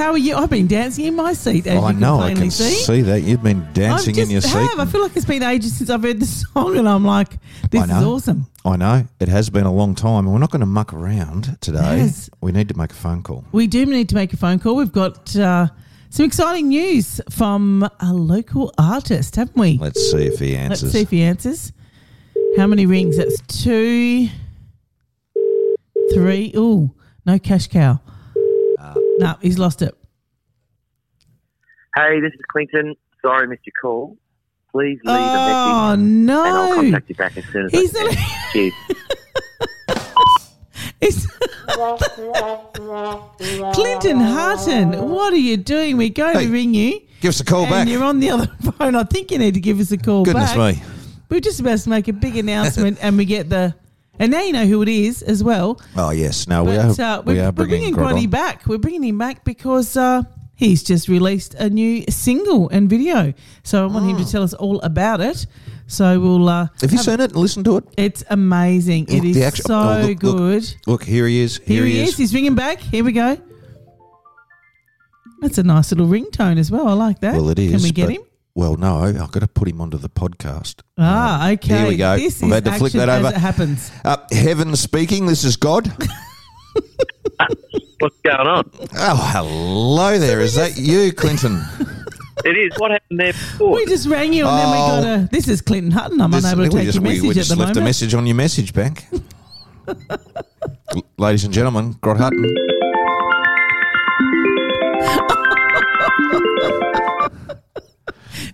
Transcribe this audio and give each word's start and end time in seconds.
How 0.00 0.12
are 0.12 0.18
you? 0.18 0.34
I've 0.34 0.48
been 0.48 0.66
dancing 0.66 1.04
in 1.04 1.14
my 1.14 1.34
seat, 1.34 1.66
as 1.66 1.76
Oh, 1.78 1.84
I 1.84 1.92
know. 1.92 2.20
I 2.20 2.32
can 2.32 2.50
see. 2.50 2.70
see 2.70 3.02
that 3.02 3.20
you've 3.20 3.42
been 3.42 3.68
dancing 3.74 4.16
in 4.16 4.30
your 4.30 4.40
just 4.40 4.50
seat. 4.50 4.58
have. 4.58 4.78
I 4.80 4.86
feel 4.86 5.02
like 5.02 5.14
it's 5.14 5.26
been 5.26 5.42
ages 5.42 5.76
since 5.76 5.90
I've 5.90 6.02
heard 6.02 6.18
the 6.20 6.24
song, 6.54 6.78
and 6.78 6.88
I'm 6.88 7.04
like, 7.04 7.34
this 7.70 7.84
is 7.84 7.90
awesome. 7.90 8.46
I 8.64 8.76
know 8.76 9.06
it 9.20 9.28
has 9.28 9.50
been 9.50 9.66
a 9.66 9.72
long 9.72 9.94
time, 9.94 10.24
and 10.24 10.32
we're 10.32 10.38
not 10.38 10.50
going 10.50 10.60
to 10.60 10.66
muck 10.66 10.94
around 10.94 11.58
today. 11.60 11.98
Yes. 11.98 12.30
We 12.40 12.50
need 12.50 12.70
to 12.70 12.78
make 12.78 12.92
a 12.92 12.94
phone 12.94 13.22
call. 13.22 13.44
We 13.52 13.66
do 13.66 13.84
need 13.84 14.08
to 14.08 14.14
make 14.14 14.32
a 14.32 14.38
phone 14.38 14.58
call. 14.58 14.74
We've 14.74 14.90
got 14.90 15.36
uh, 15.36 15.66
some 16.08 16.24
exciting 16.24 16.68
news 16.68 17.20
from 17.28 17.86
a 18.00 18.14
local 18.14 18.72
artist, 18.78 19.36
haven't 19.36 19.58
we? 19.58 19.76
Let's 19.76 20.00
see 20.10 20.24
if 20.24 20.38
he 20.38 20.56
answers. 20.56 20.82
Let's 20.84 20.92
see 20.94 21.02
if 21.02 21.10
he 21.10 21.22
answers. 21.22 21.74
How 22.56 22.66
many 22.66 22.86
rings? 22.86 23.18
That's 23.18 23.38
two, 23.62 24.28
three. 26.14 26.54
Ooh, 26.56 26.94
no 27.26 27.38
cash 27.38 27.66
cow. 27.68 28.00
No, 29.20 29.36
he's 29.40 29.58
lost 29.58 29.82
it. 29.82 29.94
Hey, 31.96 32.20
this 32.20 32.32
is 32.32 32.40
Clinton. 32.50 32.94
Sorry, 33.22 33.44
I 33.44 33.46
missed 33.46 33.62
your 33.66 33.72
call. 33.80 34.16
Please 34.72 34.98
leave 35.04 35.16
a 35.16 35.18
Oh 35.18 35.96
message 35.96 36.08
and 36.08 36.30
I'll 36.30 36.74
contact 36.74 37.08
you 37.08 37.14
back 37.16 37.36
as 37.36 37.44
soon 37.46 37.66
as 37.66 37.72
He's 37.72 37.94
I 37.96 38.02
not. 38.04 38.12
can. 38.14 38.52
Cheers. 38.52 38.72
It's 41.02 41.26
Clinton 43.74 44.20
Hutton. 44.20 45.08
What 45.10 45.32
are 45.32 45.36
you 45.36 45.56
doing? 45.56 45.96
We're 45.96 46.10
going 46.10 46.36
Hey, 46.36 46.44
to 46.46 46.52
ring 46.52 46.74
you. 46.74 47.00
Give 47.22 47.30
us 47.30 47.40
a 47.40 47.44
call 47.44 47.62
and 47.62 47.70
back. 47.70 47.88
you're 47.88 48.04
on 48.04 48.20
the 48.20 48.28
other 48.30 48.46
phone. 48.78 48.94
I 48.94 49.04
think 49.04 49.30
you 49.30 49.38
need 49.38 49.54
to 49.54 49.60
give 49.60 49.80
us 49.80 49.90
a 49.92 49.96
call 49.98 50.24
back. 50.24 50.34
Goodness 50.34 50.54
back. 50.54 50.76
me. 50.76 50.82
We're 51.30 51.40
just 51.40 51.58
about 51.60 51.78
to 51.78 51.88
make 51.88 52.06
a 52.08 52.12
big 52.12 52.36
announcement, 52.36 52.98
and 53.00 53.16
we 53.16 53.24
get 53.24 53.48
the. 53.48 53.74
And 54.20 54.30
now 54.30 54.42
you 54.42 54.52
know 54.52 54.66
who 54.66 54.82
it 54.82 54.88
is 54.88 55.22
as 55.22 55.42
well. 55.42 55.80
Oh 55.96 56.10
yes, 56.10 56.46
now 56.46 56.62
we 56.62 56.76
are. 56.76 56.90
uh, 56.90 57.22
we 57.22 57.34
we're, 57.34 57.42
are 57.42 57.46
we're 57.46 57.52
bringing 57.52 57.94
Grod 57.94 58.28
back. 58.28 58.66
We're 58.66 58.76
bringing 58.76 59.02
him 59.02 59.16
back 59.16 59.44
because 59.44 59.96
uh, 59.96 60.24
he's 60.56 60.82
just 60.82 61.08
released 61.08 61.54
a 61.54 61.70
new 61.70 62.04
single 62.10 62.68
and 62.68 62.88
video. 62.88 63.32
So 63.62 63.82
I 63.82 63.86
want 63.86 64.10
him 64.10 64.22
to 64.22 64.30
tell 64.30 64.42
us 64.42 64.52
all 64.52 64.78
about 64.82 65.22
it. 65.22 65.46
So 65.86 66.20
we'll. 66.20 66.48
Uh, 66.48 66.66
Ah. 66.70 66.76
Have 66.82 66.92
you 66.92 66.98
seen 66.98 67.14
it 67.14 67.32
and 67.32 67.36
listened 67.36 67.64
to 67.64 67.78
it? 67.78 67.84
It's 67.96 68.22
amazing. 68.28 69.06
Look, 69.06 69.16
it 69.16 69.24
is 69.24 69.36
the 69.36 69.44
actu- 69.44 69.62
so 69.62 69.74
oh, 69.74 70.00
look, 70.06 70.22
look. 70.22 70.36
good. 70.36 70.74
Look, 70.86 71.04
here 71.04 71.26
he 71.26 71.40
is. 71.40 71.56
Here, 71.64 71.86
he 71.86 72.00
is. 72.00 72.14
He's 72.16 72.34
ringing 72.34 72.54
back. 72.54 72.78
Here 72.78 73.02
we 73.02 73.12
go. 73.12 73.38
That's 75.40 75.56
a 75.56 75.62
nice 75.62 75.90
little 75.92 76.06
ringtone 76.06 76.58
as 76.58 76.70
well. 76.70 76.86
I 76.86 76.92
like 76.92 77.20
that. 77.20 77.32
Well, 77.34 77.48
it 77.48 77.58
is. 77.58 77.72
Can 77.72 77.82
we 77.82 77.90
get 77.90 78.10
him? 78.10 78.22
Well, 78.54 78.76
no, 78.76 78.98
I've 79.04 79.30
got 79.32 79.40
to 79.40 79.46
put 79.48 79.68
him 79.68 79.80
onto 79.80 79.96
the 79.96 80.08
podcast. 80.10 80.82
Ah, 80.98 81.50
okay. 81.52 81.78
Here 81.78 81.88
we 81.88 81.96
go. 81.96 82.16
This 82.16 82.42
We've 82.42 82.50
had 82.52 82.64
to 82.64 82.72
flick 82.72 82.92
that 82.94 83.08
over. 83.08 83.28
it 83.28 83.34
happens. 83.34 83.90
Uh, 84.04 84.16
Heaven 84.32 84.74
speaking. 84.76 85.26
This 85.26 85.44
is 85.44 85.56
God. 85.56 85.86
What's 88.00 88.16
going 88.24 88.46
on? 88.46 88.70
oh, 88.96 89.30
hello 89.32 90.18
there. 90.18 90.40
Is 90.40 90.54
that 90.56 90.76
you, 90.76 91.12
Clinton? 91.12 91.62
It 92.42 92.56
is. 92.56 92.72
What 92.78 92.90
happened 92.90 93.20
there 93.20 93.34
before? 93.34 93.74
We 93.74 93.84
just 93.84 94.08
rang 94.08 94.32
you 94.32 94.46
and 94.48 94.58
then 94.58 94.70
we 94.70 94.76
Oh. 94.78 95.02
got 95.02 95.04
a. 95.04 95.28
This 95.30 95.46
is 95.46 95.60
Clinton 95.60 95.90
Hutton. 95.92 96.22
I'm 96.22 96.30
This- 96.30 96.42
unable 96.46 96.70
to 96.70 96.74
we 96.74 96.78
take 96.78 96.86
just, 96.86 96.94
your 96.96 97.02
we- 97.02 97.08
message 97.10 97.28
we 97.28 97.34
just 97.34 97.50
at 97.50 97.58
the 97.58 97.60
left 97.64 97.74
moment. 97.74 97.84
a 97.84 97.88
message 97.88 98.14
on 98.14 98.26
your 98.26 98.36
message 98.36 98.72
bank. 98.72 99.04
Ladies 101.18 101.44
and 101.44 101.52
gentlemen, 101.52 101.92
Grod 101.96 102.16
Hutton. 102.16 102.46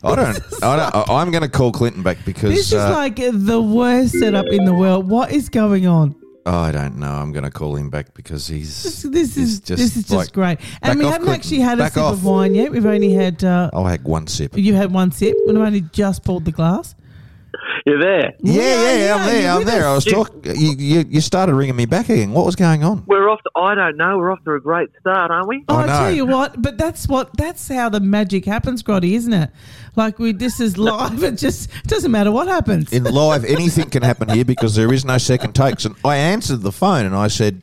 I 0.04 0.14
don't. 0.14 0.36
I 0.62 0.76
don't 0.76 0.94
I- 1.10 1.20
I'm 1.20 1.30
going 1.30 1.42
to 1.42 1.48
call 1.48 1.72
Clinton 1.72 2.02
back 2.02 2.18
because 2.24 2.50
This 2.54 2.66
is 2.68 2.74
uh, 2.74 2.90
like 2.92 3.16
the 3.16 3.60
worst 3.62 4.14
setup 4.18 4.46
in 4.46 4.64
the 4.64 4.74
world. 4.74 5.08
What 5.08 5.32
is 5.32 5.48
going 5.48 5.86
on? 5.86 6.14
oh, 6.48 6.58
I 6.60 6.70
don't 6.70 6.96
know. 6.98 7.10
I'm 7.10 7.32
going 7.32 7.44
to 7.44 7.50
call 7.50 7.74
him 7.76 7.90
back 7.90 8.14
because 8.14 8.46
he's. 8.46 8.82
This, 8.84 9.02
this 9.02 9.34
he's 9.34 9.54
is 9.54 9.60
this 9.62 9.96
is 9.96 10.04
just 10.06 10.32
great. 10.32 10.58
back 10.58 10.68
And 10.82 10.98
we 10.98 11.04
off, 11.04 11.12
haven't 11.12 11.26
Clinton. 11.26 11.40
actually 11.40 11.60
had 11.60 11.78
a 11.78 11.82
Back 11.82 11.94
sip 11.94 12.02
off. 12.04 12.12
of 12.14 12.24
wine 12.24 12.54
yet. 12.54 12.70
We've 12.70 12.86
only 12.86 13.12
had. 13.12 13.42
Uh, 13.42 13.70
I'll 13.72 13.84
have 13.84 14.04
one 14.04 14.26
sip. 14.28 14.56
you 14.56 14.74
had 14.74 14.92
one 14.92 15.10
sip, 15.10 15.34
and 15.48 15.58
I've 15.58 15.66
only 15.66 15.80
just 15.92 16.24
poured 16.24 16.44
the 16.44 16.52
glass. 16.52 16.94
You're 17.86 18.00
there. 18.00 18.34
Yeah, 18.40 18.52
Yeah, 18.62 18.62
yeah, 18.62 19.04
yeah, 19.04 19.14
I'm 19.14 19.26
there. 19.26 19.50
I'm 19.52 19.64
there. 19.64 19.86
I 19.86 19.94
was 19.94 20.04
talking. 20.04 20.42
You, 20.44 20.74
you, 20.76 21.04
you 21.08 21.20
started 21.20 21.54
ringing 21.54 21.76
me 21.76 21.86
back 21.86 22.08
again. 22.08 22.32
What 22.32 22.46
was 22.46 22.56
going 22.56 22.82
on? 22.84 23.04
We're 23.06 23.28
off 23.28 23.40
to, 23.42 23.50
I 23.56 23.74
don't 23.74 23.96
know, 23.96 24.18
we're 24.18 24.32
off 24.32 24.42
to 24.44 24.52
a 24.54 24.60
great 24.60 24.90
start, 25.00 25.30
aren't 25.30 25.48
we? 25.48 25.64
Oh, 25.68 25.76
I 25.76 25.84
I 25.84 25.86
tell 25.86 26.12
you 26.12 26.26
what, 26.26 26.60
but 26.60 26.78
that's 26.78 27.06
what 27.08 27.36
that's 27.36 27.68
how 27.68 27.88
the 27.88 28.00
magic 28.00 28.44
happens, 28.44 28.82
Grotty, 28.82 29.12
isn't 29.12 29.32
it? 29.32 29.50
Like 29.94 30.18
we, 30.18 30.32
this 30.32 30.60
is 30.60 30.76
live. 30.78 31.22
It 31.26 31.38
just 31.38 31.70
doesn't 31.88 32.10
matter 32.10 32.30
what 32.30 32.46
happens. 32.48 32.92
in 32.92 33.04
live, 33.04 33.44
anything 33.44 33.90
can 33.90 34.02
happen 34.02 34.28
here 34.28 34.44
because 34.44 34.74
there 34.76 34.92
is 34.92 35.04
no 35.04 35.18
second 35.18 35.54
takes. 35.54 35.84
And 35.84 35.96
I 36.04 36.16
answered 36.16 36.62
the 36.62 36.72
phone 36.72 37.04
and 37.06 37.14
I 37.16 37.28
said, 37.28 37.62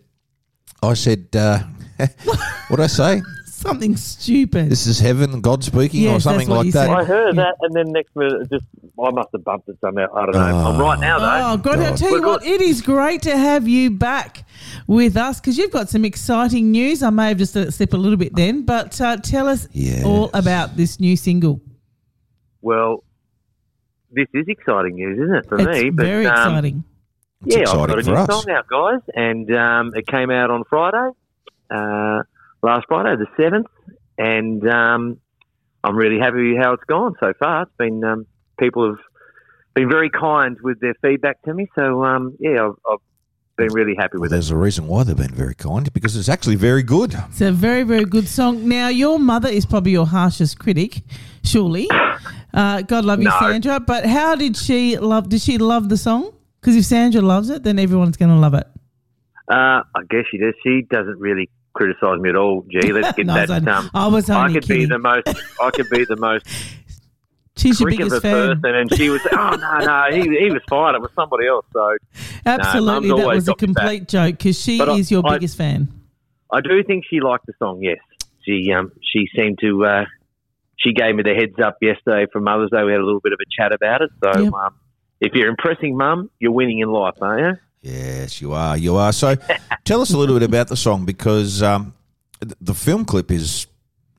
I 0.82 0.94
said, 0.96 1.28
uh, 1.34 1.60
what 2.68 2.78
did 2.78 2.80
I 2.82 2.88
say? 2.88 3.22
Something 3.64 3.96
stupid. 3.96 4.70
This 4.70 4.86
is 4.88 5.00
heaven, 5.00 5.40
God 5.40 5.64
speaking, 5.64 6.02
or 6.08 6.14
Yes, 6.14 6.24
something 6.24 6.50
what 6.50 6.58
like 6.58 6.66
you 6.68 6.72
that. 6.74 6.88
said. 6.88 6.94
I 6.98 7.04
heard 7.06 7.36
that, 7.38 7.56
and 7.62 7.74
then 7.74 7.94
next 7.94 8.14
minute, 8.16 8.42
it 8.42 8.50
just 8.52 8.66
I 9.02 9.10
must 9.12 9.30
have 9.32 9.44
bumped 9.46 9.70
it 9.70 9.78
somehow. 9.80 10.08
I 10.14 10.26
don't 10.26 10.34
know. 10.36 10.40
I'm 10.42 10.80
right 10.82 11.00
now, 11.00 11.18
though. 11.20 11.54
Oh, 11.54 11.58
God, 11.58 11.80
I 11.80 11.90
God. 11.92 11.98
tell 11.98 12.10
you 12.12 12.22
We're 12.22 12.28
what, 12.28 12.42
good. 12.42 12.50
it 12.52 12.62
is 12.62 12.82
great 12.82 13.22
to 13.22 13.38
have 13.38 13.66
you 13.68 13.90
back 13.90 14.46
with 14.86 15.16
us 15.16 15.40
because 15.40 15.58
you've 15.58 15.72
got 15.72 15.90
some 15.90 16.04
exciting 16.04 16.72
news. 16.72 17.02
I 17.04 17.10
may 17.10 17.30
have 17.30 17.38
just 17.38 17.56
let 17.56 17.68
it 17.68 17.72
slip 17.72 17.94
a 17.94 17.98
little 17.98 18.18
bit 18.18 18.36
then, 18.36 18.64
but 18.64 19.00
uh, 19.00 19.16
tell 19.18 19.48
us 19.48 19.68
Yes. 19.72 20.04
all 20.04 20.30
about 20.34 20.76
this 20.76 21.00
new 21.00 21.16
single. 21.16 21.62
Well, 22.62 23.04
this 24.12 24.28
is 24.34 24.46
exciting 24.48 24.96
news, 24.96 25.20
isn't 25.20 25.36
it, 25.36 25.46
for 25.48 25.56
it's 25.60 25.84
me? 25.84 25.90
But, 25.90 26.06
very 26.06 26.28
um, 26.28 26.34
exciting. 26.34 26.84
It's 27.46 27.56
yeah, 27.56 27.70
I've 27.70 27.88
got 27.88 27.98
a 28.00 28.04
for 28.04 28.10
new 28.12 28.16
us. 28.18 28.28
song 28.30 28.52
out, 28.52 28.68
guys, 28.68 29.00
and 29.16 29.56
um, 29.56 29.92
it 29.96 30.06
came 30.08 30.30
out 30.32 30.52
on 30.52 30.64
Friday, 30.70 31.10
uh, 31.72 32.24
last 32.64 32.86
Friday, 32.88 33.16
the 33.24 33.28
seventh, 33.42 33.68
and 34.18 34.68
um, 34.68 35.20
I'm 35.84 35.96
really 35.96 36.20
happy 36.20 36.54
with 36.54 36.62
how 36.64 36.74
it's 36.74 36.84
gone 36.86 37.14
so 37.20 37.34
far. 37.40 37.64
It's 37.64 37.72
been 37.78 38.04
um, 38.04 38.26
people 38.60 38.88
have 38.90 39.00
been 39.76 39.90
very 39.90 40.10
kind 40.10 40.58
with 40.64 40.80
their 40.80 40.96
feedback 41.02 41.42
to 41.44 41.54
me, 41.54 41.68
so 41.76 42.04
um, 42.04 42.36
yeah, 42.40 42.66
I've, 42.66 42.76
I've 42.90 43.00
been 43.58 43.74
really 43.74 43.96
happy 43.96 44.14
Well, 44.14 44.22
with 44.22 44.32
it. 44.32 44.36
there's 44.36 44.50
a 44.52 44.56
reason 44.58 44.88
why 44.88 45.04
they've 45.04 45.16
been 45.16 45.34
very 45.36 45.54
kind 45.56 45.92
because 45.94 46.16
it's 46.16 46.30
actually 46.30 46.56
very 46.56 46.82
good. 46.84 47.14
It's 47.30 47.42
a 47.42 47.52
very, 47.52 47.84
very 47.84 48.06
good 48.06 48.28
song. 48.28 48.68
Now, 48.68 48.88
your 48.88 49.20
mother 49.20 49.50
is 49.50 49.66
probably 49.66 49.92
your 49.92 50.08
harshest 50.08 50.58
critic, 50.60 51.02
surely. 51.44 51.88
Uh, 52.56 52.84
God 52.84 53.04
love 53.04 53.18
you, 53.18 53.26
No. 53.30 53.36
Sandra. 53.40 53.80
But 53.80 54.06
how 54.06 54.36
did 54.36 54.56
she 54.56 54.96
love? 55.00 55.28
Did 55.28 55.42
she 55.42 55.58
love 55.58 55.90
the 55.90 55.98
song? 55.98 56.32
Because 56.62 56.76
if 56.76 56.86
Sandra 56.86 57.20
loves 57.20 57.50
it, 57.50 57.64
then 57.64 57.80
everyone's 57.80 58.16
going 58.16 58.30
to 58.30 58.38
love 58.38 58.54
it. 58.54 58.68
Uh, 59.48 59.82
I 59.96 60.04
guess 60.08 60.26
she 60.30 60.38
does. 60.38 60.54
She 60.64 60.84
doesn't 60.84 61.18
really 61.20 61.50
criticise 61.74 62.20
me 62.20 62.30
at 62.30 62.36
all. 62.36 62.66
Gee, 62.70 62.92
let's 62.94 63.16
get 63.16 63.26
No, 63.28 63.34
I 63.34 63.46
that. 63.46 63.64
was- 63.64 63.68
Um, 63.68 63.90
I 63.94 64.08
was 64.08 64.30
I 64.30 64.46
only 64.46 64.60
could 64.60 64.68
be 64.70 64.86
the 64.86 65.00
most. 65.00 65.28
I 65.62 65.72
could 65.72 65.90
be 65.90 66.06
the 66.06 66.16
most 66.18 66.46
She's 67.56 67.80
your 67.80 67.92
biggest 67.92 68.22
fan. 68.24 68.62
person, 68.62 68.76
and 68.76 68.94
she 68.96 69.10
was. 69.10 69.22
Oh 69.32 69.56
no, 69.60 69.86
no, 69.86 70.06
he, 70.12 70.22
he 70.22 70.50
was 70.52 70.62
fine. 70.68 70.96
It 70.96 71.02
was 71.02 71.12
somebody 71.16 71.46
else. 71.48 71.66
So 71.72 71.98
Absolutely, 72.46 73.10
Mum's 73.10 73.22
that 73.22 73.28
was 73.36 73.48
a 73.48 73.54
complete 73.56 74.08
joke 74.08 74.38
because 74.38 74.60
she 74.60 74.78
But 74.80 74.90
I- 74.90 74.96
is 74.98 75.12
your 75.12 75.22
I- 75.26 75.34
biggest 75.36 75.58
fan. 75.58 75.88
I 76.52 76.62
do 76.62 76.84
think 76.84 77.06
she 77.10 77.20
liked 77.20 77.46
the 77.48 77.54
song. 77.60 77.80
Yes, 77.82 77.98
she 78.44 78.72
um 78.72 78.92
she 79.02 79.28
seemed 79.36 79.60
to. 79.62 79.86
Uh, 79.86 80.06
she 80.78 80.92
gave 80.94 81.16
me 81.16 81.24
the 81.24 81.34
heads 81.36 81.54
up 81.64 81.78
yesterday 81.82 82.26
for 82.32 82.42
Mother's 82.42 82.72
Day. 82.72 82.84
We 82.84 82.92
had 82.92 83.00
a 83.02 83.06
little 83.06 83.22
bit 83.22 83.32
of 83.34 83.40
a 83.40 83.46
chat 83.56 83.72
about 83.72 84.02
it. 84.02 84.10
So 84.24 84.42
Yep. 84.42 84.54
um, 84.54 84.76
if 85.22 85.34
you're 85.34 85.48
impressing 85.48 85.96
Mum, 85.96 86.30
you're 86.40 86.52
winning 86.52 86.80
in 86.80 86.90
life, 86.90 87.14
aren't 87.22 87.42
you? 87.42 87.62
Yes, 87.84 88.42
you 88.42 88.54
are. 88.54 88.78
You 88.78 88.96
are. 88.96 89.12
So, 89.14 89.36
tell 89.86 90.02
us 90.02 90.12
a 90.14 90.18
little 90.18 90.36
bit 90.40 90.44
about 90.48 90.70
the 90.70 90.78
song 90.78 91.06
because 91.06 91.62
um, 91.62 91.94
the 92.62 92.74
film 92.74 93.06
clip 93.06 93.30
is 93.30 93.68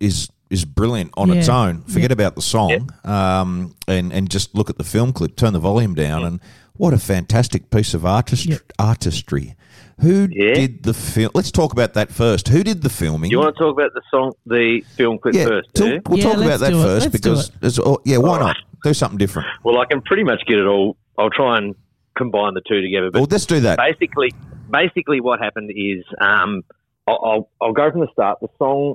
is 0.01 0.29
is 0.51 0.65
brilliant 0.65 1.11
on 1.17 1.31
its 1.31 1.49
own. 1.49 1.81
Forget 1.83 2.13
about 2.13 2.37
the 2.37 2.43
song, 2.43 2.91
um, 3.05 3.75
and 3.89 4.13
and 4.13 4.31
just 4.31 4.55
look 4.55 4.69
at 4.71 4.77
the 4.79 4.85
film 4.85 5.13
clip. 5.13 5.35
Turn 5.37 5.55
the 5.55 5.59
volume 5.59 5.95
down, 5.95 6.25
and 6.25 6.41
what 6.77 6.93
a 6.93 6.99
fantastic 6.99 7.71
piece 7.71 7.95
of 7.95 8.05
artist 8.05 8.47
Yep. 8.47 8.61
artistry. 8.79 9.57
Who 10.01 10.29
Yeah. 10.31 10.55
did 10.55 10.83
the 10.83 10.93
film? 10.93 11.31
Let's 11.35 11.51
talk 11.53 11.73
about 11.73 11.95
that 11.95 12.11
first. 12.13 12.49
Who 12.49 12.65
did 12.65 12.83
the 12.83 12.91
filming? 12.91 13.31
You 13.31 13.39
want 13.39 13.57
to 13.57 13.63
talk 13.63 13.73
about 13.79 13.95
the 13.95 14.03
song, 14.11 14.33
the 14.45 14.81
film 14.97 15.19
clip 15.19 15.35
yeah, 15.37 15.47
first? 15.47 15.73
talk- 15.73 16.09
we'll 16.09 16.19
Yeah, 16.19 16.25
talk 16.25 16.37
about 16.45 16.61
that 16.61 16.73
it. 16.73 16.83
first 16.83 17.07
Let's 17.07 17.13
because 17.13 17.49
it. 17.49 17.55
there's, 17.61 17.79
oh, 17.79 18.01
yeah, 18.05 18.17
why 18.17 18.31
All 18.31 18.39
not 18.41 18.45
right. 18.47 18.57
do 18.83 18.93
something 18.93 19.19
different? 19.19 19.47
Well, 19.63 19.79
I 19.79 19.85
can 19.87 20.03
pretty 20.03 20.25
much 20.25 20.43
get 20.49 20.59
it 20.59 20.67
all. 20.67 20.97
I'll 21.17 21.31
try 21.31 21.59
and 21.59 21.77
combine 22.17 22.55
the 22.55 22.63
two 22.67 22.81
together. 22.81 23.11
But 23.11 23.21
Well, 23.21 23.29
let's 23.31 23.47
do 23.47 23.61
that. 23.61 23.79
basically, 23.79 24.33
basically, 24.71 25.21
what 25.21 25.41
happened 25.41 25.71
is, 25.75 26.05
um, 26.21 26.63
I'll, 27.07 27.21
I'll, 27.25 27.51
I'll 27.61 27.73
go 27.73 27.91
from 27.91 28.01
the 28.01 28.09
start. 28.13 28.39
The 28.41 28.49
song 28.59 28.95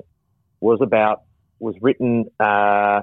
was 0.60 0.80
about 0.82 1.22
was 1.58 1.74
written 1.80 2.24
uh, 2.40 3.02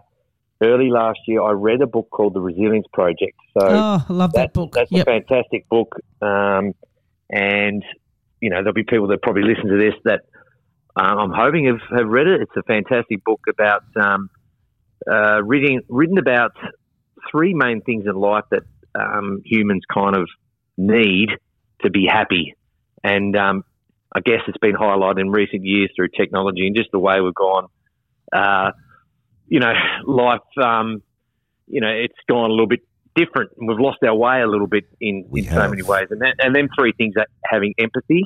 early 0.62 0.90
last 0.90 1.20
year. 1.28 1.42
I 1.42 1.52
read 1.52 1.82
a 1.82 1.88
book 1.88 2.10
called 2.10 2.34
The 2.34 2.42
Resilience 2.42 2.88
Project. 2.92 3.38
So 3.58 3.66
Oh, 3.68 4.06
I 4.10 4.14
love 4.14 4.34
that 4.34 4.40
that's, 4.40 4.54
book. 4.54 4.72
That's 4.74 4.92
Yep. 4.92 5.08
a 5.08 5.12
fantastic 5.12 5.70
book, 5.70 5.96
um, 6.22 6.74
and 7.30 7.84
you 8.42 8.50
know 8.50 8.58
there'll 8.58 8.74
be 8.74 8.84
people 8.84 9.08
that 9.08 9.22
probably 9.22 9.44
listen 9.44 9.68
to 9.68 9.78
this 9.78 9.94
that 10.06 10.22
um, 10.96 11.18
I'm 11.20 11.32
hoping 11.32 11.66
have, 11.68 11.80
have 11.96 12.08
read 12.08 12.28
it. 12.28 12.42
It's 12.42 12.52
a 12.58 12.64
fantastic 12.64 13.24
book 13.24 13.42
about 13.50 13.84
um, 13.96 14.30
uh, 15.10 15.42
reading 15.44 15.82
written 15.90 16.18
about 16.18 16.52
three 17.32 17.54
main 17.54 17.82
things 17.82 18.06
in 18.08 18.16
life 18.16 18.46
that 18.52 18.64
um, 19.00 19.42
humans 19.46 19.84
kind 19.94 20.16
of 20.16 20.28
need 20.78 21.30
to 21.84 21.90
be 21.90 22.08
happy, 22.12 22.56
and 23.04 23.36
um, 23.36 23.64
I 24.14 24.20
guess 24.22 24.42
it's 24.48 24.58
been 24.58 24.76
highlighted 24.76 25.22
in 25.22 25.30
recent 25.30 25.64
years 25.64 25.92
through 25.96 26.10
technology 26.18 26.68
and 26.68 26.76
just 26.76 26.90
the 26.92 27.00
way 27.00 27.20
we've 27.22 27.36
gone. 27.36 27.68
Uh, 28.32 28.72
you 29.48 29.60
know, 29.60 29.74
life. 30.06 30.42
Um, 30.62 31.02
you 31.68 31.82
know, 31.82 31.90
it's 31.90 32.18
gone 32.30 32.50
a 32.50 32.54
little 32.54 32.68
bit 32.68 32.82
different. 33.16 33.52
and 33.58 33.68
We've 33.68 33.80
lost 33.80 33.98
our 34.04 34.16
way 34.16 34.42
a 34.42 34.48
little 34.48 34.68
bit 34.68 34.86
in, 35.02 35.30
in 35.34 35.46
so 35.46 35.68
many 35.70 35.82
ways, 35.82 36.08
and 36.10 36.22
that, 36.22 36.36
and 36.40 36.56
then 36.56 36.70
three 36.78 36.94
things: 36.98 37.16
that 37.16 37.28
having 37.44 37.74
empathy, 37.78 38.24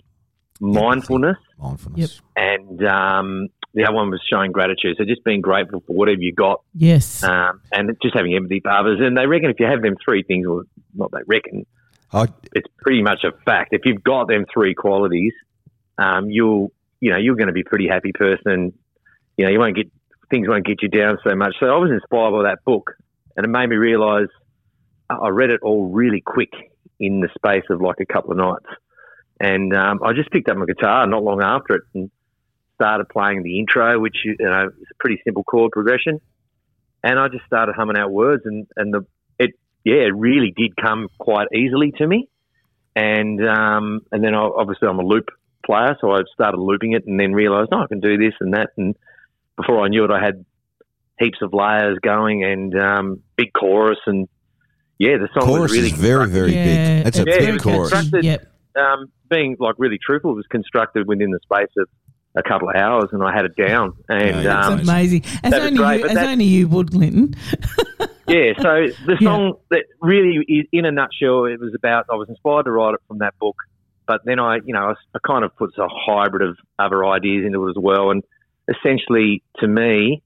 mindfulness, 0.61 1.37
Mindfulness. 1.59 2.21
and 2.35 2.85
um, 2.85 3.47
the 3.73 3.83
other 3.83 3.95
one 3.95 4.09
was 4.11 4.21
showing 4.29 4.51
gratitude. 4.51 4.95
So 4.97 5.05
just 5.05 5.23
being 5.23 5.41
grateful 5.41 5.81
for 5.85 5.93
whatever 5.93 6.21
you 6.21 6.33
got, 6.33 6.61
Yes. 6.73 7.23
um, 7.23 7.61
and 7.71 7.97
just 8.01 8.15
having 8.15 8.33
empathy 8.35 8.59
for 8.61 8.71
others. 8.71 8.99
And 9.01 9.17
they 9.17 9.25
reckon 9.27 9.49
if 9.49 9.59
you 9.59 9.65
have 9.65 9.81
them 9.81 9.95
three 10.03 10.23
things, 10.23 10.45
or 10.47 10.63
not, 10.93 11.11
they 11.11 11.19
reckon 11.27 11.65
I, 12.13 12.27
it's 12.53 12.67
pretty 12.77 13.01
much 13.01 13.23
a 13.23 13.31
fact. 13.45 13.69
If 13.73 13.81
you've 13.85 14.03
got 14.03 14.27
them 14.27 14.45
three 14.53 14.73
qualities, 14.75 15.33
um, 15.97 16.29
you'll 16.29 16.71
you 16.99 17.09
know 17.11 17.17
you're 17.17 17.35
going 17.35 17.47
to 17.47 17.53
be 17.53 17.61
a 17.61 17.69
pretty 17.69 17.87
happy 17.87 18.11
person. 18.13 18.73
You 19.37 19.45
know, 19.45 19.51
you 19.51 19.59
won't 19.59 19.75
get 19.75 19.91
things 20.29 20.47
won't 20.47 20.65
get 20.65 20.81
you 20.81 20.89
down 20.89 21.17
so 21.27 21.35
much. 21.35 21.55
So 21.59 21.65
I 21.67 21.77
was 21.77 21.89
inspired 21.91 22.31
by 22.31 22.43
that 22.43 22.59
book, 22.65 22.91
and 23.35 23.45
it 23.45 23.49
made 23.49 23.67
me 23.69 23.77
realise 23.77 24.29
I 25.09 25.15
I 25.15 25.29
read 25.29 25.49
it 25.49 25.61
all 25.63 25.87
really 25.89 26.21
quick 26.21 26.51
in 26.99 27.21
the 27.21 27.29
space 27.35 27.63
of 27.69 27.81
like 27.81 27.97
a 28.01 28.05
couple 28.05 28.31
of 28.31 28.37
nights, 28.37 28.65
and 29.41 29.75
um, 29.75 30.01
I 30.03 30.13
just 30.13 30.29
picked 30.29 30.49
up 30.49 30.57
my 30.57 30.65
guitar 30.65 31.07
not 31.07 31.23
long 31.23 31.41
after 31.41 31.73
it 31.73 31.81
and 31.95 32.11
started 32.75 33.09
playing 33.09 33.41
the 33.41 33.59
intro, 33.59 33.99
which 33.99 34.17
you 34.23 34.35
know 34.39 34.67
is 34.67 34.87
a 34.91 34.95
pretty 34.99 35.19
simple 35.25 35.43
chord 35.43 35.71
progression, 35.71 36.21
and 37.03 37.19
I 37.19 37.27
just 37.27 37.45
started 37.45 37.73
humming 37.75 37.97
out 37.97 38.11
words, 38.11 38.43
and 38.45 38.67
and 38.75 38.93
the 38.93 39.01
it 39.39 39.51
yeah 39.83 40.05
it 40.05 40.15
really 40.15 40.53
did 40.55 40.75
come 40.75 41.07
quite 41.17 41.47
easily 41.55 41.91
to 41.97 42.07
me, 42.07 42.29
and 42.95 43.43
um, 43.47 44.01
and 44.11 44.23
then 44.23 44.35
I, 44.35 44.41
obviously 44.41 44.87
I'm 44.87 44.99
a 44.99 45.05
loop 45.05 45.29
player, 45.65 45.97
so 45.99 46.11
I 46.11 46.21
started 46.35 46.59
looping 46.59 46.93
it, 46.93 47.07
and 47.07 47.19
then 47.19 47.33
realised 47.33 47.69
oh 47.71 47.81
I 47.81 47.87
can 47.87 47.99
do 47.99 48.17
this 48.17 48.33
and 48.39 48.53
that, 48.53 48.69
and 48.77 48.95
before 49.57 49.83
I 49.83 49.87
knew 49.87 50.05
it, 50.05 50.11
I 50.11 50.23
had 50.23 50.45
heaps 51.19 51.39
of 51.41 51.51
layers 51.51 51.97
going 52.03 52.43
and 52.43 52.79
um, 52.79 53.23
big 53.35 53.53
chorus, 53.53 53.99
and 54.05 54.29
yeah, 54.99 55.17
the 55.17 55.29
song 55.33 55.47
chorus 55.47 55.71
was 55.71 55.79
really 55.79 55.87
is 55.87 55.93
very, 55.93 56.27
very 56.27 56.53
Yeah, 56.53 56.63
big. 56.63 57.03
That's 57.05 57.17
a 57.17 57.25
Yeah, 57.25 57.51
big 57.53 57.61
chorus. 57.61 58.11
Yep. 58.21 58.47
Um, 58.75 59.11
being 59.29 59.55
like 59.59 59.75
really 59.77 59.99
truthful, 60.03 60.31
it 60.31 60.35
was 60.35 60.47
constructed 60.47 61.07
within 61.07 61.31
the 61.31 61.39
space 61.43 61.69
of 61.77 61.87
a 62.35 62.43
couple 62.43 62.69
of 62.69 62.75
hours, 62.75 63.09
and 63.11 63.21
I 63.23 63.33
had 63.35 63.45
it 63.45 63.55
down. 63.57 63.93
And 64.07 64.43
Yeah, 64.43 64.65
um, 64.67 64.79
amazing. 64.79 65.23
As 65.43 65.53
only 65.53 65.77
great, 65.77 65.99
you, 66.01 66.07
as 66.07 66.13
that- 66.15 66.29
only 66.29 66.45
you 66.45 66.67
would, 66.69 66.91
Clinton. 66.91 67.33
yeah, 68.27 68.53
so 68.57 68.87
the 69.05 69.17
Yeah. 69.19 69.27
song 69.27 69.53
that 69.69 69.83
really, 70.01 70.37
is, 70.47 70.65
in 70.71 70.85
a 70.85 70.91
nutshell, 70.91 71.45
it 71.45 71.59
was 71.59 71.73
about. 71.75 72.05
I 72.09 72.15
was 72.15 72.29
inspired 72.29 72.63
to 72.63 72.71
write 72.71 72.93
it 72.93 73.01
from 73.07 73.17
that 73.19 73.37
book, 73.39 73.55
but 74.07 74.21
then 74.25 74.39
I, 74.39 74.57
you 74.65 74.73
know, 74.73 74.89
I, 74.89 74.93
I 75.13 75.19
kind 75.25 75.43
of 75.43 75.55
put 75.57 75.71
a 75.77 75.87
hybrid 75.89 76.47
of 76.47 76.57
other 76.79 77.05
ideas 77.05 77.45
into 77.45 77.67
it 77.67 77.71
as 77.71 77.77
well. 77.77 78.11
And 78.11 78.23
essentially, 78.69 79.43
to 79.59 79.67
me, 79.67 80.21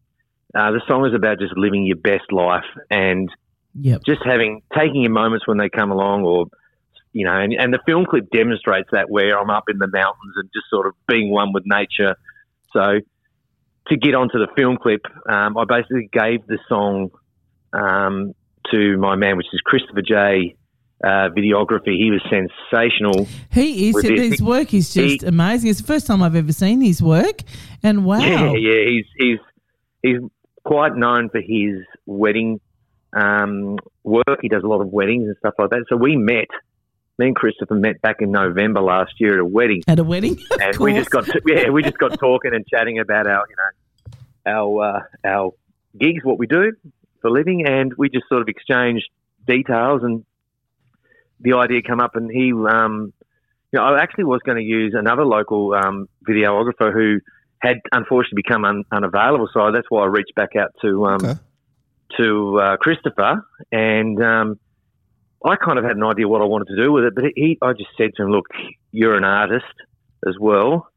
uh, 0.54 0.72
the 0.72 0.82
song 0.88 1.06
is 1.08 1.14
about 1.14 1.40
just 1.40 1.58
living 1.58 1.86
your 1.86 1.98
best 1.98 2.32
life 2.32 2.66
and 2.90 3.30
Yep. 3.78 4.04
just 4.06 4.22
having 4.24 4.62
taking 4.74 5.02
your 5.02 5.12
moments 5.12 5.46
when 5.48 5.58
they 5.58 5.68
come 5.70 5.92
along, 5.92 6.24
or 6.24 6.46
you 7.16 7.24
know, 7.24 7.32
and, 7.32 7.54
and 7.54 7.74
the 7.74 7.80
film 7.86 8.06
clip 8.06 8.30
demonstrates 8.30 8.90
that 8.92 9.10
where 9.10 9.40
I'm 9.40 9.50
up 9.50 9.64
in 9.70 9.78
the 9.78 9.88
mountains 9.88 10.34
and 10.36 10.50
just 10.54 10.70
sort 10.70 10.86
of 10.86 10.94
being 11.08 11.32
one 11.32 11.54
with 11.54 11.64
nature. 11.66 12.18
So 12.74 13.00
to 13.88 13.98
get 13.98 14.16
onto 14.16 14.38
the 14.38 14.48
film 14.54 14.78
clip, 14.78 15.00
um, 15.30 15.58
I 15.58 15.64
basically 15.64 16.10
gave 16.12 16.46
the 16.46 16.60
song 16.68 17.12
um, 17.72 18.34
to 18.70 18.98
my 18.98 19.16
man, 19.16 19.38
which 19.38 19.48
is 19.54 19.62
Christopher 19.62 20.02
J. 20.02 20.58
Uh, 21.04 21.30
videography. 21.30 21.98
He 21.98 22.10
was 22.10 22.22
sensational. 22.30 23.28
He 23.52 23.90
is. 23.90 24.02
His- 24.02 24.42
work 24.42 24.74
is 24.74 24.94
just 24.94 25.22
he- 25.22 25.28
amazing. 25.28 25.70
It's 25.70 25.80
the 25.80 25.88
first 25.88 26.08
time 26.08 26.22
I've 26.22 26.36
ever 26.36 26.54
seen 26.54 26.82
his 26.82 27.02
work, 27.02 27.42
and 27.84 28.06
wow. 28.06 28.20
Yeah, 28.20 28.54
yeah. 28.54 28.90
He's 28.90 29.06
he's 29.18 29.40
he's 30.02 30.18
quite 30.64 30.96
known 30.96 31.30
for 31.30 31.42
his 31.42 31.86
wedding 32.06 32.60
um, 33.16 33.78
work. 34.04 34.40
He 34.42 34.48
does 34.48 34.64
a 34.64 34.68
lot 34.68 34.82
of 34.82 34.88
weddings 34.88 35.28
and 35.28 35.36
stuff 35.38 35.54
like 35.60 35.70
that. 35.70 35.86
So 35.90 35.96
we 35.96 36.16
met. 36.16 36.48
Me 37.18 37.28
and 37.28 37.36
Christopher 37.36 37.76
met 37.76 38.02
back 38.02 38.18
in 38.20 38.32
November 38.32 38.82
last 38.82 39.14
year 39.20 39.36
at 39.36 39.40
a 39.40 39.46
wedding, 39.46 39.84
At 39.88 40.00
a 40.00 40.04
wedding, 40.04 40.38
and 40.62 40.76
we 40.78 40.94
just 40.94 41.10
got 41.10 41.26
to, 41.26 41.42
yeah, 41.48 41.70
we 41.70 41.82
just 41.82 41.98
got 41.98 42.20
talking 42.20 42.54
and 42.54 42.66
chatting 42.68 43.00
about 43.00 43.26
our 43.28 43.44
you 43.50 43.56
know 43.56 44.12
our 44.46 44.98
uh, 44.98 45.02
our 45.28 45.52
gigs, 45.98 46.24
what 46.26 46.38
we 46.38 46.46
do 46.48 46.74
for 47.22 47.30
a 47.30 47.32
living, 47.32 47.66
and 47.66 47.94
we 47.98 48.10
just 48.10 48.28
sort 48.28 48.42
of 48.42 48.48
exchanged 48.50 49.08
details 49.48 50.02
and 50.04 50.26
the 51.40 51.54
idea 51.54 51.82
came 51.82 52.00
up, 52.02 52.16
and 52.16 52.30
he 52.30 52.52
um, 52.52 53.14
you 53.72 53.80
know 53.80 53.84
I 53.84 54.02
actually 54.02 54.26
was 54.26 54.42
going 54.46 54.58
to 54.58 54.64
use 54.64 54.94
another 54.98 55.26
local 55.26 55.74
um, 55.74 56.10
videographer 56.28 56.92
who 56.94 57.20
had 57.60 57.78
unfortunately 57.94 58.42
become 58.46 58.66
un- 58.66 58.84
unavailable, 58.92 59.50
so 59.54 59.72
that's 59.72 59.90
why 59.90 60.04
I 60.04 60.08
reached 60.08 60.36
back 60.36 60.56
out 60.58 60.72
to 60.82 61.06
um, 61.06 61.24
Okay. 61.26 61.40
to 62.18 62.60
uh, 62.60 62.78
Christopher, 62.78 63.46
and 63.72 64.22
um, 64.22 64.60
I 65.46 65.56
kind 65.58 65.78
of 65.78 65.86
had 65.86 65.96
an 65.96 66.04
idea 66.04 66.28
what 66.28 66.42
I 66.42 66.46
wanted 66.46 66.68
to 66.76 66.84
do 66.84 66.92
with 66.92 67.04
it. 67.06 67.14
But 67.16 67.26
he, 67.36 67.58
I 67.62 67.74
just 67.74 67.90
said 67.98 68.12
to 68.16 68.24
him, 68.24 68.32
"Look, 68.32 68.48
you're 68.92 69.16
an 69.16 69.24
artist 69.24 69.66
as 70.28 70.36
well. 70.40 70.88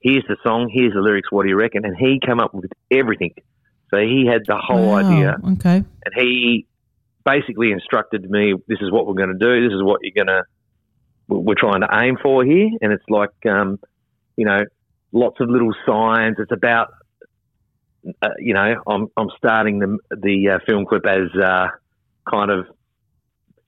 Here's 0.00 0.24
the 0.28 0.36
song. 0.42 0.68
Here's 0.72 0.92
the 0.92 1.00
lyrics. 1.00 1.30
What 1.30 1.44
do 1.44 1.48
you 1.48 1.56
reckon?" 1.56 1.84
And 1.84 1.96
he 1.96 2.20
came 2.24 2.40
up 2.40 2.52
with 2.54 2.70
everything. 2.90 3.34
So 3.90 3.98
he 3.98 4.26
had 4.26 4.42
the 4.46 4.56
whole 4.56 4.88
Wow, 4.88 4.96
idea, 4.96 5.36
Okay. 5.52 5.76
and 5.76 6.14
he 6.14 6.66
basically 7.24 7.70
instructed 7.70 8.28
me, 8.28 8.54
"This 8.66 8.80
is 8.80 8.90
what 8.90 9.06
we're 9.06 9.14
going 9.14 9.32
to 9.32 9.38
do. 9.38 9.68
This 9.68 9.74
is 9.74 9.82
what 9.82 10.00
you're 10.02 10.24
going 10.24 10.26
to. 10.26 10.44
We're 11.28 11.54
trying 11.54 11.80
to 11.82 11.88
aim 11.92 12.18
for 12.22 12.44
here." 12.44 12.68
And 12.82 12.92
it's 12.92 13.08
like, 13.08 13.30
um, 13.48 13.78
you 14.36 14.44
know, 14.44 14.64
lots 15.12 15.40
of 15.40 15.48
little 15.48 15.72
signs. 15.86 16.36
It's 16.38 16.52
about 16.52 16.88
uh, 18.22 18.28
you 18.38 18.54
know, 18.54 18.82
I'm 18.86 19.08
I'm 19.16 19.28
starting 19.36 19.78
the 19.78 19.98
the 20.10 20.50
uh, 20.50 20.58
film 20.66 20.84
clip 20.86 21.06
as 21.06 21.28
uh, 21.40 21.68
kind 22.30 22.50
of 22.50 22.66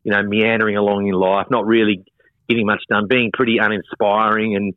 you 0.05 0.13
know 0.13 0.23
meandering 0.23 0.77
along 0.77 1.07
in 1.07 1.15
life, 1.15 1.47
not 1.51 1.67
really 1.67 2.05
getting 2.49 2.67
much 2.67 2.83
done, 2.89 3.07
being 3.09 3.31
pretty 3.33 3.59
uninspiring, 3.59 4.57
and 4.57 4.75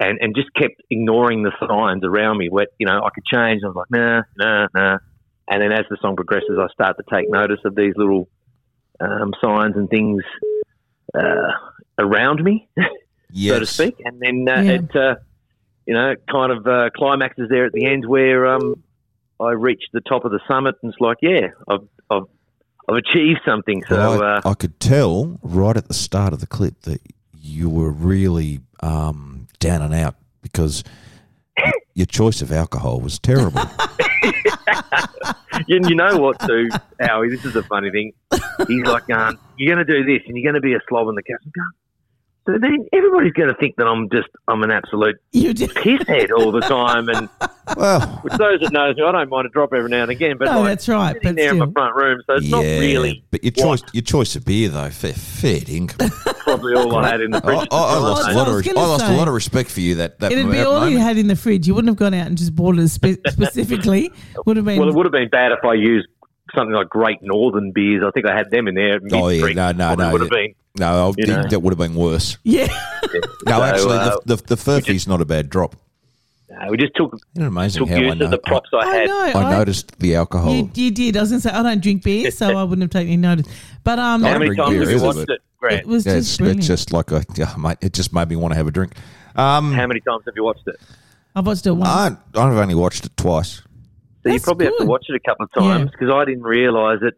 and 0.00 0.18
and 0.20 0.34
just 0.34 0.48
kept 0.54 0.74
ignoring 0.90 1.42
the 1.42 1.52
signs 1.66 2.04
around 2.04 2.38
me. 2.38 2.48
Where 2.48 2.66
you 2.78 2.86
know 2.86 2.98
I 2.98 3.10
could 3.14 3.24
change. 3.24 3.62
I 3.64 3.68
was 3.68 3.76
like, 3.76 3.90
nah, 3.90 4.22
nah, 4.36 4.66
nah. 4.74 4.98
And 5.48 5.62
then 5.62 5.72
as 5.72 5.84
the 5.88 5.96
song 6.02 6.16
progresses, 6.16 6.58
I 6.58 6.66
start 6.72 6.96
to 6.96 7.04
take 7.08 7.30
notice 7.30 7.60
of 7.64 7.76
these 7.76 7.94
little 7.96 8.28
um, 9.00 9.32
signs 9.42 9.76
and 9.76 9.88
things 9.88 10.22
uh, 11.14 11.52
around 11.98 12.42
me 12.42 12.68
Yes. 13.30 13.54
so 13.54 13.60
to 13.60 13.66
speak. 13.66 13.96
And 14.04 14.20
then 14.20 14.46
uh, 14.48 14.62
Yeah. 14.62 14.72
it, 14.72 14.96
uh, 14.96 15.14
you 15.86 15.94
know, 15.94 16.10
it 16.10 16.24
kind 16.30 16.52
of 16.52 16.66
uh, 16.66 16.90
climaxes 16.96 17.48
there 17.48 17.64
at 17.66 17.72
the 17.72 17.86
end 17.86 18.06
where 18.06 18.46
um, 18.46 18.82
I 19.38 19.50
reached 19.52 19.88
the 19.92 20.00
top 20.00 20.24
of 20.24 20.32
the 20.32 20.40
summit, 20.48 20.74
and 20.82 20.92
it's 20.92 21.00
like, 21.00 21.18
yeah, 21.22 21.48
I've, 21.68 21.86
I've, 22.10 22.22
I've 22.88 22.96
achieved 22.96 23.40
something. 23.44 23.82
So 23.88 23.96
Well, 23.96 24.22
I, 24.22 24.36
uh, 24.36 24.40
I 24.44 24.54
could 24.54 24.78
tell 24.78 25.38
right 25.42 25.76
at 25.76 25.88
the 25.88 25.94
start 25.94 26.32
of 26.32 26.40
the 26.40 26.46
clip 26.46 26.82
that 26.82 27.00
you 27.40 27.68
were 27.68 27.90
really 27.90 28.60
um, 28.80 29.48
down 29.58 29.82
and 29.82 29.94
out 29.94 30.16
because 30.42 30.84
your 31.94 32.06
choice 32.06 32.42
of 32.42 32.52
alcohol 32.52 33.00
was 33.00 33.18
terrible. 33.18 33.62
you, 35.66 35.80
you 35.88 35.94
know 35.94 36.18
what, 36.18 36.38
too, 36.40 36.68
Howie? 37.00 37.30
This 37.30 37.44
is 37.44 37.56
a 37.56 37.62
funny 37.62 37.90
thing. 37.90 38.12
He's 38.68 38.84
like, 38.84 39.08
um, 39.10 39.38
you're 39.56 39.74
going 39.74 39.86
to 39.86 39.92
do 39.92 40.04
this, 40.04 40.22
and 40.26 40.36
you're 40.36 40.50
going 40.50 40.60
to 40.60 40.66
be 40.66 40.74
a 40.74 40.80
slob 40.88 41.08
in 41.08 41.14
the 41.14 41.22
cast. 41.22 41.44
Everybody's 42.48 43.32
going 43.32 43.48
to 43.48 43.56
think 43.58 43.76
that 43.76 43.86
I'm 43.86 44.08
just 44.10 44.28
I'm 44.48 44.62
an 44.62 44.70
absolute 44.70 45.16
You 45.32 45.52
pisshead 45.54 46.30
all 46.36 46.52
the 46.52 46.60
time, 46.60 47.08
and 47.08 47.28
Well, 47.76 48.00
Which 48.22 48.34
those 48.34 48.60
that 48.60 48.72
knows 48.72 48.96
me, 48.96 49.02
I 49.02 49.10
don't 49.10 49.28
mind 49.28 49.46
a 49.46 49.48
drop 49.48 49.72
every 49.74 49.90
now 49.90 50.02
and 50.02 50.10
again. 50.10 50.36
But 50.38 50.46
No, 50.46 50.60
like, 50.60 50.70
that's 50.70 50.88
right, 50.88 51.16
but 51.20 51.34
there 51.34 51.50
in 51.50 51.58
my 51.58 51.70
front 51.72 51.96
room, 51.96 52.22
so 52.26 52.34
it's 52.34 52.48
not 52.48 52.60
really 52.60 53.24
but 53.30 53.42
your 53.42 53.50
choice, 53.50 53.82
your 53.92 54.02
choice 54.02 54.36
of 54.36 54.44
beer 54.44 54.68
though, 54.68 54.90
fair, 54.90 55.12
fair 55.12 55.60
dinkum. 55.60 56.10
probably 56.44 56.74
all 56.74 56.94
I 56.94 57.08
had 57.08 57.20
in 57.20 57.32
the 57.32 57.40
fridge. 57.42 57.68
I, 57.72 57.76
I 57.76 57.98
lost 57.98 58.28
oh, 58.28 58.32
a 58.32 58.34
lot 58.34 58.48
of, 58.48 58.66
I 58.68 58.72
lost 58.72 59.04
a 59.04 59.16
lot 59.16 59.28
of 59.28 59.34
respect 59.34 59.70
for 59.70 59.80
you. 59.80 59.96
That 59.96 60.20
that 60.20 60.30
It'd 60.30 60.50
be 60.50 60.60
all 60.60 60.88
you 60.88 60.98
had 60.98 61.18
in 61.18 61.26
the 61.26 61.36
fridge. 61.36 61.66
You 61.66 61.74
wouldn't 61.74 61.90
have 61.90 61.96
gone 61.96 62.14
out 62.14 62.28
and 62.28 62.38
just 62.38 62.54
bought 62.54 62.78
it 62.78 62.88
spe- 62.88 63.20
specifically. 63.28 64.12
Would 64.46 64.56
have 64.56 64.64
been. 64.64 64.78
Well, 64.78 64.88
it 64.88 64.94
would 64.94 65.06
have 65.06 65.12
been 65.12 65.28
bad 65.28 65.52
if 65.52 65.64
I 65.64 65.74
used 65.74 66.06
something 66.54 66.74
like 66.74 66.88
Great 66.88 67.22
Northern 67.22 67.72
beers. 67.72 68.02
I 68.06 68.10
think 68.10 68.26
I 68.26 68.36
had 68.36 68.50
them 68.50 68.68
in 68.68 68.74
there. 68.74 69.00
Oh 69.12 69.28
yeah, 69.28 69.44
mid-drink. 69.44 69.56
no, 69.56 69.72
no, 69.72 69.94
Probably 69.96 70.04
no. 70.06 70.12
Would 70.12 70.20
have 70.22 70.30
been. 70.30 70.54
No, 70.78 71.14
you 71.16 71.26
know. 71.26 71.42
that 71.48 71.60
would 71.60 71.70
have 71.72 71.78
been 71.78 71.94
worse. 71.94 72.36
yeah. 72.44 72.66
No, 73.46 73.58
So, 73.58 73.62
actually, 73.62 73.96
uh, 73.96 74.16
the, 74.26 74.36
the, 74.36 74.42
the 74.42 74.56
Furphy's 74.56 75.06
not 75.08 75.20
a 75.20 75.24
bad 75.24 75.48
drop. 75.48 75.74
No, 76.50 76.70
we 76.70 76.76
just 76.76 76.94
took 76.94 77.14
Isn't 77.14 77.42
it 77.44 77.46
amazing 77.46 77.80
took 77.80 77.88
how 77.90 77.96
I 77.96 78.00
use 78.00 78.16
know? 78.16 78.24
of 78.26 78.30
the 78.30 78.38
props 78.38 78.70
I, 78.72 78.76
I 78.76 78.94
had. 78.96 79.06
know. 79.08 79.18
I, 79.20 79.32
I 79.32 79.50
noticed 79.58 79.98
the 79.98 80.14
alcohol. 80.16 80.54
You, 80.54 80.70
you 80.74 80.90
did. 80.90 81.16
I 81.16 81.20
was 81.20 81.30
going 81.30 81.40
to 81.42 81.48
say 81.48 81.54
I 81.54 81.62
don't 81.62 81.82
drink 81.82 82.02
beer, 82.04 82.30
so 82.30 82.56
I 82.56 82.62
wouldn't 82.62 82.82
have 82.82 82.90
taken 82.90 83.08
any 83.12 83.16
notice. 83.16 83.46
But 83.84 83.98
um, 83.98 84.22
How 84.22 84.38
many 84.38 84.54
times 84.54 84.76
have 84.78 84.90
you 84.90 85.02
watched 85.02 85.26
but- 85.26 85.34
it, 85.36 85.40
Grant? 85.58 85.80
it 85.80 85.86
was 85.86 86.04
Yeah, 86.06 86.16
just 86.16 86.40
it's, 86.40 86.50
it's 86.50 86.66
just 86.66 86.92
like 86.92 87.10
a, 87.10 87.24
yeah, 87.36 87.54
mate, 87.58 87.78
it 87.80 87.92
just 87.94 88.12
made 88.12 88.28
me 88.28 88.36
want 88.36 88.52
to 88.52 88.56
have 88.56 88.66
a 88.66 88.70
drink. 88.70 88.92
Um, 89.34 89.72
How 89.72 89.86
many 89.86 90.00
times 90.00 90.22
have 90.26 90.34
you 90.36 90.44
watched 90.44 90.66
it? 90.68 90.76
I've 91.34 91.46
watched 91.46 91.66
it 91.66 91.72
once. 91.72 91.88
I, 91.88 92.06
I've 92.40 92.56
only 92.56 92.74
watched 92.74 93.04
it 93.06 93.16
twice. 93.16 93.62
So 94.26 94.32
you 94.32 94.38
That's 94.38 94.44
probably 94.44 94.66
have 94.66 94.76
to 94.78 94.86
watch 94.86 95.06
it 95.08 95.14
a 95.14 95.20
couple 95.20 95.44
of 95.44 95.52
times 95.52 95.90
because 95.92 96.10
I 96.12 96.24
didn't 96.24 96.42
realise 96.42 96.98
it. 97.02 97.14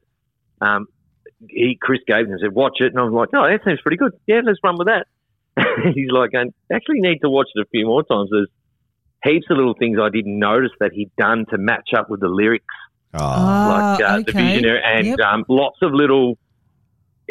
Um, 0.61 0.87
he, 1.49 1.79
Chris 1.81 2.00
gave 2.07 2.27
me 2.27 2.33
and 2.33 2.41
said, 2.41 2.53
"Watch 2.53 2.77
it," 2.81 2.93
and 2.93 2.99
I 2.99 3.05
was 3.05 3.12
like, 3.15 3.33
"No, 3.33 3.49
that 3.49 3.61
seems 3.65 3.81
pretty 3.81 3.97
good. 3.97 4.12
Yeah, 4.27 4.41
let's 4.45 4.59
run 4.62 4.77
with 4.77 4.88
that." 4.88 5.07
He's 5.95 6.11
like, 6.11 6.33
going, 6.33 6.53
"Actually, 6.73 7.00
need 7.00 7.21
to 7.21 7.31
watch 7.31 7.49
it 7.55 7.61
a 7.61 7.65
few 7.71 7.87
more 7.87 8.03
times." 8.03 8.29
There's 8.31 8.49
heaps 9.25 9.47
of 9.49 9.57
little 9.57 9.75
things 9.79 9.99
I 10.00 10.11
didn't 10.11 10.38
notice 10.38 10.73
that 10.81 10.93
he'd 10.93 11.11
done 11.17 11.47
to 11.50 11.57
match 11.59 11.91
up 11.97 12.11
with 12.11 12.21
the 12.21 12.29
lyrics, 12.29 12.65
Oh, 13.15 13.19
like 13.19 14.03
uh, 14.03 14.19
the 14.27 14.33
visionary, 14.33 14.81
and 14.85 15.07
Yep. 15.07 15.19
um, 15.21 15.45
lots 15.49 15.79
of 15.81 15.93
little 15.95 16.37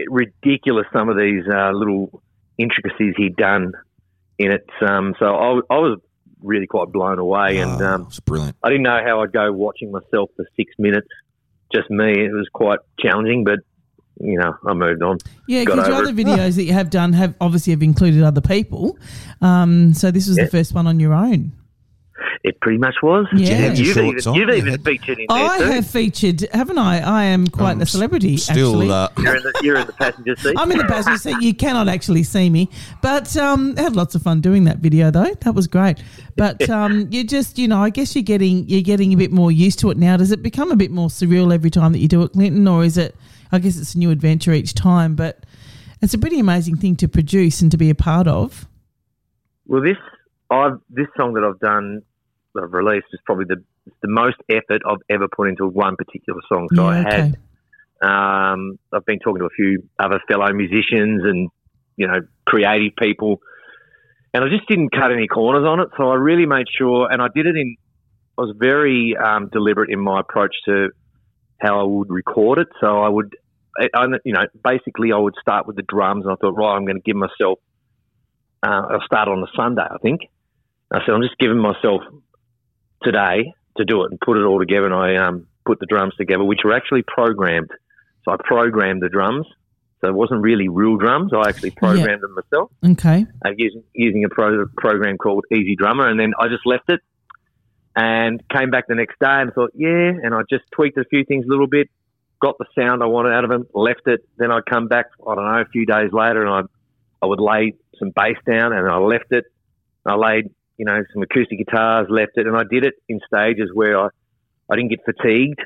ridiculous. 0.09 0.85
Some 0.93 1.09
of 1.09 1.17
these 1.17 1.43
uh, 1.47 1.71
little 1.71 2.21
intricacies 2.57 3.13
he'd 3.17 3.35
done 3.35 3.71
in 4.37 4.51
it. 4.51 4.65
Um, 4.81 5.15
so 5.19 5.25
I, 5.35 5.59
I 5.75 5.77
was 5.79 5.99
really 6.41 6.67
quite 6.67 6.91
blown 6.91 7.19
away, 7.19 7.57
and 7.59 7.81
oh, 7.81 7.85
um, 7.85 8.01
it's 8.07 8.19
brilliant. 8.19 8.55
I 8.63 8.69
didn't 8.69 8.83
know 8.83 8.99
how 9.03 9.21
I'd 9.21 9.31
go 9.31 9.51
watching 9.51 9.91
myself 9.91 10.29
for 10.35 10.45
six 10.55 10.73
minutes, 10.77 11.07
just 11.73 11.89
me. 11.89 12.11
It 12.11 12.31
was 12.31 12.47
quite 12.53 12.79
challenging, 12.99 13.43
but 13.43 13.59
you 14.19 14.37
know, 14.37 14.55
I 14.65 14.73
moved 14.73 15.03
on. 15.03 15.19
Yeah, 15.47 15.61
because 15.61 15.87
your 15.87 15.95
over 15.97 16.09
other 16.09 16.13
videos 16.13 16.55
that 16.55 16.63
you 16.63 16.73
have 16.73 16.89
done 16.89 17.13
have 17.13 17.35
obviously 17.39 17.71
have 17.71 17.83
included 17.83 18.23
other 18.23 18.41
people. 18.41 18.97
Um, 19.41 19.93
so 19.93 20.09
this 20.11 20.27
was 20.27 20.37
Yeah. 20.37 20.45
the 20.45 20.49
first 20.49 20.73
one 20.73 20.87
on 20.87 20.99
your 20.99 21.13
own. 21.13 21.51
It 22.43 22.59
pretty 22.61 22.77
much 22.77 22.95
was. 23.03 23.25
Yeah. 23.33 23.49
you 23.73 23.93
have 23.93 24.07
even, 24.07 24.27
on, 24.27 24.35
you've 24.35 24.49
even 24.49 24.81
featured 24.83 25.19
in 25.19 25.25
there 25.29 25.37
I 25.37 25.57
too. 25.57 25.63
have 25.65 25.87
featured, 25.87 26.41
haven't 26.53 26.77
I? 26.77 26.99
I 26.99 27.23
am 27.25 27.47
quite 27.47 27.73
Um, 27.73 27.81
a 27.81 27.85
celebrity. 27.85 28.37
Still, 28.37 28.91
actually. 28.91 28.91
uh, 28.91 29.09
You're 29.17 29.35
in 29.37 29.43
the, 29.43 29.53
you're 29.63 29.77
in 29.77 29.87
the 29.87 29.93
passenger 29.93 30.35
seat. 30.35 30.55
I'm 30.57 30.71
in 30.71 30.77
the 30.77 30.85
passenger 30.85 31.17
seat. 31.17 31.41
You 31.41 31.53
cannot 31.53 31.87
actually 31.87 32.23
see 32.23 32.49
me, 32.49 32.69
but 33.01 33.35
um, 33.37 33.75
I 33.77 33.81
had 33.81 33.95
lots 33.95 34.15
of 34.15 34.21
fun 34.21 34.41
doing 34.41 34.63
that 34.65 34.77
video 34.77 35.11
though. 35.11 35.33
That 35.41 35.53
was 35.55 35.67
great. 35.67 36.01
But 36.35 36.69
um, 36.69 37.07
you 37.11 37.23
just, 37.23 37.57
you 37.57 37.67
know, 37.67 37.81
I 37.81 37.89
guess 37.89 38.15
you're 38.15 38.23
getting 38.23 38.67
you're 38.69 38.81
getting 38.81 39.13
a 39.13 39.17
bit 39.17 39.31
more 39.31 39.51
used 39.51 39.79
to 39.79 39.89
it 39.91 39.97
now. 39.97 40.17
Does 40.17 40.31
it 40.31 40.41
become 40.43 40.71
a 40.71 40.75
bit 40.75 40.91
more 40.91 41.09
surreal 41.09 41.53
every 41.53 41.69
time 41.69 41.91
that 41.93 41.99
you 41.99 42.07
do 42.07 42.21
it, 42.23 42.33
Clinton, 42.33 42.67
or 42.67 42.83
is 42.83 42.97
it? 42.97 43.15
I 43.51 43.59
guess 43.59 43.77
it's 43.77 43.95
a 43.95 43.97
new 43.97 44.11
adventure 44.11 44.51
each 44.53 44.73
time, 44.73 45.15
but 45.15 45.45
it's 46.01 46.13
a 46.13 46.17
pretty 46.17 46.39
amazing 46.39 46.77
thing 46.77 46.95
to 46.97 47.07
produce 47.07 47.61
and 47.61 47.71
to 47.71 47.77
be 47.77 47.89
a 47.89 47.95
part 47.95 48.27
of. 48.27 48.67
Well, 49.65 49.81
this 49.81 49.97
I've 50.49 50.79
this 50.89 51.07
song 51.17 51.33
that 51.33 51.43
I've 51.43 51.59
done, 51.59 51.95
that 51.97 52.03
I've 52.61 52.73
released, 52.73 53.07
is 53.13 53.19
probably 53.25 53.45
the 53.45 53.63
the 54.01 54.07
most 54.07 54.37
effort 54.49 54.81
I've 54.87 55.01
ever 55.09 55.27
put 55.27 55.49
into 55.49 55.67
one 55.67 55.95
particular 55.95 56.39
song. 56.49 56.67
So 56.75 56.85
I 56.85 56.97
yeah, 56.97 57.03
had 57.03 57.19
okay. 57.19 57.37
Um, 57.99 58.77
I've 58.93 59.05
been 59.05 59.19
talking 59.19 59.39
to 59.39 59.45
a 59.45 59.49
few 59.55 59.83
other 59.99 60.19
fellow 60.27 60.51
musicians 60.53 61.23
and 61.23 61.49
you 61.95 62.07
know 62.07 62.19
creative 62.45 62.95
people, 62.97 63.41
and 64.33 64.43
I 64.43 64.49
just 64.49 64.67
didn't 64.67 64.89
cut 64.91 65.11
any 65.11 65.27
corners 65.27 65.65
on 65.65 65.79
it. 65.79 65.89
So 65.97 66.09
I 66.09 66.15
really 66.15 66.45
made 66.45 66.67
sure, 66.77 67.07
and 67.11 67.21
I 67.21 67.27
did 67.33 67.45
it 67.47 67.55
in. 67.55 67.75
I 68.37 68.41
was 68.43 68.55
very 68.57 69.15
um, 69.17 69.49
deliberate 69.51 69.89
in 69.89 69.99
my 69.99 70.19
approach 70.19 70.55
to 70.65 70.89
how 71.59 71.79
I 71.79 71.83
would 71.83 72.11
record 72.11 72.59
it. 72.59 72.67
So 72.79 72.99
I 73.01 73.09
would, 73.09 73.35
I, 73.79 73.87
I- 73.95 74.05
you 74.23 74.33
know, 74.33 74.45
basically 74.63 75.11
I 75.11 75.17
would 75.17 75.33
start 75.41 75.65
with 75.65 75.75
the 75.75 75.81
drums, 75.81 76.25
and 76.25 76.31
I 76.31 76.35
thought, 76.35 76.51
right, 76.55 76.75
I'm 76.75 76.85
going 76.85 76.97
to 76.97 77.01
give 77.01 77.15
myself. 77.15 77.59
Uh, 78.61 78.81
I'll 78.91 79.05
start 79.05 79.27
on 79.27 79.41
a 79.41 79.47
Sunday, 79.55 79.81
I 79.89 79.97
think. 80.03 80.21
I 80.91 80.99
said, 80.99 81.13
I'm 81.15 81.21
just 81.21 81.37
giving 81.39 81.57
myself 81.57 82.01
today 83.03 83.53
to 83.77 83.85
do 83.85 84.03
it 84.03 84.11
and 84.11 84.19
put 84.19 84.37
it 84.37 84.43
all 84.43 84.59
together. 84.59 84.85
And 84.85 84.95
I 84.95 85.15
um, 85.15 85.47
put 85.65 85.79
the 85.79 85.85
drums 85.85 86.15
together, 86.15 86.43
which 86.43 86.61
were 86.63 86.73
actually 86.73 87.03
programmed. 87.03 87.69
So 88.25 88.31
I 88.31 88.37
programmed 88.43 89.01
the 89.01 89.09
drums. 89.09 89.45
So 90.01 90.07
it 90.07 90.13
wasn't 90.13 90.41
really 90.41 90.67
real 90.69 90.97
drums. 90.97 91.31
I 91.33 91.49
actually 91.49 91.71
programmed 91.71 92.21
them 92.21 92.35
myself 92.35 92.71
Okay. 92.85 93.25
uh, 93.43 93.49
using 93.57 93.83
using 93.93 94.25
a 94.25 94.29
pro- 94.29 94.67
program 94.77 95.17
called 95.17 95.45
EZdrummer, 95.51 96.07
and 96.07 96.19
then 96.19 96.33
I 96.39 96.49
just 96.49 96.67
left 96.67 96.89
it 96.89 96.99
and 97.95 98.47
came 98.49 98.69
back 98.69 98.87
the 98.87 98.93
next 98.93 99.17
day 99.19 99.25
and 99.41 99.51
thought, 99.53 99.71
yeah, 99.73 100.11
and 100.21 100.35
I 100.35 100.41
just 100.47 100.65
tweaked 100.71 100.99
a 100.99 101.05
few 101.05 101.25
things 101.25 101.45
a 101.45 101.49
little 101.49 101.65
bit, 101.65 101.89
got 102.39 102.59
the 102.59 102.67
sound 102.77 103.01
I 103.01 103.07
wanted 103.07 103.33
out 103.33 103.43
of 103.43 103.49
them, 103.49 103.65
left 103.73 104.01
it. 104.05 104.21
Then 104.37 104.51
I'd 104.51 104.67
come 104.67 104.87
back, 104.87 105.07
I 105.27 105.33
don't 105.33 105.43
know, 105.43 105.61
a 105.61 105.65
few 105.65 105.87
days 105.87 106.11
later, 106.13 106.45
and 106.45 106.49
I 106.53 107.25
I 107.25 107.25
would 107.25 107.39
lay 107.39 107.73
some 107.97 108.11
bass 108.11 108.37
down, 108.45 108.73
and 108.73 108.87
I 108.87 108.97
left 108.97 109.31
it. 109.31 109.45
I 110.05 110.13
laid, 110.13 110.51
you 110.77 110.85
know, 110.85 111.03
some 111.13 111.23
acoustic 111.23 111.57
guitars, 111.57 112.07
left 112.09 112.33
it, 112.35 112.47
and 112.47 112.55
I 112.55 112.63
did 112.69 112.85
it 112.85 112.95
in 113.07 113.19
stages 113.27 113.69
where 113.73 113.99
I 113.99 114.09
I 114.69 114.75
didn't 114.75 114.89
get 114.89 114.99
fatigued. 115.05 115.61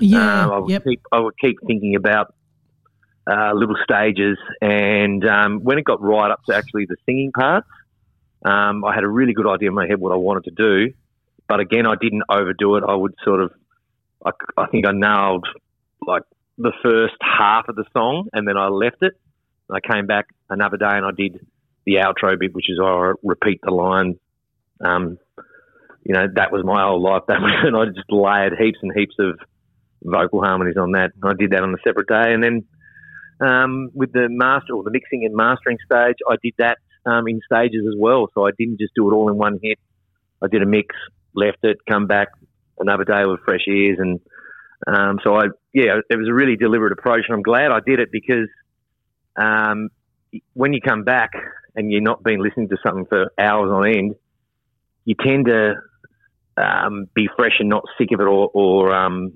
Yeah. 0.00 0.44
Um, 0.44 0.50
I 0.52 0.58
would 0.58 0.70
yep. 0.70 0.84
keep 0.84 1.02
I 1.12 1.20
would 1.20 1.34
keep 1.40 1.56
thinking 1.66 1.96
about 1.96 2.34
uh, 3.30 3.52
little 3.54 3.76
stages, 3.82 4.38
and 4.60 5.24
um, 5.26 5.60
when 5.60 5.78
it 5.78 5.84
got 5.84 6.02
right 6.02 6.30
up 6.30 6.42
to 6.48 6.56
actually 6.56 6.86
the 6.86 6.96
singing 7.06 7.32
parts, 7.32 7.68
um, 8.44 8.84
I 8.84 8.94
had 8.94 9.04
a 9.04 9.08
really 9.08 9.32
good 9.32 9.46
idea 9.46 9.68
in 9.68 9.74
my 9.74 9.86
head 9.86 9.98
what 9.98 10.12
I 10.12 10.16
wanted 10.16 10.44
to 10.44 10.50
do. 10.50 10.92
But 11.48 11.60
again, 11.60 11.86
I 11.86 11.94
didn't 12.00 12.22
overdo 12.28 12.76
it. 12.76 12.84
I 12.88 12.94
would 12.94 13.14
sort 13.22 13.42
of, 13.42 13.52
I, 14.24 14.30
I 14.56 14.66
think 14.66 14.86
I 14.86 14.92
nailed 14.92 15.46
like 16.06 16.22
the 16.56 16.72
first 16.82 17.14
half 17.20 17.68
of 17.68 17.76
the 17.76 17.84
song, 17.92 18.28
and 18.32 18.48
then 18.48 18.56
I 18.56 18.68
left 18.68 19.02
it. 19.02 19.12
I 19.70 19.80
came 19.80 20.06
back 20.06 20.26
another 20.50 20.76
day 20.76 20.90
and 20.90 21.06
I 21.06 21.10
did 21.16 21.46
the 21.86 21.96
outro 21.96 22.38
bit, 22.38 22.54
which 22.54 22.70
is 22.70 22.78
I 22.82 23.12
repeat 23.22 23.60
the 23.62 23.72
line. 23.72 24.18
Um, 24.82 25.18
you 26.04 26.14
know, 26.14 26.26
that 26.34 26.52
was 26.52 26.64
my 26.64 26.82
whole 26.82 27.02
life. 27.02 27.22
That 27.28 27.40
was, 27.40 27.52
and 27.64 27.76
I 27.76 27.86
just 27.86 28.10
layered 28.10 28.54
heaps 28.58 28.78
and 28.82 28.92
heaps 28.94 29.16
of 29.18 29.38
vocal 30.02 30.42
harmonies 30.42 30.76
on 30.76 30.92
that. 30.92 31.12
I 31.22 31.32
did 31.38 31.50
that 31.52 31.62
on 31.62 31.74
a 31.74 31.82
separate 31.86 32.08
day, 32.08 32.32
and 32.32 32.42
then 32.42 32.64
um, 33.40 33.90
with 33.94 34.12
the 34.12 34.28
master 34.30 34.74
or 34.74 34.84
the 34.84 34.90
mixing 34.90 35.24
and 35.24 35.34
mastering 35.34 35.78
stage, 35.84 36.16
I 36.28 36.36
did 36.42 36.54
that 36.58 36.78
um, 37.06 37.26
in 37.28 37.40
stages 37.44 37.86
as 37.88 37.94
well. 37.98 38.28
So 38.34 38.46
I 38.46 38.50
didn't 38.56 38.78
just 38.78 38.94
do 38.94 39.10
it 39.10 39.14
all 39.14 39.30
in 39.30 39.36
one 39.36 39.58
hit. 39.62 39.78
I 40.42 40.48
did 40.48 40.62
a 40.62 40.66
mix, 40.66 40.94
left 41.34 41.58
it, 41.62 41.78
come 41.88 42.06
back 42.06 42.28
another 42.78 43.04
day 43.04 43.24
with 43.24 43.40
fresh 43.44 43.66
ears, 43.66 43.98
and 43.98 44.20
um, 44.86 45.18
so 45.24 45.34
I 45.34 45.44
yeah, 45.72 46.00
it 46.08 46.16
was 46.16 46.28
a 46.28 46.34
really 46.34 46.56
deliberate 46.56 46.92
approach, 46.92 47.24
and 47.28 47.34
I'm 47.34 47.42
glad 47.42 47.70
I 47.70 47.80
did 47.84 47.98
it 47.98 48.10
because 48.12 48.48
um, 49.36 49.88
when 50.52 50.72
you 50.72 50.80
come 50.80 51.04
back 51.04 51.30
and 51.74 51.90
you're 51.90 52.02
not 52.02 52.22
been 52.22 52.42
listening 52.42 52.68
to 52.68 52.76
something 52.86 53.06
for 53.06 53.32
hours 53.38 53.70
on 53.70 53.88
end, 53.88 54.14
you 55.04 55.14
tend 55.22 55.46
to 55.46 55.74
um, 56.56 57.06
be 57.14 57.28
fresh 57.36 57.56
and 57.60 57.68
not 57.68 57.82
sick 57.98 58.08
of 58.12 58.20
it, 58.20 58.24
or, 58.24 58.48
or 58.54 58.94
um, 58.94 59.32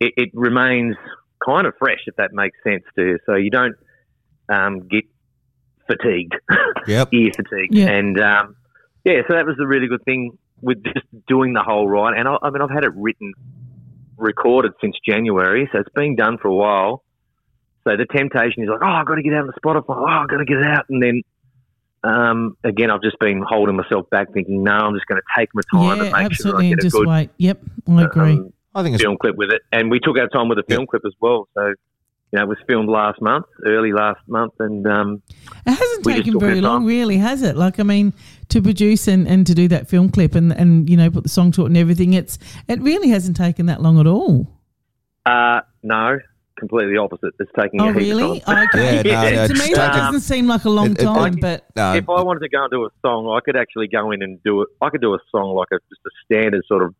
it, 0.00 0.12
it 0.16 0.30
remains 0.34 0.96
kind 1.44 1.66
of 1.66 1.74
fresh, 1.78 2.00
if 2.06 2.16
that 2.16 2.32
makes 2.32 2.56
sense 2.64 2.84
to 2.96 3.04
you. 3.04 3.18
So 3.26 3.34
you 3.34 3.50
don't 3.50 3.74
um, 4.48 4.88
get 4.88 5.04
fatigued, 5.86 6.34
Yep. 6.86 7.08
ear 7.12 7.30
fatigue, 7.36 7.68
Yeah. 7.70 7.90
and 7.90 8.18
um, 8.20 8.56
yeah. 9.04 9.20
So 9.28 9.34
that 9.34 9.46
was 9.46 9.56
the 9.58 9.66
really 9.66 9.88
good 9.88 10.04
thing 10.04 10.38
with 10.62 10.82
just 10.84 11.06
doing 11.28 11.52
the 11.52 11.62
whole 11.62 11.88
ride. 11.88 12.16
And 12.18 12.26
I, 12.28 12.36
I 12.42 12.50
mean, 12.50 12.62
I've 12.62 12.70
had 12.70 12.84
it 12.84 12.92
written, 12.94 13.32
recorded 14.16 14.72
since 14.80 14.96
January, 15.06 15.68
so 15.72 15.80
it's 15.80 15.88
been 15.94 16.16
done 16.16 16.38
for 16.40 16.48
a 16.48 16.54
while. 16.54 17.02
So 17.86 17.96
the 17.98 18.06
temptation 18.06 18.62
is 18.62 18.70
like, 18.70 18.80
oh, 18.82 18.86
I've 18.86 19.06
got 19.06 19.16
to 19.16 19.22
get 19.22 19.34
out 19.34 19.42
on 19.42 19.48
the 19.48 19.60
Spotify. 19.62 19.96
Oh, 19.98 20.04
I've 20.06 20.28
got 20.28 20.38
to 20.38 20.44
get 20.46 20.58
it 20.58 20.66
out, 20.66 20.86
and 20.88 21.02
then. 21.02 21.22
Um, 22.04 22.56
again, 22.64 22.90
I've 22.90 23.02
just 23.02 23.18
been 23.18 23.42
holding 23.48 23.76
myself 23.76 24.08
back, 24.10 24.32
thinking, 24.32 24.62
no, 24.62 24.72
I'm 24.72 24.94
just 24.94 25.06
going 25.06 25.20
to 25.20 25.26
take 25.40 25.48
my 25.54 25.62
time 25.72 25.82
Yeah, 25.84 25.92
and 25.92 26.00
make 26.02 26.10
sure 26.12 26.24
absolutely. 26.24 26.66
I 26.66 26.68
get 26.68 26.72
And 26.72 26.80
a 26.80 26.82
just 26.82 26.96
good 26.96 27.08
wait. 27.08 27.30
Yep. 27.38 27.58
I 27.88 28.02
agree. 28.02 28.32
um, 28.32 28.52
I 28.74 28.82
think 28.82 28.94
it's 28.94 29.02
film 29.02 29.16
clip 29.20 29.36
with 29.36 29.50
it, 29.50 29.62
and 29.72 29.90
we 29.90 30.00
took 30.00 30.18
our 30.18 30.28
time 30.28 30.48
with 30.48 30.58
the 30.58 30.64
film 30.64 30.86
clip 30.86 31.02
as 31.06 31.14
well. 31.20 31.48
So, 31.54 31.66
you 31.68 31.74
know, 32.32 32.42
it 32.42 32.48
was 32.48 32.58
filmed 32.66 32.88
last 32.88 33.22
month, 33.22 33.46
early 33.64 33.92
last 33.92 34.20
month, 34.26 34.52
and 34.58 34.86
um, 34.86 35.22
It 35.66 35.70
hasn't 35.70 36.04
taken 36.04 36.38
very 36.40 36.60
long, 36.60 36.84
really, 36.84 37.16
has 37.16 37.42
it? 37.42 37.56
Like, 37.56 37.78
I 37.80 37.84
mean, 37.84 38.12
to 38.48 38.60
produce 38.60 39.06
and, 39.08 39.26
and 39.28 39.46
to 39.46 39.54
do 39.54 39.68
that 39.68 39.88
film 39.88 40.10
clip 40.10 40.34
and, 40.34 40.52
and 40.52 40.90
you 40.90 40.96
know 40.96 41.10
put 41.10 41.22
the 41.22 41.28
song 41.28 41.52
to 41.52 41.62
it 41.62 41.66
and 41.66 41.76
everything, 41.76 42.12
it's 42.12 42.36
it 42.68 42.80
really 42.82 43.08
hasn't 43.10 43.36
taken 43.36 43.66
that 43.66 43.80
long 43.80 43.98
at 44.00 44.06
all. 44.06 44.48
uh, 45.24 45.60
no, 45.84 46.18
completely 46.58 46.96
opposite. 46.96 47.34
It's 47.38 47.50
taking 47.58 47.80
Oh, 47.80 47.84
a 47.88 47.92
heap 47.92 47.96
really? 47.96 48.38
of 48.40 48.44
time. 48.44 48.68
Okay. 48.74 49.02
Yeah, 49.08 49.22
no, 49.22 49.30
no, 49.30 49.36
to 49.48 49.52
it's 49.52 49.68
me, 49.68 49.74
that 49.74 49.86
taken- 49.92 49.98
doesn't 50.06 50.20
seem 50.20 50.46
like 50.46 50.64
a 50.64 50.70
long 50.70 50.92
It- 50.92 51.00
it- 51.00 51.04
time, 51.04 51.34
it- 51.34 51.40
but 51.40 51.64
No, 51.76 51.94
if 51.94 52.08
I 52.08 52.22
wanted 52.22 52.40
to 52.40 52.48
go 52.48 52.62
and 52.62 52.70
do 52.70 52.84
a 52.84 52.88
song, 53.04 53.28
I 53.28 53.40
could 53.44 53.56
actually 53.56 53.88
go 53.88 54.10
in 54.10 54.22
and 54.22 54.42
do 54.44 54.62
it. 54.62 54.68
I 54.80 54.90
could 54.90 55.00
do 55.00 55.14
a 55.14 55.18
song 55.30 55.54
like 55.54 55.68
a 55.72 55.78
just 55.88 56.00
a 56.06 56.10
standard 56.24 56.62
sort 56.66 56.82
of, 56.82 56.94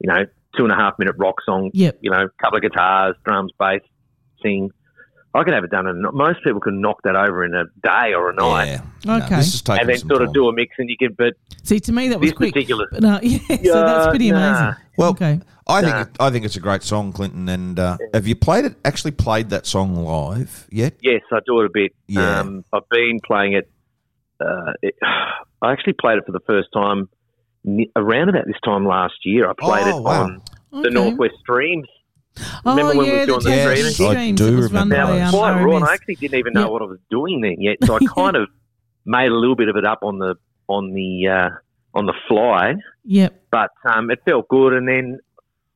you 0.00 0.08
know, 0.12 0.24
two 0.56 0.64
and 0.64 0.72
a 0.72 0.76
half 0.76 0.98
minute 0.98 1.14
rock 1.18 1.36
song. 1.44 1.70
Yep. 1.74 1.98
You 2.02 2.10
know, 2.10 2.28
couple 2.42 2.56
of 2.56 2.62
guitars, 2.62 3.14
drums, 3.24 3.52
bass, 3.58 3.80
sing. 4.42 4.70
I 5.32 5.44
could 5.44 5.54
have 5.54 5.62
it 5.62 5.70
done, 5.70 5.86
and 5.86 6.02
most 6.12 6.42
people 6.42 6.60
can 6.60 6.80
knock 6.80 7.02
that 7.04 7.14
over 7.14 7.44
in 7.44 7.54
a 7.54 7.64
day 7.84 8.14
or 8.14 8.30
a 8.30 8.34
night, 8.34 8.66
yeah. 8.66 8.80
No, 9.04 9.16
Okay. 9.24 9.36
this 9.36 9.54
is 9.54 9.62
taking 9.62 9.80
and 9.82 9.88
then 9.88 9.98
some 9.98 10.08
sort 10.08 10.22
of 10.22 10.28
time. 10.28 10.32
do 10.34 10.48
a 10.48 10.52
mix, 10.52 10.74
and 10.78 10.90
you 10.90 10.96
can. 10.98 11.14
But 11.16 11.34
see, 11.62 11.78
to 11.80 11.92
me, 11.92 12.08
that 12.08 12.18
was 12.18 12.30
this 12.30 12.36
quick. 12.36 12.52
particular, 12.52 12.88
But, 12.90 13.04
uh, 13.04 13.20
yeah, 13.22 13.38
so 13.62 13.80
that's 13.84 14.08
pretty 14.08 14.30
nah. 14.32 14.38
amazing. 14.38 14.74
Well, 14.96 15.10
okay. 15.10 15.40
I 15.68 15.80
think 15.82 15.94
Nah. 15.94 16.00
it, 16.02 16.08
I 16.18 16.30
think 16.30 16.44
it's 16.44 16.56
a 16.56 16.60
great 16.60 16.82
song, 16.82 17.12
Clinton. 17.12 17.48
And 17.48 17.78
uh, 17.78 17.96
have 18.12 18.26
you 18.26 18.34
played 18.34 18.64
it? 18.64 18.74
Actually, 18.84 19.12
played 19.12 19.50
that 19.50 19.66
song 19.66 19.94
live 19.94 20.66
yet? 20.70 20.94
yes, 21.00 21.20
I 21.32 21.38
do 21.46 21.60
it 21.60 21.66
a 21.66 21.70
bit. 21.72 21.92
Yeah. 22.08 22.40
Um, 22.40 22.64
I've 22.72 22.88
been 22.90 23.20
playing 23.24 23.52
it, 23.52 23.70
uh, 24.44 24.72
it. 24.82 24.96
I 25.62 25.70
actually 25.72 25.92
played 25.92 26.18
it 26.18 26.24
for 26.26 26.32
the 26.32 26.40
first 26.40 26.68
time 26.74 27.08
ni- 27.62 27.90
around 27.94 28.30
about 28.30 28.46
this 28.46 28.56
time 28.64 28.84
last 28.84 29.14
year. 29.24 29.48
I 29.48 29.52
played 29.56 29.84
Oh, 29.86 29.98
it 29.98 30.02
wow. 30.02 30.22
on 30.24 30.42
the 30.72 30.78
Okay. 30.88 30.88
Northwest 30.94 31.34
Streams. 31.40 31.86
Oh, 32.64 32.76
Remember 32.76 32.88
when 32.88 32.98
we 32.98 33.06
yeah, 33.12 33.20
were 33.20 33.26
doing 33.26 33.38
the 33.40 33.44
the 33.50 33.56
Tasmanian 33.56 33.92
streaming? 33.92 34.16
I 34.18 34.30
do 34.32 34.44
that 34.50 34.56
was 34.56 34.72
run 34.72 34.88
remember 34.88 34.96
Now, 34.96 35.06
by 35.06 35.20
um, 35.22 35.30
quite 35.32 35.52
right. 35.62 35.82
RMS. 35.82 35.88
I 35.88 35.94
actually 35.94 36.14
didn't 36.16 36.38
even 36.38 36.52
know 36.52 36.60
Yep. 36.62 36.70
what 36.70 36.82
I 36.82 36.84
was 36.86 36.98
doing 37.10 37.40
then 37.40 37.56
yet, 37.60 37.76
so 37.84 37.94
I 37.96 37.98
kind 38.14 38.36
of 38.36 38.48
made 39.04 39.28
a 39.30 39.34
little 39.34 39.56
bit 39.56 39.68
of 39.68 39.76
it 39.76 39.84
up 39.84 40.00
on 40.02 40.18
the 40.18 40.36
on 40.68 40.92
the 40.92 41.28
uh, 41.28 41.48
on 41.94 42.06
the 42.06 42.14
fly. 42.28 42.74
Yep. 43.04 43.42
But 43.50 43.70
um, 43.84 44.10
it 44.10 44.20
felt 44.24 44.48
good, 44.48 44.72
and 44.74 44.86
then 44.88 45.18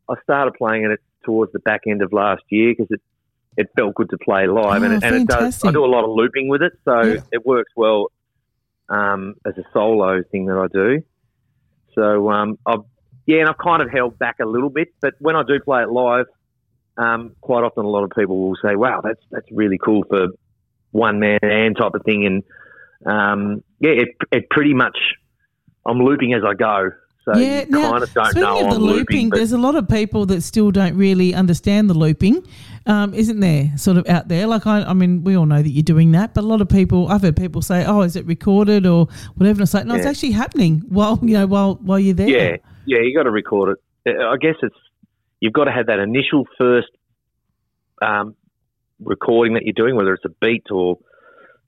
I 0.08 0.14
started 0.22 0.54
playing 0.54 0.84
it 0.90 1.00
towards 1.24 1.52
the 1.52 1.58
back 1.58 1.82
end 1.88 2.02
of 2.02 2.12
last 2.12 2.42
year 2.50 2.72
because 2.76 2.90
it 2.90 3.00
it 3.56 3.68
felt 3.76 3.94
good 3.94 4.10
to 4.10 4.18
play 4.18 4.46
live, 4.46 4.82
Oh, 4.82 4.84
and, 4.84 4.94
it, 4.94 5.04
and 5.04 5.14
it 5.16 5.28
does. 5.28 5.62
I 5.64 5.70
do 5.70 5.84
a 5.84 5.86
lot 5.86 6.04
of 6.04 6.10
looping 6.10 6.48
with 6.48 6.62
it, 6.62 6.72
so 6.84 7.02
Yeah. 7.02 7.20
it 7.32 7.44
works 7.46 7.70
well 7.76 8.10
um, 8.88 9.34
as 9.46 9.56
a 9.58 9.62
solo 9.72 10.22
thing 10.30 10.46
that 10.46 10.56
I 10.58 10.66
do. 10.68 11.02
So 11.94 12.30
um, 12.30 12.58
I've 12.66 12.80
yeah, 13.26 13.38
and 13.40 13.48
I've 13.48 13.58
kind 13.58 13.80
of 13.82 13.90
held 13.90 14.18
back 14.18 14.36
a 14.40 14.44
little 14.44 14.70
bit, 14.70 14.88
but 15.00 15.14
when 15.18 15.34
I 15.36 15.42
do 15.44 15.58
play 15.60 15.82
it 15.82 15.88
live, 15.88 16.26
um, 16.96 17.34
quite 17.40 17.64
often 17.64 17.84
a 17.84 17.88
lot 17.88 18.04
of 18.04 18.10
people 18.10 18.38
will 18.40 18.56
say, 18.62 18.76
"Wow, 18.76 19.00
that's 19.02 19.20
that's 19.30 19.50
really 19.50 19.78
cool 19.78 20.04
for 20.08 20.28
one 20.92 21.18
man 21.20 21.38
band 21.40 21.76
type 21.76 21.94
of 21.94 22.02
thing," 22.04 22.26
and 22.26 22.42
um, 23.06 23.64
yeah, 23.80 23.92
it 23.92 24.08
it 24.30 24.50
pretty 24.50 24.74
much 24.74 24.96
I'm 25.86 25.98
looping 25.98 26.34
as 26.34 26.42
I 26.46 26.54
go, 26.54 26.90
so 27.24 27.36
yeah, 27.38 27.60
you 27.60 27.70
now, 27.70 27.90
kind 27.90 28.02
of 28.02 28.12
don't 28.12 28.26
speaking 28.26 28.42
know 28.42 28.58
of 28.58 28.70
the 28.70 28.76
I'm 28.76 28.82
looping, 28.82 28.96
looping. 28.96 29.28
There's 29.30 29.52
a 29.52 29.58
lot 29.58 29.76
of 29.76 29.88
people 29.88 30.26
that 30.26 30.42
still 30.42 30.70
don't 30.70 30.94
really 30.94 31.34
understand 31.34 31.88
the 31.88 31.94
looping, 31.94 32.46
um, 32.86 33.14
isn't 33.14 33.40
there? 33.40 33.72
Sort 33.78 33.96
of 33.96 34.06
out 34.08 34.28
there. 34.28 34.46
Like 34.46 34.66
I, 34.66 34.82
I 34.82 34.92
mean, 34.92 35.24
we 35.24 35.34
all 35.34 35.46
know 35.46 35.62
that 35.62 35.70
you're 35.70 35.82
doing 35.82 36.12
that, 36.12 36.34
but 36.34 36.44
a 36.44 36.46
lot 36.46 36.60
of 36.60 36.68
people, 36.68 37.08
I've 37.08 37.22
heard 37.22 37.36
people 37.36 37.62
say, 37.62 37.84
"Oh, 37.86 38.02
is 38.02 38.14
it 38.14 38.26
recorded 38.26 38.86
or 38.86 39.08
whatever?" 39.36 39.58
And 39.58 39.62
it's 39.62 39.72
like, 39.72 39.86
no, 39.86 39.94
it's 39.94 40.04
actually 40.04 40.32
happening 40.32 40.82
while 40.88 41.18
you 41.22 41.32
know 41.32 41.46
while 41.46 41.76
while 41.76 41.98
you're 41.98 42.14
there. 42.14 42.28
yeah, 42.28 42.56
yeah, 42.84 42.98
you 43.00 43.16
got 43.16 43.22
to 43.22 43.30
record 43.30 43.78
it. 44.04 44.16
I 44.20 44.36
guess 44.36 44.56
it's 44.62 44.76
you've 45.44 45.52
got 45.52 45.64
to 45.64 45.72
have 45.72 45.88
that 45.88 45.98
initial 45.98 46.46
first 46.56 46.88
um, 48.00 48.34
recording 48.98 49.52
that 49.54 49.64
you're 49.64 49.74
doing, 49.76 49.94
whether 49.94 50.14
it's 50.14 50.24
a 50.24 50.32
beat 50.40 50.64
or 50.70 50.96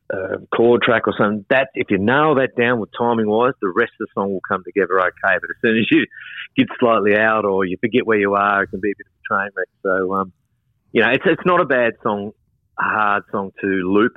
a 0.09 0.39
chord 0.57 0.81
track 0.81 1.07
or 1.07 1.13
something. 1.19 1.45
That 1.51 1.69
if 1.75 1.91
you 1.91 1.99
nail 1.99 2.37
that 2.37 2.57
down 2.57 2.81
with 2.81 2.89
timing 2.99 3.29
wise, 3.29 3.53
the 3.61 3.71
rest 3.77 3.93
of 4.01 4.07
the 4.07 4.13
song 4.15 4.33
will 4.33 4.41
come 4.49 4.63
together 4.65 4.99
okay. 4.99 5.13
But 5.23 5.51
as 5.51 5.61
soon 5.61 5.77
as 5.77 5.87
you 5.91 6.07
get 6.57 6.69
slightly 6.81 7.19
out 7.19 7.45
or 7.45 7.67
you 7.67 7.77
forget 7.79 8.07
where 8.07 8.19
you 8.19 8.33
are, 8.33 8.63
it 8.63 8.69
can 8.69 8.81
be 8.81 8.93
a 8.93 8.97
bit 8.97 9.07
of 9.07 9.13
a 9.13 9.35
train 9.35 9.51
wreck. 9.55 9.69
So 9.83 10.15
um, 10.15 10.33
you 10.93 11.03
know, 11.03 11.11
it's 11.11 11.25
it's 11.27 11.45
not 11.45 11.61
a 11.61 11.67
bad 11.67 11.93
song, 12.03 12.33
a 12.79 12.83
hard 12.83 13.25
song 13.31 13.51
to 13.61 13.67
loop. 13.67 14.17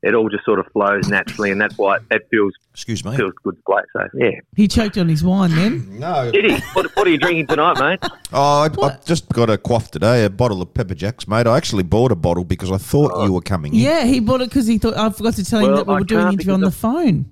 It 0.00 0.14
all 0.14 0.28
just 0.28 0.44
sort 0.44 0.60
of 0.60 0.66
flows 0.72 1.08
naturally, 1.08 1.50
and 1.50 1.60
that's 1.60 1.76
why 1.76 1.98
it 2.12 2.28
feels 2.30 2.52
Excuse 2.72 3.04
me. 3.04 3.16
feels 3.16 3.32
good 3.42 3.56
to 3.56 3.62
play. 3.66 3.82
So 3.92 4.06
yeah, 4.14 4.30
He 4.54 4.68
choked 4.68 4.96
on 4.96 5.08
his 5.08 5.24
wine 5.24 5.50
then. 5.56 5.98
No. 5.98 6.30
it 6.32 6.44
is. 6.44 6.62
What, 6.72 6.94
what 6.96 7.04
are 7.06 7.10
you 7.10 7.18
drinking 7.18 7.48
tonight, 7.48 7.80
mate? 7.80 8.10
Oh, 8.32 8.60
I, 8.62 8.86
I've 8.86 9.04
just 9.04 9.28
got 9.30 9.50
a 9.50 9.58
quaff 9.58 9.90
today, 9.90 10.24
a 10.24 10.30
bottle 10.30 10.62
of 10.62 10.72
pepper 10.72 10.94
jacks, 10.94 11.26
mate. 11.26 11.48
I 11.48 11.56
actually 11.56 11.82
bought 11.82 12.12
a 12.12 12.16
bottle 12.16 12.44
because 12.44 12.70
I 12.70 12.78
thought 12.78 13.24
you 13.24 13.32
were 13.32 13.40
coming 13.40 13.74
in. 13.74 13.80
Yeah, 13.80 14.04
he 14.04 14.20
bought 14.20 14.40
it 14.40 14.50
because 14.50 14.68
he 14.68 14.78
thought 14.78 14.96
I 14.96 15.10
forgot 15.10 15.34
to 15.34 15.44
tell 15.44 15.60
him 15.60 15.74
that 15.74 15.86
we 15.88 15.94
I 15.94 15.98
were 15.98 16.04
doing 16.04 16.26
an 16.26 16.32
interview 16.34 16.52
on 16.52 16.60
the 16.60 16.66
because 16.68 16.80
phone. 16.80 17.30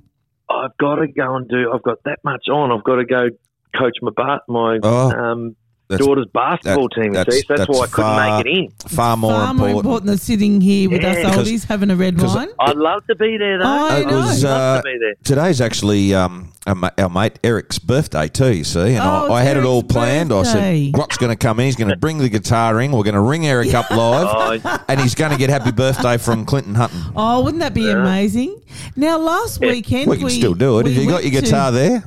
I've 0.50 0.76
got 0.78 0.96
to 0.96 1.06
go 1.06 1.36
and 1.36 1.48
do. 1.48 1.70
I've 1.72 1.82
got 1.84 2.02
that 2.04 2.18
much 2.24 2.48
on. 2.48 2.72
I've 2.72 2.82
got 2.84 2.96
to 2.96 3.04
go 3.04 3.28
coach 3.76 3.96
my 4.02 4.10
ba- 4.16 4.40
my 4.48 4.80
Oh, 4.82 5.10
um, 5.10 5.42
that's- 5.50 5.56
daughter's 5.88 6.26
basketball 6.32 6.88
team. 6.88 7.12
That's- 7.12 7.34
see, 7.36 7.42
that's, 7.48 7.60
that's 7.66 7.70
why 7.70 7.84
I 7.84 7.86
couldn't 7.86 8.16
make 8.16 8.46
it 8.46 8.58
in. 8.58 8.70
Far 8.88 9.16
more 9.16 9.30
Far 9.32 9.54
more 9.54 9.68
important. 9.68 9.76
important 9.78 10.06
than 10.06 10.18
sitting 10.18 10.60
here 10.60 10.90
with 10.90 11.02
Yeah. 11.02 11.10
us 11.10 11.16
Because- 11.16 11.48
oldies 11.48 11.64
having 11.66 11.90
a 11.90 11.96
red 11.96 12.20
wine. 12.20 12.48
I'd 12.60 12.76
love 12.76 13.06
to 13.06 13.14
be 13.14 13.36
there, 13.36 13.58
though. 13.58 13.64
I 13.64 13.98
It 14.00 14.06
was, 14.06 14.42
know. 14.42 14.48
I'd 14.50 14.52
love 14.54 14.78
uh, 14.78 14.82
to 14.82 14.82
be 14.82 14.98
there. 14.98 15.14
Today's 15.22 15.60
actually 15.60 16.14
um, 16.14 16.52
our, 16.66 17.08
mate 17.08 17.38
Eric's 17.44 17.78
birthday 17.78 18.26
too. 18.28 18.52
You 18.52 18.64
see, 18.64 18.80
and 18.94 18.98
Oh, 18.98 19.32
I, 19.32 19.40
I 19.40 19.42
had 19.44 19.56
it 19.56 19.64
all 19.64 19.82
planned. 19.84 20.30
birthday. 20.30 20.50
I 20.50 20.84
said, 20.86 20.92
"Grock's 20.92 21.16
going 21.18 21.30
to 21.30 21.36
come 21.36 21.60
in. 21.60 21.66
He's 21.66 21.76
going 21.76 21.90
to 21.90 21.96
bring 21.96 22.18
the 22.18 22.28
guitar 22.28 22.80
in. 22.80 22.90
We're 22.90 23.04
going 23.04 23.14
to 23.14 23.20
ring 23.20 23.46
Eric 23.46 23.72
up 23.74 23.88
live, 23.90 24.60
Oh, 24.64 24.84
and 24.88 25.00
he's 25.00 25.14
going 25.14 25.30
to 25.30 25.38
get 25.38 25.50
happy 25.50 25.70
birthday 25.70 26.16
from 26.18 26.44
Clinton 26.44 26.74
Hutton. 26.74 27.00
Oh, 27.14 27.42
wouldn't 27.42 27.60
that 27.60 27.74
be 27.74 27.82
Yeah. 27.82 28.00
amazing? 28.02 28.60
Now, 28.96 29.18
last 29.18 29.60
Yeah. 29.62 29.68
weekend 29.70 30.10
We 30.10 30.16
can 30.18 30.30
still 30.30 30.54
do 30.54 30.80
it. 30.80 30.86
Have 30.86 30.96
you 30.96 31.06
got 31.06 31.22
went 31.22 31.32
your 31.32 31.40
to- 31.40 31.46
guitar 31.46 31.70
there? 31.70 32.02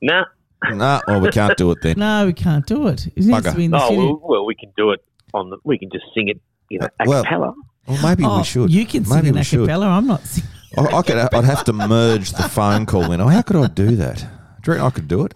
nah. 0.00 0.24
No, 0.72 1.00
well, 1.06 1.20
we 1.20 1.30
can't 1.30 1.56
do 1.56 1.70
it 1.70 1.78
then. 1.82 1.98
No, 1.98 2.26
we 2.26 2.32
can't 2.32 2.66
do 2.66 2.88
it. 2.88 3.06
It 3.06 3.16
needs 3.16 3.28
Bugger. 3.30 3.50
to 3.52 3.56
be 3.56 3.64
in 3.66 3.70
the 3.70 3.76
Oh 3.80 3.86
studio. 3.86 4.04
well, 4.06 4.20
well, 4.24 4.46
we 4.46 4.54
can 4.54 4.72
do 4.76 4.90
it 4.90 5.04
on 5.34 5.50
the. 5.50 5.58
We 5.64 5.78
can 5.78 5.88
just 5.90 6.04
sing 6.14 6.28
it, 6.28 6.40
you 6.68 6.78
know, 6.80 6.88
a 7.00 7.08
Well, 7.08 7.22
cappella. 7.22 7.54
Well, 7.86 8.02
maybe 8.02 8.24
Oh, 8.24 8.38
we 8.38 8.44
should. 8.44 8.70
You 8.72 8.84
can 8.84 9.04
sing 9.04 9.14
maybe 9.16 9.28
an 9.28 9.34
we 9.36 9.40
a 9.40 9.44
should. 9.44 9.60
cappella. 9.66 9.86
I'm 9.88 10.06
not 10.06 10.22
singing. 10.26 10.50
I, 10.76 10.82
I 10.96 11.02
could. 11.02 11.16
I'd 11.16 11.44
have 11.44 11.64
to 11.64 11.72
merge 11.72 12.32
the 12.32 12.42
phone 12.48 12.86
call 12.86 13.12
in. 13.12 13.20
Oh, 13.20 13.28
how 13.28 13.42
could 13.42 13.56
I 13.56 13.68
do 13.68 13.96
that? 13.96 14.18
Do 14.18 14.24
you 14.24 14.72
reckon 14.72 14.86
I 14.86 14.90
could 14.90 15.08
do 15.08 15.24
it? 15.24 15.32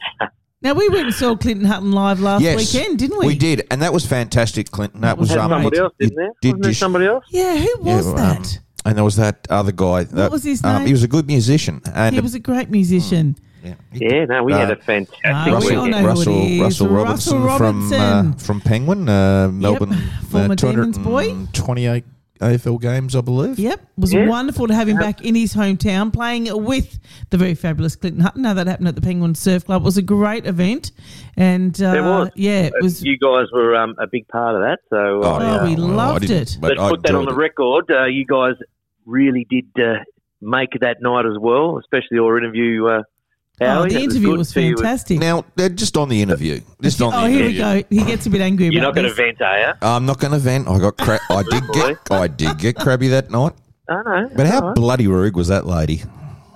Now, 0.61 0.75
we 0.75 0.89
went 0.91 1.07
and 1.07 1.15
saw 1.15 1.35
Clinton 1.37 1.67
Hutton 1.67 1.91
live 1.93 2.21
last 2.21 2.43
yes, 2.43 2.57
weekend, 2.75 2.99
didn't 2.99 3.19
we? 3.19 3.27
We 3.29 3.35
did, 3.37 3.67
and 3.73 3.83
that 3.83 3.93
was 3.93 4.07
fantastic, 4.07 4.71
Clinton. 4.71 5.01
That 5.01 5.19
was 5.19 5.31
Had 5.31 5.39
um, 5.39 5.51
somebody 5.51 5.77
you- 5.77 5.83
else, 5.85 5.93
didn't 5.99 6.15
there? 6.17 6.31
did 6.41 6.49
Wasn't 6.51 6.63
there 6.63 6.71
just- 6.71 6.81
somebody 6.81 7.07
else? 7.07 7.25
Yeah, 7.31 7.57
who 7.57 7.75
was 7.81 8.07
Yeah, 8.07 8.11
um, 8.13 8.17
that? 8.17 8.59
and 8.85 8.97
there 8.97 9.05
was 9.05 9.17
that 9.17 9.47
other 9.51 9.73
guy. 9.73 10.05
That, 10.05 10.31
was 10.31 10.45
his 10.45 10.63
um, 10.65 10.79
name? 10.79 10.87
he 10.87 10.93
was 10.93 11.03
a 11.03 11.09
good 11.09 11.27
musician, 11.27 11.81
and 11.95 12.15
he 12.15 12.21
was 12.21 12.35
a 12.35 12.39
great 12.41 12.71
musician. 12.71 13.37
Yeah, 13.65 13.75
Yeah, 13.93 14.25
no, 14.27 14.43
we 14.45 14.53
Uh, 14.53 14.59
had 14.59 14.71
a 14.71 14.77
fantastic 14.77 15.23
we 15.25 15.53
Russell, 15.53 15.83
weekend. 15.85 15.91
know 15.91 16.05
Russell, 16.07 16.43
is. 16.47 16.61
Russell 16.61 16.89
Russell 16.89 17.39
Robinson, 17.41 17.99
from 17.99 18.29
uh, 18.29 18.33
from 18.39 18.61
Penguin, 18.61 19.09
uh, 19.09 19.49
Melbourne, 19.53 19.93
Former 20.31 20.53
uh, 20.53 20.55
Demons 20.57 20.99
boy. 20.99 21.29
228 21.53 22.05
AFL 22.41 22.81
games, 22.81 23.15
I 23.15 23.21
believe. 23.21 23.57
Yep, 23.57 23.81
it 23.81 24.01
was 24.01 24.13
Yeah. 24.13 24.27
wonderful 24.27 24.67
to 24.67 24.75
have 24.75 24.89
him 24.89 24.97
back 24.97 25.25
in 25.25 25.37
his 25.37 25.55
hometown 25.55 26.13
playing 26.13 26.49
with 26.65 26.99
the 27.31 27.37
very 27.37 27.55
fabulous 27.55 27.95
Clinton 27.95 28.21
Hutton. 28.21 28.43
Now 28.43 28.53
that 28.55 28.67
happened 28.67 28.89
at 28.89 28.97
the 28.97 29.01
Penguin 29.01 29.37
Surf 29.37 29.65
Club. 29.67 29.83
It 29.83 29.85
was 29.85 29.97
a 29.97 30.03
great 30.03 30.45
event, 30.45 30.91
and 31.37 31.81
uh, 31.81 31.95
It 31.97 32.01
was. 32.03 32.29
yeah, 32.35 32.63
it 32.63 32.73
Uh, 32.75 32.79
was. 32.83 33.05
You 33.05 33.17
guys 33.17 33.47
were 33.53 33.77
um, 33.77 33.95
a 33.99 34.09
big 34.09 34.27
part 34.27 34.57
of 34.57 34.61
that, 34.63 34.81
so 34.91 35.23
uh, 35.23 35.61
Oh, 35.61 35.65
we 35.65 35.77
loved 35.77 36.23
didn't, 36.27 36.55
it. 36.55 36.59
but 36.61 36.71
let's 36.71 36.81
I 36.81 36.89
put 36.91 37.03
that 37.05 37.15
on 37.15 37.27
the 37.27 37.31
it. 37.31 37.37
record. 37.37 37.89
Uh, 37.89 38.07
you 38.07 38.25
guys 38.27 38.57
really 39.07 39.47
did 39.49 39.67
uh, 39.81 39.99
make 40.41 40.71
that 40.81 41.01
night 41.01 41.27
as 41.27 41.39
well, 41.39 41.79
especially 41.79 42.17
your 42.17 42.39
interview. 42.39 42.89
Uh, 43.61 43.65
Oh, 43.83 43.89
the 43.89 44.01
interview 44.03 44.29
good 44.31 44.39
was 44.39 44.49
to 44.49 44.55
see 44.55 44.67
you. 44.69 44.77
fantastic. 44.77 45.21
Now, 45.21 45.45
uh, 45.59 45.69
just 45.69 45.97
on 45.97 46.09
the 46.09 46.21
interview, 46.21 46.61
just 46.81 47.01
on 47.03 47.13
the 47.13 47.19
oh, 47.19 47.27
here 47.27 47.47
we 47.47 47.57
go. 47.57 47.83
He 47.91 48.03
gets 48.05 48.27
a 48.27 48.31
bit 48.31 48.41
angry 48.41 48.67
You're 48.69 48.83
about 48.83 48.95
not 48.97 49.03
going 49.03 49.09
to 49.09 49.15
vent, 49.15 49.41
are 49.43 49.59
you? 49.61 49.73
I'm 49.83 50.07
not 50.07 50.19
going 50.19 50.33
to 50.33 50.39
vent. 50.39 50.67
I 50.69 50.79
got 50.79 50.97
cra- 50.97 51.21
I 51.31 51.43
did 51.49 51.63
get 51.73 51.97
I 52.11 52.27
did 52.29 52.59
get 52.59 52.77
crabby 52.77 53.09
that 53.09 53.31
night. 53.31 53.53
I 53.89 54.03
know. 54.03 54.31
But 54.35 54.47
how 54.47 54.61
All 54.61 54.67
right. 54.69 54.75
bloody 54.75 55.07
rude 55.07 55.37
was 55.37 55.49
that 55.49 55.67
lady? 55.67 56.03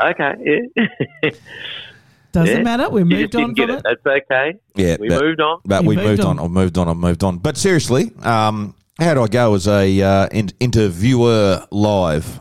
Okay, 0.03 0.35
yeah. 0.83 1.31
Doesn't 2.33 2.57
Yeah. 2.59 2.63
matter. 2.63 2.89
We 2.91 3.05
moved 3.05 3.35
on 3.37 3.55
didn't 3.55 3.55
get 3.57 3.67
from 3.69 3.77
it. 3.77 3.79
it. 3.79 3.97
That's 4.05 4.23
okay. 4.31 4.55
Yeah, 4.75 4.97
We 5.01 5.09
that- 5.09 5.21
moved 5.23 5.41
on. 5.41 5.61
But 5.65 5.83
You 5.83 5.89
we 5.91 5.97
moved 5.97 6.09
moved 6.09 6.21
on. 6.23 6.39
on. 6.39 6.45
I've 6.47 6.51
moved 6.51 6.79
on. 6.79 6.89
I've 6.89 6.97
moved 6.97 7.25
on. 7.25 7.39
But 7.39 7.57
seriously, 7.57 8.13
um, 8.23 8.75
how 8.99 9.15
do 9.15 9.23
I 9.23 9.29
go 9.29 9.55
as 9.55 9.67
a 9.69 10.03
uh, 10.03 10.29
in- 10.33 10.51
interviewer 10.61 11.67
live? 11.71 12.41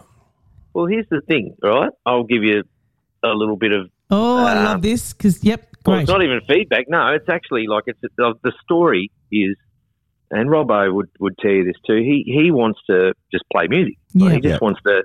Well, 0.74 0.88
here's 0.88 1.08
the 1.10 1.22
thing, 1.22 1.56
right? 1.62 1.92
I'll 2.06 2.24
give 2.24 2.44
you 2.44 2.64
a 3.24 3.30
little 3.30 3.56
bit 3.58 3.72
of. 3.72 3.90
Oh, 4.12 4.46
I 4.46 4.58
Um, 4.58 4.66
love 4.66 4.82
this 4.82 5.14
because 5.14 5.44
yep, 5.44 5.68
Well, 5.86 5.96
great. 5.96 6.04
it's 6.04 6.12
not 6.12 6.24
even 6.24 6.42
feedback. 6.48 6.86
No, 6.90 7.08
it's 7.14 7.30
actually 7.30 7.68
like 7.68 7.84
it's 7.88 8.00
the, 8.18 8.34
the 8.44 8.54
story 8.64 9.12
is, 9.32 9.56
and 10.32 10.50
Robbo 10.50 10.94
would, 10.94 11.10
would 11.20 11.38
tell 11.38 11.52
you 11.52 11.64
this 11.64 11.76
too. 11.88 11.98
He 11.98 12.24
he 12.26 12.52
wants 12.52 12.80
to 12.90 13.14
just 13.32 13.44
play 13.52 13.68
music. 13.68 13.98
Yeah. 14.14 14.32
he 14.32 14.40
just 14.42 14.54
Yeah. 14.54 14.58
wants 14.62 14.80
to 14.86 15.04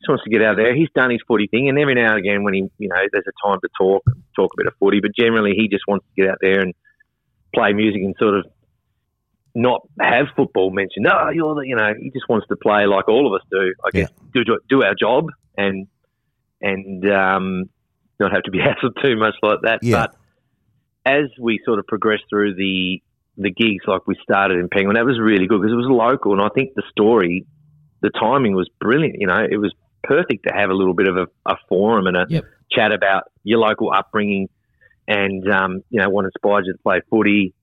just 0.00 0.08
wants 0.08 0.24
to 0.24 0.30
get 0.30 0.42
out 0.42 0.56
there. 0.56 0.74
He's 0.74 0.90
done 0.94 1.10
his 1.10 1.20
footy 1.26 1.46
thing, 1.46 1.68
and 1.68 1.78
every 1.78 1.94
now 1.94 2.10
and 2.10 2.18
again, 2.18 2.42
when 2.44 2.54
he 2.54 2.68
you 2.78 2.88
know 2.88 2.96
there's 3.12 3.24
a 3.26 3.46
time 3.48 3.58
to 3.60 3.68
talk 3.78 4.02
talk 4.36 4.50
a 4.54 4.56
bit 4.56 4.66
of 4.66 4.74
footy, 4.80 5.00
but 5.00 5.12
generally 5.16 5.52
he 5.56 5.68
just 5.68 5.84
wants 5.86 6.04
to 6.06 6.22
get 6.22 6.30
out 6.30 6.38
there 6.40 6.60
and 6.60 6.74
play 7.54 7.72
music 7.72 8.02
and 8.02 8.14
sort 8.18 8.34
of 8.38 8.46
not 9.54 9.82
have 10.00 10.26
football 10.34 10.70
mentioned. 10.70 11.06
No, 11.08 11.30
you're 11.30 11.54
the 11.54 11.60
you 11.62 11.76
know 11.76 11.94
he 11.98 12.10
just 12.10 12.28
wants 12.28 12.46
to 12.48 12.56
play 12.56 12.86
like 12.86 13.08
all 13.08 13.26
of 13.32 13.40
us 13.40 13.46
do. 13.50 13.72
I 13.84 13.90
guess 13.92 14.10
do 14.32 14.44
do 14.68 14.82
our 14.82 14.94
job 14.94 15.28
and 15.56 15.86
and 16.60 17.08
um, 17.10 17.64
not 18.20 18.32
have 18.32 18.42
to 18.44 18.50
be 18.50 18.58
hassled 18.60 19.00
too 19.02 19.16
much 19.16 19.34
like 19.42 19.58
that. 19.62 19.80
Yeah. 19.82 20.06
But 20.06 20.16
as 21.06 21.24
we 21.38 21.60
sort 21.64 21.78
of 21.78 21.86
progress 21.86 22.20
through 22.30 22.54
the 22.54 23.02
the 23.36 23.50
gigs 23.50 23.84
like 23.86 24.06
we 24.06 24.16
started 24.22 24.58
in 24.58 24.68
Penguin, 24.68 24.94
that 24.94 25.04
was 25.04 25.18
really 25.18 25.46
good 25.46 25.60
because 25.60 25.72
it 25.72 25.76
was 25.76 25.88
local, 25.88 26.32
and 26.32 26.40
I 26.42 26.48
think 26.54 26.74
the 26.74 26.84
story, 26.90 27.44
the 28.00 28.10
timing 28.10 28.54
was 28.54 28.68
brilliant. 28.80 29.16
You 29.18 29.26
know, 29.26 29.44
it 29.50 29.56
was 29.56 29.74
perfect 30.04 30.46
to 30.46 30.54
have 30.54 30.70
a 30.70 30.74
little 30.74 30.94
bit 30.94 31.08
of 31.08 31.16
a, 31.16 31.26
a 31.46 31.56
forum 31.68 32.06
and 32.06 32.16
a 32.16 32.26
Yep. 32.28 32.44
chat 32.70 32.92
about 32.92 33.24
your 33.42 33.58
local 33.58 33.90
upbringing, 33.92 34.48
and 35.08 35.50
um, 35.52 35.82
you 35.90 36.00
know 36.00 36.10
what 36.10 36.24
inspired 36.26 36.66
you 36.66 36.72
to 36.72 36.78
play 36.78 37.00
footy. 37.10 37.54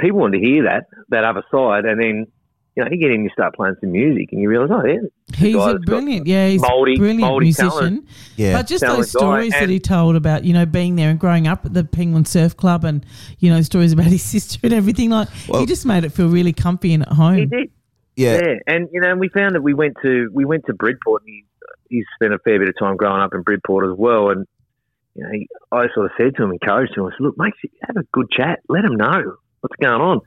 People 0.00 0.20
wanted 0.20 0.38
to 0.40 0.44
hear 0.44 0.64
that 0.64 0.86
that 1.10 1.24
other 1.24 1.42
side, 1.52 1.84
and 1.84 2.02
then 2.02 2.26
you 2.74 2.82
know 2.84 2.90
you 2.90 2.98
get 2.98 3.10
in, 3.10 3.22
you 3.24 3.30
start 3.30 3.54
playing 3.54 3.76
some 3.80 3.92
music, 3.92 4.28
and 4.32 4.40
you 4.40 4.48
realise, 4.48 4.70
oh 4.72 4.84
yeah, 4.86 4.98
He's 5.36 5.54
a 5.56 5.78
brilliant, 5.84 6.26
yeah, 6.26 6.48
he's 6.48 6.62
mouldy- 6.62 6.94
a 6.94 6.98
brilliant 6.98 7.20
mouldy 7.20 7.46
musician. 7.46 7.70
talent. 7.70 8.08
Yeah. 8.36 8.52
But 8.58 8.66
just 8.66 8.82
Talent 8.82 8.98
those 8.98 9.12
guy, 9.12 9.18
stories 9.18 9.52
that 9.52 9.62
and- 9.62 9.70
he 9.70 9.78
told 9.80 10.16
about, 10.16 10.44
you 10.44 10.52
know, 10.54 10.64
being 10.66 10.96
there 10.96 11.10
and 11.10 11.18
growing 11.18 11.46
up 11.46 11.64
at 11.66 11.74
the 11.74 11.84
Penguin 11.84 12.24
Surf 12.24 12.56
Club 12.56 12.84
and, 12.84 13.04
you 13.38 13.50
know, 13.50 13.60
stories 13.62 13.92
about 13.92 14.06
his 14.16 14.22
sister 14.22 14.58
and 14.62 14.72
everything. 14.72 15.10
Like, 15.10 15.28
Well- 15.48 15.60
he 15.60 15.66
just 15.66 15.84
made 15.86 16.04
it 16.04 16.10
feel 16.12 16.28
really 16.28 16.52
comfy 16.52 16.92
and 16.94 17.02
at 17.02 17.12
home. 17.12 17.36
he 17.36 17.46
did. 17.46 17.70
yeah. 18.16 18.40
Yeah, 18.42 18.54
and 18.66 18.88
you 18.92 19.00
know, 19.00 19.10
and 19.10 19.20
we 19.20 19.28
found 19.28 19.54
that 19.54 19.62
we 19.62 19.74
went 19.74 19.96
to 20.02 20.28
we 20.32 20.44
went 20.44 20.64
to 20.66 20.74
Bridport, 20.74 21.22
and 21.22 21.28
he, 21.30 21.44
he's 21.96 22.04
spent 22.14 22.32
a 22.34 22.38
fair 22.38 22.58
bit 22.58 22.68
of 22.68 22.74
time 22.78 22.96
growing 22.96 23.20
up 23.22 23.32
in 23.34 23.42
Bridport 23.42 23.90
as 23.90 23.98
well. 23.98 24.30
And 24.30 24.46
you 25.14 25.22
know, 25.24 25.30
he, 25.30 25.48
I 25.70 25.86
sort 25.94 26.06
of 26.06 26.12
said 26.18 26.34
to 26.36 26.44
him, 26.44 26.52
encouraged 26.52 26.96
him, 26.96 27.04
I 27.04 27.10
said, 27.10 27.20
"Look, 27.20 27.36
mate, 27.38 27.52
have 27.86 27.96
a 27.96 28.04
good 28.12 28.30
chat. 28.30 28.60
Let 28.68 28.84
him 28.84 28.96
know 28.96 29.36
what's 29.60 29.76
going 29.80 30.00
on. 30.00 30.20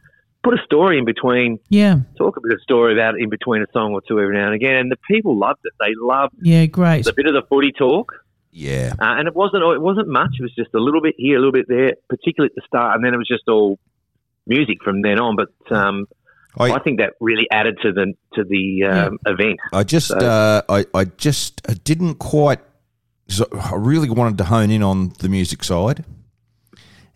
Put 0.46 0.54
a 0.54 0.64
story 0.64 0.98
in 0.98 1.04
between. 1.06 1.60
Yeah, 1.70 2.00
Talk 2.18 2.38
a 2.38 2.42
bit 2.42 2.54
of 2.54 2.62
story 2.62 2.94
about 2.94 3.16
it 3.16 3.22
in 3.24 3.30
between 3.30 3.62
a 3.64 3.66
song 3.74 3.92
or 3.94 4.02
two 4.08 4.20
every 4.20 4.36
now 4.36 4.46
and 4.46 4.56
again." 4.56 4.76
And 4.76 4.92
the 4.92 4.98
people 5.10 5.38
loved 5.38 5.60
it. 5.66 5.74
They 5.80 5.94
loved 6.00 6.36
yeah, 6.42 6.66
great. 6.68 7.04
the 7.04 7.14
bit 7.14 7.26
of 7.26 7.34
the 7.34 7.42
footy 7.50 7.72
talk, 7.72 8.14
Yeah. 8.52 8.94
uh, 9.00 9.16
and 9.18 9.28
it 9.28 9.36
wasn't 9.36 9.64
it 9.64 9.82
wasn't 9.82 10.08
much. 10.08 10.30
It 10.40 10.44
was 10.44 10.54
just 10.56 10.74
a 10.74 10.80
little 10.80 11.02
bit 11.02 11.16
here, 11.18 11.36
a 11.38 11.40
little 11.40 11.52
bit 11.52 11.66
there, 11.68 11.94
particularly 12.10 12.52
at 12.52 12.56
the 12.56 12.62
start, 12.68 12.96
and 12.96 13.04
then 13.04 13.14
it 13.14 13.18
was 13.18 13.28
just 13.28 13.48
all 13.50 13.80
music 14.48 14.84
from 14.84 15.02
then 15.02 15.20
on. 15.20 15.36
But 15.36 15.76
um, 15.76 16.06
I- 16.58 16.72
I, 16.74 16.80
think 16.80 17.00
that 17.00 17.14
really 17.20 17.48
added 17.52 17.80
to 17.82 17.92
the 17.92 18.14
to 18.36 18.44
the 18.44 18.84
um, 18.84 19.18
event. 19.26 19.58
I 19.74 19.84
just, 19.84 20.08
So- 20.10 20.18
uh, 20.18 20.62
I, 20.70 20.86
I 20.94 21.06
just 21.06 21.62
uh, 21.68 21.74
didn't 21.84 22.16
quite. 22.16 22.60
So 23.28 23.48
I 23.52 23.74
really 23.76 24.10
wanted 24.12 24.38
to 24.38 24.44
hone 24.44 24.70
in 24.70 24.84
on 24.84 25.12
the 25.18 25.28
music 25.28 25.64
side, 25.64 26.06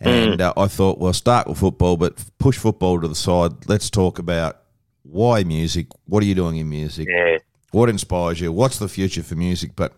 and 0.02 0.40
uh, 0.42 0.54
I 0.56 0.68
thought, 0.68 0.98
well, 1.00 1.14
start 1.14 1.48
with 1.48 1.58
football, 1.60 1.98
but 1.98 2.24
push 2.38 2.58
football 2.58 3.00
to 3.02 3.08
the 3.08 3.16
side. 3.16 3.68
Let's 3.68 3.90
talk 3.90 4.20
about 4.20 4.62
why 5.04 5.44
music. 5.44 5.88
What 6.06 6.24
are 6.24 6.26
you 6.26 6.36
doing 6.36 6.58
in 6.58 6.70
music? 6.70 7.08
Yeah, 7.10 7.38
What 7.72 7.90
inspires 7.90 8.40
you? 8.40 8.52
What's 8.52 8.80
the 8.80 8.88
future 8.88 9.24
for 9.24 9.36
music? 9.36 9.72
But 9.76 9.94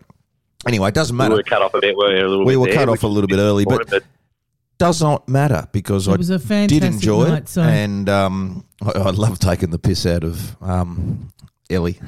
anyway, 0.66 0.88
it 0.88 0.94
doesn't 0.94 1.16
matter. 1.16 1.30
we 1.34 1.36
were 1.38 1.42
cut 1.44 1.62
off 1.62 1.74
a 1.74 1.80
bit. 1.80 1.96
Weren't 1.96 2.14
we, 2.14 2.20
a 2.20 2.28
little 2.28 2.44
We 2.46 2.52
bit 2.54 2.60
were 2.60 2.66
there, 2.66 2.74
cut 2.74 2.88
which 2.88 2.98
off 3.00 3.04
a 3.04 3.08
little 3.08 3.28
bit 3.28 3.38
early, 3.38 3.64
but 3.64 3.78
disappointing, 3.84 4.08
does 4.78 5.00
not 5.02 5.28
matter 5.28 5.68
because 5.72 6.08
It 6.08 6.12
I 6.12 6.16
was 6.16 6.30
a 6.30 6.38
did 6.38 6.82
enjoy 6.82 7.28
night. 7.28 7.42
it, 7.44 7.48
So, 7.48 7.62
and 7.62 8.08
um, 8.08 8.64
I, 8.82 8.90
I 8.98 9.10
love 9.10 9.38
taking 9.38 9.70
the 9.70 9.78
piss 9.78 10.06
out 10.06 10.24
of 10.24 10.56
um, 10.62 11.30
Ellie. 11.72 11.98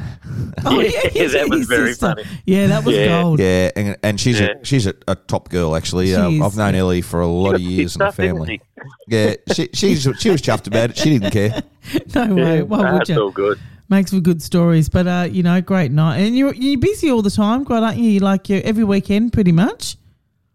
oh, 0.64 0.80
Yeah, 1.14 1.28
that 1.28 1.46
was 1.48 1.60
his 1.60 1.68
very 1.68 1.88
sister. 1.88 2.06
funny. 2.08 2.22
Yeah, 2.46 2.66
that 2.68 2.84
was 2.84 2.94
Yeah. 2.96 3.22
gold. 3.22 3.40
Yeah, 3.40 3.70
and, 3.76 3.96
and 4.02 4.20
she's 4.20 4.40
Yeah. 4.40 4.52
a 4.60 4.64
she's 4.64 4.86
a, 4.86 4.94
a 5.08 5.14
top 5.14 5.48
girl 5.48 5.74
actually. 5.76 6.06
She 6.08 6.14
Uh, 6.14 6.44
I've 6.46 6.56
known 6.56 6.74
yeah. 6.74 6.80
Ellie 6.80 7.02
for 7.02 7.20
a 7.20 7.26
lot 7.26 7.54
of 7.54 7.60
years 7.60 7.94
in 7.96 7.98
the 8.00 8.04
got 8.06 8.16
pissed 8.16 8.30
off, 8.30 8.36
family. 8.36 8.60
Yeah, 9.08 9.34
she 9.52 9.68
she's 9.72 10.02
she 10.18 10.30
was 10.30 10.42
chuffed 10.42 10.66
about 10.66 10.90
it. 10.90 10.96
She 10.98 11.10
didn't 11.18 11.30
care. 11.30 11.62
No 12.14 12.26
she? 12.26 12.32
way. 12.32 12.56
Yeah, 12.56 12.62
Why 12.62 12.92
would 12.92 13.00
that's 13.00 13.10
you? 13.10 13.20
all 13.20 13.30
good. 13.30 13.58
Makes 13.90 14.12
for 14.12 14.20
good 14.20 14.40
stories. 14.42 14.88
But, 14.88 15.06
uh, 15.06 15.28
you 15.30 15.42
know, 15.42 15.60
great 15.60 15.92
night. 15.92 16.16
And 16.20 16.34
you're, 16.34 16.54
you're 16.54 16.80
busy 16.80 17.10
all 17.10 17.20
the 17.20 17.30
time, 17.30 17.66
quite, 17.66 17.82
aren't 17.82 17.98
you? 17.98 18.08
You 18.08 18.20
Like, 18.20 18.48
you 18.48 18.56
every 18.64 18.84
weekend, 18.84 19.34
pretty 19.34 19.52
much. 19.52 19.96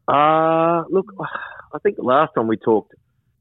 Uh, 0.08 0.84
look, 0.90 1.14
I 1.74 1.78
think 1.84 1.98
the 1.98 2.02
last 2.04 2.34
time 2.36 2.48
we 2.48 2.58
talked, 2.58 2.94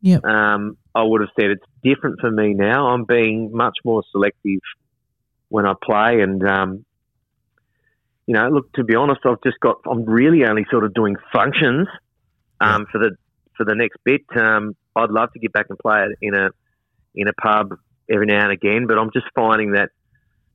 Yep. 0.02 0.24
um, 0.26 0.76
I 0.94 1.02
would 1.02 1.22
have 1.22 1.30
said 1.40 1.50
it's 1.50 1.64
different 1.82 2.20
for 2.20 2.30
me 2.30 2.52
now. 2.52 2.88
I'm 2.88 3.04
being 3.04 3.50
much 3.56 3.78
more 3.84 4.02
selective 4.12 4.60
when 5.48 5.66
I 5.66 5.74
play, 5.82 6.20
and 6.20 6.42
um, 6.48 6.84
you 8.26 8.34
know, 8.34 8.48
look, 8.48 8.72
to 8.74 8.84
be 8.84 8.94
honest, 8.94 9.20
I've 9.24 9.42
just 9.42 9.58
got. 9.60 9.76
I'm 9.90 10.04
really 10.04 10.44
only 10.44 10.66
sort 10.70 10.84
of 10.84 10.94
doing 10.94 11.16
functions 11.32 11.88
um, 12.60 12.86
for 12.90 12.98
the 12.98 13.16
for 13.56 13.64
the 13.64 13.74
next 13.74 13.96
bit. 14.04 14.22
Um, 14.36 14.76
I'd 14.96 15.10
love 15.10 15.32
to 15.32 15.38
get 15.38 15.52
back 15.52 15.66
and 15.68 15.78
play 15.78 16.04
it 16.04 16.18
in 16.20 16.34
a 16.34 16.50
in 17.14 17.28
a 17.28 17.32
pub 17.32 17.74
every 18.10 18.26
now 18.26 18.44
and 18.44 18.52
again, 18.52 18.86
but 18.86 18.98
I'm 18.98 19.10
just 19.12 19.26
finding 19.34 19.72
that 19.72 19.90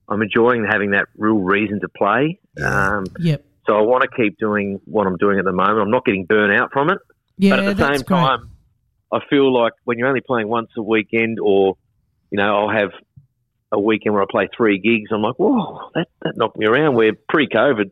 I'm 0.08 0.22
enjoying 0.22 0.66
having 0.70 0.92
that 0.92 1.06
real 1.18 1.38
reason 1.38 1.80
to 1.82 1.90
play. 1.90 2.40
Um, 2.64 3.06
Yep. 3.20 3.46
so 3.68 3.78
I 3.78 3.82
want 3.82 4.04
to 4.04 4.10
keep 4.16 4.38
doing 4.38 4.80
what 4.86 5.08
I'm 5.08 5.18
doing 5.18 5.40
at 5.40 5.46
the 5.46 5.52
moment. 5.52 5.80
I'm 5.80 5.92
not 5.92 6.06
getting 6.06 6.26
burnt 6.26 6.54
out 6.54 6.72
from 6.72 6.90
it. 6.90 6.98
Yeah, 7.38 7.52
but 7.52 7.60
at 7.60 7.66
the 7.78 7.84
that's 7.84 7.98
same 7.98 8.06
great. 8.06 8.18
time, 8.18 8.52
I 9.12 9.20
feel 9.30 9.54
like 9.54 9.74
when 9.84 9.98
you're 9.98 10.08
only 10.08 10.22
playing 10.22 10.48
once 10.48 10.70
a 10.78 10.82
weekend, 10.82 11.40
or 11.42 11.76
you 12.32 12.38
know, 12.38 12.56
I'll 12.56 12.76
have 12.76 12.92
a 13.74 13.80
weekend 13.80 14.14
where 14.14 14.24
I 14.24 14.28
play 14.30 14.48
three 14.56 14.78
gigs. 14.80 15.10
I'm 15.12 15.22
like, 15.22 15.36
whoa, 15.36 15.90
that 15.96 16.08
that 16.22 16.38
knocked 16.38 16.58
me 16.58 16.66
around. 16.66 16.96
Where 16.96 17.12
pre-COVID, 17.30 17.90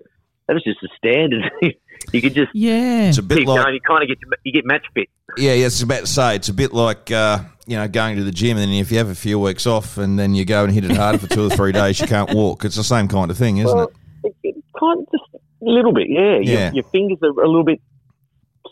that 0.47 0.53
was 0.53 0.63
just 0.63 0.79
a 0.83 0.87
standard. 0.97 1.51
you 2.13 2.21
could 2.21 2.33
just 2.35 2.51
Yeah. 2.53 3.09
It's 3.09 3.17
a 3.17 3.23
bit 3.23 3.39
keep 3.39 3.47
like 3.47 3.63
going. 3.63 3.73
You 3.75 3.81
kind 3.81 4.03
of 4.03 4.07
get 4.09 4.17
you 4.43 4.51
get 4.53 4.65
match 4.65 4.85
fit. 4.93 5.09
yeah, 5.37 5.53
yeah. 5.53 5.65
It's 5.65 5.81
about 5.81 6.01
to 6.01 6.07
say 6.07 6.35
it's 6.35 6.49
a 6.49 6.53
bit 6.53 6.71
like 6.73 7.11
uh, 7.11 7.39
you 7.65 7.75
know 7.77 7.87
going 7.87 8.15
to 8.17 8.23
the 8.23 8.31
gym, 8.31 8.57
and 8.57 8.71
then 8.71 8.77
if 8.79 8.91
you 8.91 8.97
have 8.99 9.09
a 9.09 9.15
few 9.15 9.39
weeks 9.39 9.65
off, 9.67 9.97
and 9.97 10.17
then 10.19 10.35
you 10.35 10.45
go 10.45 10.63
and 10.63 10.73
hit 10.73 10.85
it 10.85 10.91
harder 10.95 11.17
for 11.17 11.27
two 11.27 11.45
or 11.47 11.49
three 11.49 11.71
days, 11.71 11.99
you 11.99 12.07
can't 12.07 12.33
walk. 12.33 12.63
It's 12.63 12.75
the 12.77 12.83
same 12.83 13.07
kind 13.07 13.29
of 13.31 13.37
thing, 13.37 13.57
isn't 13.57 13.75
Well, 13.75 13.91
it? 14.23 14.35
it, 14.43 14.55
it 14.55 14.63
kind 14.79 14.99
of 14.99 15.05
just 15.11 15.23
a 15.33 15.65
little 15.65 15.93
bit, 15.93 16.07
yeah. 16.09 16.37
Yeah. 16.41 16.65
Your, 16.67 16.73
your 16.75 16.83
fingers 16.85 17.17
are 17.23 17.29
a 17.43 17.47
little 17.47 17.63
bit 17.63 17.79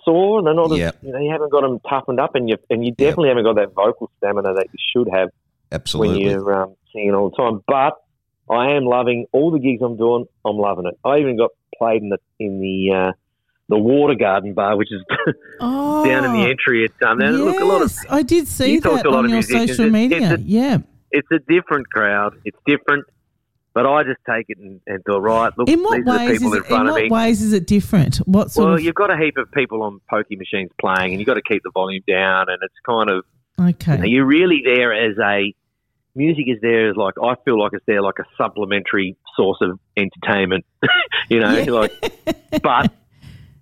sore. 0.04 0.40
And 0.40 0.48
they're 0.48 0.54
not, 0.56 0.72
as, 0.72 0.78
Yeah. 0.80 0.92
you 1.02 1.12
know, 1.12 1.20
you 1.20 1.30
haven't 1.32 1.52
got 1.52 1.62
them 1.62 1.80
toughened 1.88 2.20
up, 2.20 2.36
and 2.36 2.50
you 2.50 2.58
and 2.70 2.84
you 2.86 2.92
definitely 2.92 3.30
haven't 3.30 3.44
got 3.44 3.56
that 3.56 3.74
vocal 3.74 4.10
stamina 4.18 4.54
that 4.56 4.68
you 4.72 4.80
should 4.94 5.08
have 5.14 5.30
when 5.96 6.16
you're 6.16 6.64
um, 6.64 6.76
singing 6.94 7.14
all 7.16 7.30
the 7.30 7.38
time. 7.38 7.62
But 7.68 7.94
I 8.54 8.72
am 8.72 8.86
loving 8.86 9.26
all 9.32 9.52
the 9.52 9.60
gigs 9.60 9.82
I'm 9.82 9.98
doing. 9.98 10.26
I'm 10.46 10.58
loving 10.58 10.86
it. 10.88 10.98
I 11.06 11.18
even 11.20 11.38
got 11.38 11.52
played 11.78 12.02
in 12.02 12.10
the 12.10 12.18
in 12.40 12.60
the 12.60 12.96
uh, 12.96 13.12
the 13.70 13.78
Water 13.78 14.16
Garden 14.16 14.54
bar, 14.54 14.76
which 14.78 14.92
is 14.92 15.02
Oh, 15.60 16.04
down 16.10 16.26
in 16.26 16.34
the 16.34 16.50
entry 16.50 16.86
at 16.86 17.08
um, 17.08 17.20
now, 17.20 17.30
yes, 17.30 17.40
look 17.40 17.60
a 17.60 17.66
lot 17.66 17.82
of 17.82 17.94
I 18.10 18.24
did 18.24 18.48
see 18.48 18.74
you 18.74 18.82
that 18.82 19.04
to 19.04 19.10
a 19.10 19.12
lot 19.12 19.20
on 19.20 19.26
of 19.26 19.32
your 19.32 19.38
musicians. 19.38 19.70
social 19.78 19.90
media. 19.92 20.34
it's 20.34 20.42
a- 20.42 20.46
yeah. 20.46 20.78
it's 21.12 21.28
a 21.32 21.40
different 21.52 21.88
crowd. 21.90 22.34
It's 22.46 22.58
different. 22.66 23.06
But 23.72 23.86
I 23.86 24.02
just 24.04 24.20
take 24.28 24.48
it 24.50 24.58
and, 24.58 24.82
and 24.88 25.02
go, 25.04 25.20
right, 25.20 25.54
look, 25.56 25.70
In 25.70 25.84
what 25.84 25.98
these 25.98 26.08
are 26.08 26.18
the 26.18 26.26
ways 26.26 26.40
people 26.40 26.54
is 26.54 26.58
in 26.58 26.64
it? 26.64 26.68
front 26.68 26.82
In 26.82 26.88
of 26.90 26.94
what 26.96 27.12
ways 27.12 27.42
is 27.44 27.54
it 27.54 27.68
different? 27.68 28.18
What 28.26 28.50
sort 28.50 28.66
Well, 28.66 28.74
of? 28.74 28.82
you've 28.84 28.96
got 28.96 29.12
a 29.12 29.18
heap 29.24 29.38
of 29.38 29.50
people 29.52 29.84
on 29.84 30.02
pokey 30.10 30.36
machines 30.38 30.72
playing, 30.82 31.12
and 31.12 31.20
you've 31.20 31.28
got 31.28 31.36
to 31.36 31.44
keep 31.44 31.62
the 31.62 31.70
volume 31.72 32.02
down, 32.08 32.48
and 32.50 32.58
it's 32.64 32.74
kind 32.84 33.12
of 33.12 33.24
Okay. 33.60 33.92
you 33.94 33.98
know, 34.00 34.06
you're 34.06 34.26
really 34.26 34.64
there 34.66 34.92
as 34.92 35.16
a 35.20 35.54
music 36.16 36.46
is 36.48 36.58
there 36.62 36.90
as 36.90 36.96
like 36.96 37.14
I 37.24 37.36
feel 37.46 37.60
like 37.60 37.74
it's 37.74 37.86
there 37.86 38.02
like 38.02 38.20
a 38.20 38.26
supplementary 38.38 39.16
source 39.36 39.58
of 39.62 39.80
entertainment, 39.98 40.66
you 41.30 41.40
know, 41.40 41.56
Yeah. 41.58 41.72
like 41.72 42.62
but 42.64 42.92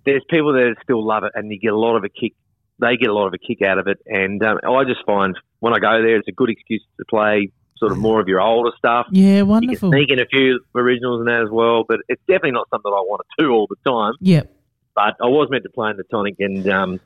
there's 0.04 0.22
people 0.30 0.52
that 0.54 0.76
still 0.82 1.04
love 1.06 1.24
it, 1.24 1.32
and 1.34 1.50
you 1.52 1.58
get 1.58 1.72
a 1.72 1.76
lot 1.78 1.96
of 1.96 2.04
a 2.04 2.08
kick. 2.08 2.32
They 2.80 2.96
get 2.96 3.08
a 3.10 3.12
lot 3.12 3.26
of 3.26 3.34
a 3.34 3.38
kick 3.38 3.60
out 3.62 3.78
of 3.78 3.86
it, 3.88 3.98
and 4.06 4.42
um, 4.42 4.58
I 4.66 4.84
just 4.84 5.04
find 5.04 5.36
when 5.60 5.74
I 5.74 5.78
go 5.80 6.00
there, 6.02 6.16
it's 6.16 6.28
a 6.28 6.32
good 6.32 6.48
excuse 6.50 6.82
to 6.98 7.04
play 7.10 7.50
sort 7.76 7.92
of 7.92 7.98
more 7.98 8.20
of 8.20 8.26
your 8.26 8.40
older 8.40 8.70
stuff. 8.76 9.06
yeah, 9.12 9.34
You 9.36 9.38
can 9.40 9.48
wonderful. 9.48 9.90
sneak 9.92 10.10
in 10.10 10.18
a 10.18 10.26
few 10.26 10.60
originals 10.74 11.20
and 11.20 11.28
that 11.28 11.42
as 11.42 11.50
well, 11.50 11.84
but 11.86 12.00
it's 12.08 12.20
definitely 12.26 12.52
not 12.52 12.68
something 12.70 12.90
I 12.90 13.00
want 13.02 13.22
to 13.38 13.44
do 13.44 13.50
all 13.50 13.68
the 13.68 13.76
time. 13.88 14.14
Yep. 14.20 14.52
But 14.96 15.14
I 15.22 15.26
was 15.26 15.48
meant 15.50 15.62
to 15.64 15.70
play 15.70 15.90
in 15.90 15.96
the 15.96 16.02
tonic, 16.04 16.34
and 16.40 16.68
um, 16.68 17.00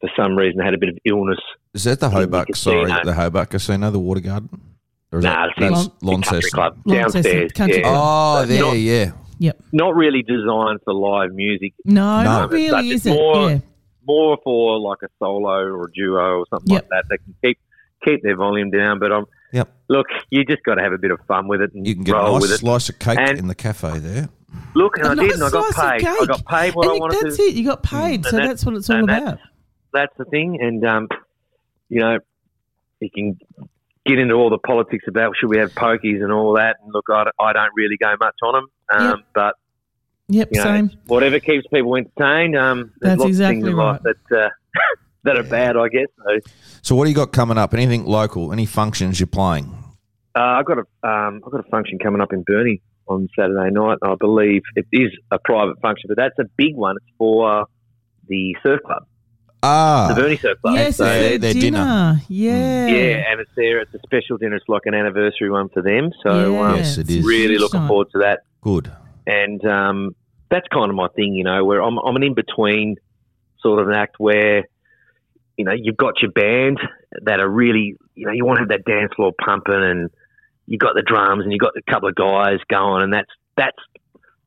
for 0.00 0.10
some 0.16 0.36
reason, 0.36 0.60
I 0.60 0.64
had 0.64 0.74
a 0.74 0.78
bit 0.78 0.90
of 0.90 0.98
illness. 1.04 1.38
Is 1.74 1.84
that 1.84 1.98
the 2.00 2.06
in 2.06 2.12
the 2.12 2.18
Hobart? 2.20 2.56
Sorry, 2.56 2.82
casino. 2.84 3.04
the 3.04 3.14
Hobart 3.14 3.50
Casino, 3.50 3.90
the 3.90 3.98
Water 3.98 4.20
Garden. 4.20 4.60
Or 5.12 5.18
is 5.18 5.24
Nah, 5.24 5.30
that, 5.46 5.48
it's 5.50 5.58
in 5.58 5.72
that's 5.72 5.84
the 5.84 5.90
country 5.90 6.08
Launceston. 6.10 6.50
club 6.52 6.78
Launceston 6.86 7.22
downstairs. 7.22 7.52
Country 7.52 7.76
yeah. 7.80 7.90
Club. 7.90 7.98
Oh, 8.02 8.46
there, 8.46 8.62
Not- 8.62 8.72
yeah. 9.38 9.52
Not 9.72 9.94
really 9.94 10.22
designed 10.22 10.80
for 10.84 10.94
live 10.94 11.32
music, 11.34 11.74
No, 11.84 12.18
No, 12.18 12.24
not 12.24 12.50
really, 12.52 12.90
it's 12.90 13.04
is 13.04 13.06
it? 13.06 13.14
more- 13.14 13.50
Yeah. 13.50 13.58
more 14.06 14.38
for 14.42 14.78
like 14.80 14.98
a 15.02 15.08
solo 15.18 15.50
or 15.50 15.86
a 15.86 15.92
duo 15.92 16.38
or 16.38 16.44
something 16.50 16.72
Yep. 16.72 16.82
like 16.82 16.88
that. 16.90 17.04
They 17.10 17.16
can 17.18 17.34
keep 17.44 17.58
keep 18.04 18.22
their 18.24 18.34
volume 18.36 18.70
down, 18.70 18.98
but 18.98 19.12
um, 19.12 19.26
Yep. 19.52 19.68
look, 19.88 20.06
you 20.30 20.44
just 20.44 20.62
got 20.64 20.74
to 20.76 20.82
have 20.82 20.92
a 20.92 20.98
bit 20.98 21.10
of 21.12 21.20
fun 21.28 21.46
with 21.46 21.60
it 21.60 21.72
and 21.72 21.86
You 21.86 21.94
can 21.94 22.02
get 22.04 22.16
a 22.16 22.18
nice 22.22 22.42
with 22.42 22.50
it. 22.52 22.58
slice 22.58 22.88
of 22.88 22.98
cake 22.98 23.16
And- 23.20 23.38
in 23.38 23.46
the 23.48 23.54
cafe 23.54 23.98
there. 24.00 24.28
Look, 24.74 24.96
and 24.98 25.06
A 25.06 25.10
I 25.10 25.14
nice 25.14 25.26
did, 25.26 25.34
and 25.36 25.44
I 25.44 25.50
got 25.50 25.74
paid. 25.74 26.06
I 26.06 26.26
got 26.26 26.44
paid 26.46 26.74
what 26.74 26.86
And 26.86 26.96
I 26.96 26.98
wanted 26.98 27.18
that's 27.22 27.36
to. 27.36 27.42
it. 27.44 27.54
You 27.54 27.64
got 27.66 27.82
paid, 27.84 28.14
And 28.16 28.24
so 28.26 28.36
that- 28.38 28.46
that's 28.48 28.64
what 28.66 28.74
it's 28.74 28.90
all 28.90 29.04
about. 29.04 29.20
that's- 29.24 29.38
That's 29.92 30.16
the 30.18 30.24
thing, 30.26 30.58
and 30.60 30.84
um, 30.84 31.08
you 31.90 32.00
know, 32.00 32.18
you 33.00 33.10
can 33.14 33.38
get 34.06 34.18
into 34.18 34.34
all 34.34 34.50
the 34.50 34.58
politics 34.58 35.04
about 35.08 35.34
should 35.38 35.48
we 35.48 35.58
have 35.58 35.72
pokies 35.72 36.22
and 36.22 36.32
all 36.32 36.54
that. 36.54 36.76
And 36.82 36.92
look, 36.92 37.04
I, 37.12 37.24
don't- 37.24 37.34
I 37.40 37.52
don't 37.52 37.70
really 37.76 37.96
go 38.00 38.14
much 38.20 38.34
on 38.42 38.54
them, 38.54 38.66
um, 39.00 39.06
Yep. 39.08 39.18
but 39.34 39.54
Yep, 40.28 40.48
you 40.52 40.58
know, 40.58 40.64
same. 40.64 40.90
whatever 41.06 41.40
keeps 41.40 41.66
people 41.72 41.94
entertained. 41.96 42.56
Um, 42.56 42.92
That's 43.00 43.18
lots 43.18 43.28
exactly 43.28 43.58
of 43.58 43.62
things 43.64 43.70
in 43.72 43.76
life 43.76 44.00
that 44.02 44.44
uh, 44.44 44.48
that 45.24 45.36
are 45.36 45.42
bad, 45.42 45.76
I 45.76 45.88
guess. 45.88 46.06
So 46.24 46.38
So, 46.82 46.94
what 46.94 47.04
do 47.04 47.10
you 47.10 47.16
got 47.16 47.32
coming 47.32 47.58
up? 47.58 47.74
Anything 47.74 48.06
local? 48.06 48.52
Any 48.52 48.64
functions 48.66 49.20
you're 49.20 49.26
playing? 49.26 49.74
uh, 50.34 50.40
I've 50.40 50.64
got 50.64 50.78
a 50.78 51.06
um, 51.08 51.42
I've 51.44 51.52
got 51.52 51.60
a 51.66 51.68
function 51.70 51.98
coming 51.98 52.20
up 52.22 52.32
in 52.32 52.42
Burnie 52.44 52.80
on 53.08 53.28
Saturday 53.38 53.70
night. 53.72 53.98
I 54.02 54.14
believe 54.18 54.62
it 54.76 54.86
is 54.92 55.10
a 55.30 55.38
private 55.44 55.78
function, 55.82 56.08
but 56.08 56.16
that's 56.16 56.38
a 56.38 56.44
big 56.56 56.76
one. 56.76 56.96
It's 56.96 57.14
for 57.18 57.60
uh, 57.60 57.64
the 58.28 58.56
surf 58.62 58.80
club. 58.86 59.04
Ah, 59.62 60.12
the 60.14 60.20
Burnie 60.20 60.36
Surf 60.36 60.58
Club. 60.60 60.74
Yes, 60.74 60.96
so 60.96 61.04
it's 61.04 61.12
their- 61.12 61.28
their 61.30 61.38
their 61.38 61.52
dinner. 61.54 61.78
dinner. 61.78 62.20
Yeah. 62.28 62.86
yeah, 62.88 63.30
and 63.30 63.40
it's 63.40 63.50
there. 63.56 63.78
It's 63.80 63.94
a 63.94 63.98
special 64.00 64.36
dinner. 64.38 64.56
It's 64.56 64.68
like 64.68 64.82
an 64.86 64.94
anniversary 64.94 65.50
one 65.50 65.68
for 65.68 65.82
them. 65.82 66.10
So 66.22 66.52
Yeah, 66.52 66.60
um, 66.60 66.76
Yes, 66.76 66.98
it's 66.98 67.10
really 67.10 67.48
huge 67.54 67.60
looking 67.60 67.80
night. 67.80 67.88
forward 67.88 68.08
to 68.12 68.18
that. 68.18 68.40
good. 68.62 68.90
and 69.26 69.64
um, 69.66 70.16
that's 70.50 70.66
kind 70.68 70.90
of 70.90 70.96
my 70.96 71.06
thing, 71.14 71.34
you 71.34 71.44
know, 71.44 71.64
where 71.64 71.80
I'm, 71.80 71.96
I'm 71.98 72.16
an 72.16 72.22
in 72.24 72.34
between 72.34 72.96
sort 73.60 73.80
of 73.80 73.88
an 73.88 73.94
act 73.94 74.16
where, 74.18 74.64
you 75.56 75.64
know, 75.64 75.72
you've 75.72 75.96
got 75.96 76.20
your 76.20 76.32
band 76.32 76.78
that 77.22 77.38
are 77.38 77.48
really, 77.48 77.94
you 78.16 78.26
know, 78.26 78.32
you 78.32 78.44
want 78.44 78.56
to 78.56 78.62
have 78.62 78.68
that 78.70 78.84
dance 78.84 79.12
floor 79.14 79.30
pumping, 79.44 79.74
and 79.74 80.10
you've 80.66 80.80
got 80.80 80.94
the 80.96 81.02
drums, 81.02 81.44
and 81.44 81.52
you've 81.52 81.60
got 81.60 81.72
a 81.76 81.90
couple 81.90 82.08
of 82.08 82.14
guys 82.16 82.58
going, 82.68 83.02
and 83.04 83.12
that's 83.12 83.30
that's 83.56 83.78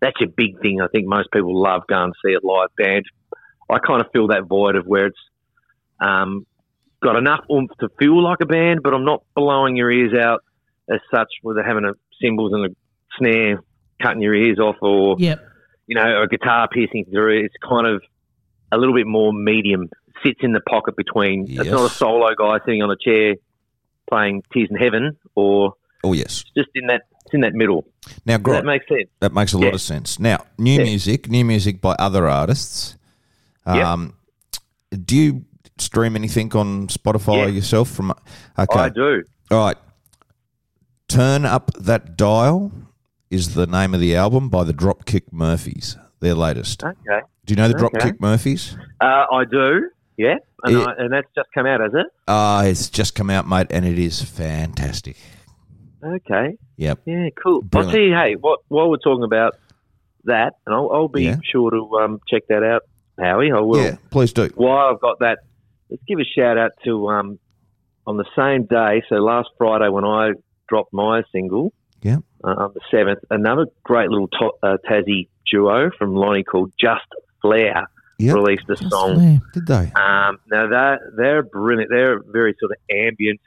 that's 0.01 0.19
your 0.19 0.29
big 0.35 0.59
thing. 0.61 0.81
I 0.81 0.87
think 0.87 1.07
most 1.07 1.29
people 1.31 1.57
love 1.59 1.83
going 1.87 2.11
to 2.11 2.17
see 2.25 2.33
a 2.33 2.45
live 2.45 2.69
band. 2.77 3.05
I 3.69 3.79
kind 3.79 4.01
of 4.01 4.07
feel 4.11 4.27
that 4.27 4.43
void 4.47 4.75
of 4.75 4.85
where 4.85 5.07
it's 5.07 5.17
um, 5.99 6.45
got 7.01 7.15
enough 7.15 7.41
oomph 7.51 7.71
to 7.79 7.89
feel 7.99 8.21
like 8.21 8.39
a 8.41 8.45
band, 8.45 8.81
but 8.83 8.93
I'm 8.93 9.05
not 9.05 9.23
blowing 9.35 9.75
your 9.75 9.91
ears 9.91 10.13
out 10.13 10.43
as 10.89 10.99
such 11.13 11.29
with 11.43 11.57
having 11.65 11.85
a 11.85 11.93
cymbals 12.21 12.53
and 12.53 12.65
a 12.65 12.69
snare 13.17 13.59
cutting 14.01 14.21
your 14.21 14.33
ears 14.35 14.59
off 14.59 14.75
or 14.81 15.15
Yep. 15.19 15.41
you 15.87 15.95
know 15.95 16.21
a 16.23 16.27
guitar 16.27 16.67
piercing 16.71 17.05
through. 17.05 17.43
It's 17.45 17.55
kind 17.67 17.87
of 17.87 18.01
a 18.71 18.77
little 18.77 18.93
bit 18.95 19.07
more 19.07 19.33
medium. 19.33 19.89
Sits 20.23 20.39
in 20.41 20.53
the 20.53 20.61
pocket 20.61 20.95
between. 20.95 21.45
It's 21.49 21.69
not 21.69 21.85
a 21.85 21.93
solo 21.93 22.33
guy 22.37 22.59
sitting 22.65 22.81
on 22.81 22.89
a 22.91 22.95
chair 22.95 23.35
playing 24.09 24.43
Tears 24.53 24.69
in 24.71 24.77
Heaven, 24.77 25.17
or 25.35 25.73
Oh 26.03 26.13
yes. 26.13 26.43
just 26.55 26.69
in 26.75 26.87
that. 26.87 27.01
It's 27.25 27.33
in 27.33 27.41
that 27.41 27.53
middle. 27.53 27.87
Now, 28.25 28.37
Does 28.37 28.43
Grot, 28.43 28.61
that 28.61 28.65
make 28.67 28.87
sense? 28.87 29.09
that 29.19 29.33
makes 29.33 29.53
a 29.53 29.57
lot 29.57 29.73
of 29.73 29.81
sense. 29.81 30.19
Now, 30.19 30.45
new 30.59 30.73
Yeah. 30.77 30.83
music, 30.83 31.27
new 31.27 31.43
music 31.43 31.81
by 31.81 31.95
other 31.97 32.27
artists. 32.27 32.97
Um, 33.65 34.13
Do 34.91 35.15
you 35.15 35.45
stream 35.77 36.15
anything 36.15 36.53
on 36.55 36.87
Spotify 36.87 37.37
Yeah. 37.37 37.45
yourself? 37.47 37.89
From 37.89 38.11
okay, 38.57 38.79
I 38.79 38.89
do. 38.89 39.23
all 39.51 39.65
right. 39.65 39.77
Turn 41.07 41.45
up 41.45 41.71
that 41.79 42.17
dial 42.17 42.71
is 43.29 43.53
the 43.55 43.67
name 43.67 43.93
of 43.93 43.99
the 43.99 44.15
album 44.15 44.49
by 44.49 44.63
the 44.63 44.73
Dropkick 44.73 45.31
Murphys. 45.31 45.97
Their 46.19 46.33
latest. 46.35 46.83
Okay. 46.83 47.21
Do 47.45 47.51
you 47.53 47.55
know 47.57 47.67
the 47.67 47.75
Okay. 47.85 47.97
Dropkick 47.97 48.19
Murphys? 48.19 48.75
Uh, 49.01 49.25
I 49.31 49.43
do. 49.45 49.89
Yeah. 50.17 50.35
And, 50.63 50.73
Yeah. 50.77 50.85
I, 50.85 50.93
and 51.03 51.13
that's 51.13 51.27
just 51.35 51.49
come 51.53 51.65
out, 51.67 51.81
has 51.81 51.93
it? 51.93 52.07
Ah, 52.27 52.63
it's 52.63 52.89
just 52.89 53.13
come 53.13 53.29
out, 53.29 53.47
mate, 53.47 53.67
and 53.69 53.85
it 53.85 53.99
is 53.99 54.21
fantastic. 54.23 55.17
Okay. 56.03 56.57
Yep. 56.77 56.99
Yeah, 57.05 57.29
cool. 57.43 57.61
Brilliant. 57.61 57.75
I'll 57.75 57.91
tell 57.93 58.01
you, 58.01 58.13
hey, 58.15 58.35
what, 58.35 58.59
while 58.69 58.89
we're 58.89 58.97
talking 58.97 59.23
about 59.23 59.55
that, 60.23 60.53
and 60.65 60.73
I'll, 60.73 60.89
I'll 60.91 61.07
be 61.07 61.25
Yeah. 61.25 61.37
sure 61.43 61.69
to 61.69 61.99
um, 61.99 62.19
check 62.27 62.43
that 62.49 62.63
out, 62.63 62.83
Howie. 63.19 63.51
I 63.51 63.59
will. 63.59 63.83
Yeah, 63.83 63.97
please 64.09 64.33
do. 64.33 64.49
While 64.55 64.93
I've 64.93 64.99
got 65.01 65.19
that, 65.19 65.39
let's 65.89 66.03
give 66.07 66.19
a 66.19 66.23
shout 66.23 66.57
out 66.57 66.71
to 66.83 67.09
um, 67.09 67.39
on 68.07 68.17
the 68.17 68.25
same 68.35 68.65
day, 68.65 69.03
so 69.09 69.15
last 69.15 69.49
Friday 69.57 69.89
when 69.89 70.05
I 70.05 70.31
dropped 70.67 70.93
my 70.93 71.23
single, 71.31 71.73
Yeah. 72.01 72.17
uh, 72.43 72.47
on 72.57 72.73
the 72.73 72.81
7th, 72.91 73.17
another 73.29 73.67
great 73.83 74.09
little 74.09 74.27
to- 74.27 74.53
uh, 74.63 74.77
Tassie 74.89 75.27
duo 75.49 75.91
from 75.97 76.15
Lonnie 76.15 76.43
called 76.43 76.71
Just 76.79 77.05
Flair 77.41 77.87
Yep. 78.17 78.35
released 78.35 78.63
a 78.69 78.75
Just 78.75 78.89
song. 78.89 79.15
Flair. 79.15 79.39
Did 79.53 79.67
they? 79.67 79.91
Um, 79.95 80.37
now 80.49 80.67
they're 80.67 80.99
they're 81.17 81.43
brilliant. 81.43 81.89
They're 81.91 82.19
very 82.25 82.55
sort 82.59 82.71
of 82.71 82.77
ambient, 82.89 83.39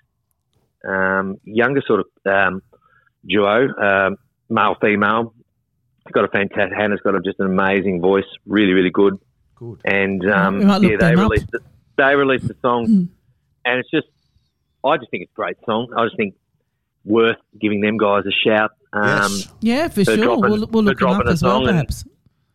um, 0.87 1.37
younger 1.45 1.83
sort 1.87 2.01
of 2.01 2.07
um, 2.33 2.63
duo, 3.27 3.69
um, 3.79 4.17
male 4.51 4.77
female. 4.81 5.35
Got 6.13 6.25
a 6.25 6.29
fantastic. 6.29 6.77
Hannah's 6.77 7.01
got 7.01 7.15
a, 7.15 7.21
just 7.21 7.39
an 7.41 7.47
amazing 7.47 8.01
voice, 8.01 8.25
really 8.47 8.73
really 8.73 8.91
good. 8.91 9.19
Good. 9.59 9.81
And 9.85 10.31
um, 10.31 10.59
We 10.59 10.65
might 10.65 10.81
look 10.81 10.91
yeah, 10.93 10.97
they 10.99 11.15
released 11.17 11.49
it. 11.53 11.63
They 11.97 12.15
released 12.15 12.47
the 12.49 12.57
song, 12.63 12.87
Mm. 12.87 13.09
and 13.65 13.81
it's 13.81 13.91
just 13.91 14.07
I 14.85 14.97
just 14.97 15.11
think 15.11 15.25
it's 15.25 15.33
a 15.33 15.35
great 15.35 15.57
song. 15.67 15.93
I 15.97 16.05
just 16.05 16.17
think 16.17 16.35
worth 17.05 17.37
giving 17.61 17.81
them 17.81 17.97
guys 17.99 18.25
a 18.27 18.31
shout. 18.31 18.71
Um, 18.93 19.03
yes. 19.33 19.53
Yeah, 19.61 19.89
for 19.89 20.05
For 20.05 20.15
sure. 20.15 20.25
dropping- 20.25 20.43
we'll, 20.51 20.67
we'll 20.69 20.85
look 20.85 20.99
them 21.01 21.09
up 21.11 21.27
a 21.27 21.31
as 21.31 21.43
well, 21.43 21.59
song 21.59 21.69
and- 21.69 21.75
perhaps. 21.77 22.05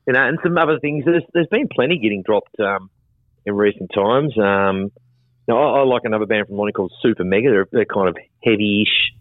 you 0.07 0.13
know, 0.13 0.23
and 0.25 0.37
some 0.43 0.57
other 0.57 0.79
things. 0.79 1.03
There's 1.05 1.23
there's 1.33 1.47
been 1.47 1.67
plenty 1.67 1.97
getting 1.99 2.23
dropped 2.23 2.57
um, 2.59 2.89
in 3.45 3.53
recent 3.55 3.91
times. 3.93 4.37
Um, 4.37 4.91
now, 5.47 5.57
I, 5.57 5.79
I 5.81 5.83
like 5.83 6.03
another 6.05 6.25
band 6.25 6.47
from 6.47 6.55
London 6.55 6.73
called 6.73 6.93
Super 7.01 7.25
Mega. 7.25 7.49
They're, 7.49 7.67
they're 7.71 7.85
kind 7.85 8.07
of 8.07 8.15
heavy-ish 8.45 9.11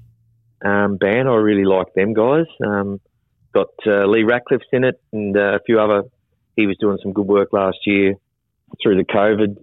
um, 0.64 0.96
band. 0.96 1.28
I 1.28 1.34
really 1.34 1.64
like 1.64 1.92
them 1.94 2.12
guys. 2.14 2.46
Um, 2.64 3.00
got 3.52 3.68
uh, 3.86 4.06
Lee 4.06 4.22
Ratcliffe's 4.22 4.66
in 4.72 4.84
it, 4.84 5.00
and 5.12 5.36
uh, 5.36 5.56
a 5.56 5.60
few 5.66 5.80
other. 5.80 6.04
He 6.56 6.66
was 6.66 6.76
doing 6.78 6.98
some 7.02 7.12
good 7.12 7.26
work 7.26 7.52
last 7.52 7.78
year 7.86 8.14
through 8.82 8.96
the 8.96 9.04
COVID 9.04 9.62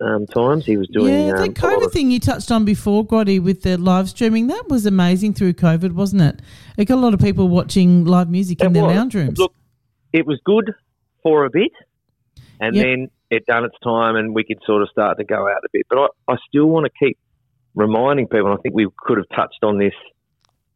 um, 0.00 0.26
times. 0.26 0.64
He 0.64 0.76
was 0.76 0.88
doing 0.88 1.12
yeah, 1.12 1.32
um, 1.32 1.36
that 1.38 1.48
a 1.48 1.52
COVID 1.52 1.86
of- 1.86 1.92
thing 1.92 2.10
you 2.10 2.20
touched 2.20 2.50
on 2.52 2.64
before, 2.64 3.04
Grotty, 3.06 3.42
with 3.42 3.62
the 3.62 3.76
live 3.76 4.08
streaming, 4.08 4.46
that 4.48 4.68
was 4.68 4.86
amazing 4.86 5.34
through 5.34 5.54
COVID, 5.54 5.92
wasn't 5.92 6.22
it? 6.22 6.40
It 6.76 6.84
got 6.86 6.96
a 6.96 7.00
lot 7.00 7.14
of 7.14 7.20
people 7.20 7.48
watching 7.48 8.04
live 8.04 8.30
music 8.30 8.62
in 8.62 8.72
their 8.72 8.84
was. 8.84 8.96
lounge 8.96 9.14
rooms. 9.14 9.38
Look, 9.38 9.54
it 10.12 10.26
was 10.26 10.40
good 10.44 10.72
for 11.22 11.44
a 11.44 11.50
bit, 11.50 11.72
and 12.60 12.74
Yep. 12.76 12.84
then 12.84 13.08
it 13.30 13.46
done 13.46 13.64
its 13.64 13.76
time, 13.82 14.16
and 14.16 14.34
we 14.34 14.44
could 14.44 14.58
sort 14.64 14.82
of 14.82 14.88
start 14.90 15.18
to 15.18 15.24
go 15.24 15.46
out 15.48 15.64
a 15.64 15.68
bit. 15.72 15.86
But 15.90 15.98
I, 15.98 16.32
I 16.32 16.36
still 16.48 16.66
want 16.66 16.86
to 16.86 16.92
keep 16.98 17.18
reminding 17.74 18.28
people. 18.28 18.50
And 18.50 18.58
I 18.58 18.62
think 18.62 18.74
we 18.74 18.86
could 18.96 19.18
have 19.18 19.28
touched 19.34 19.62
on 19.62 19.78
this 19.78 19.92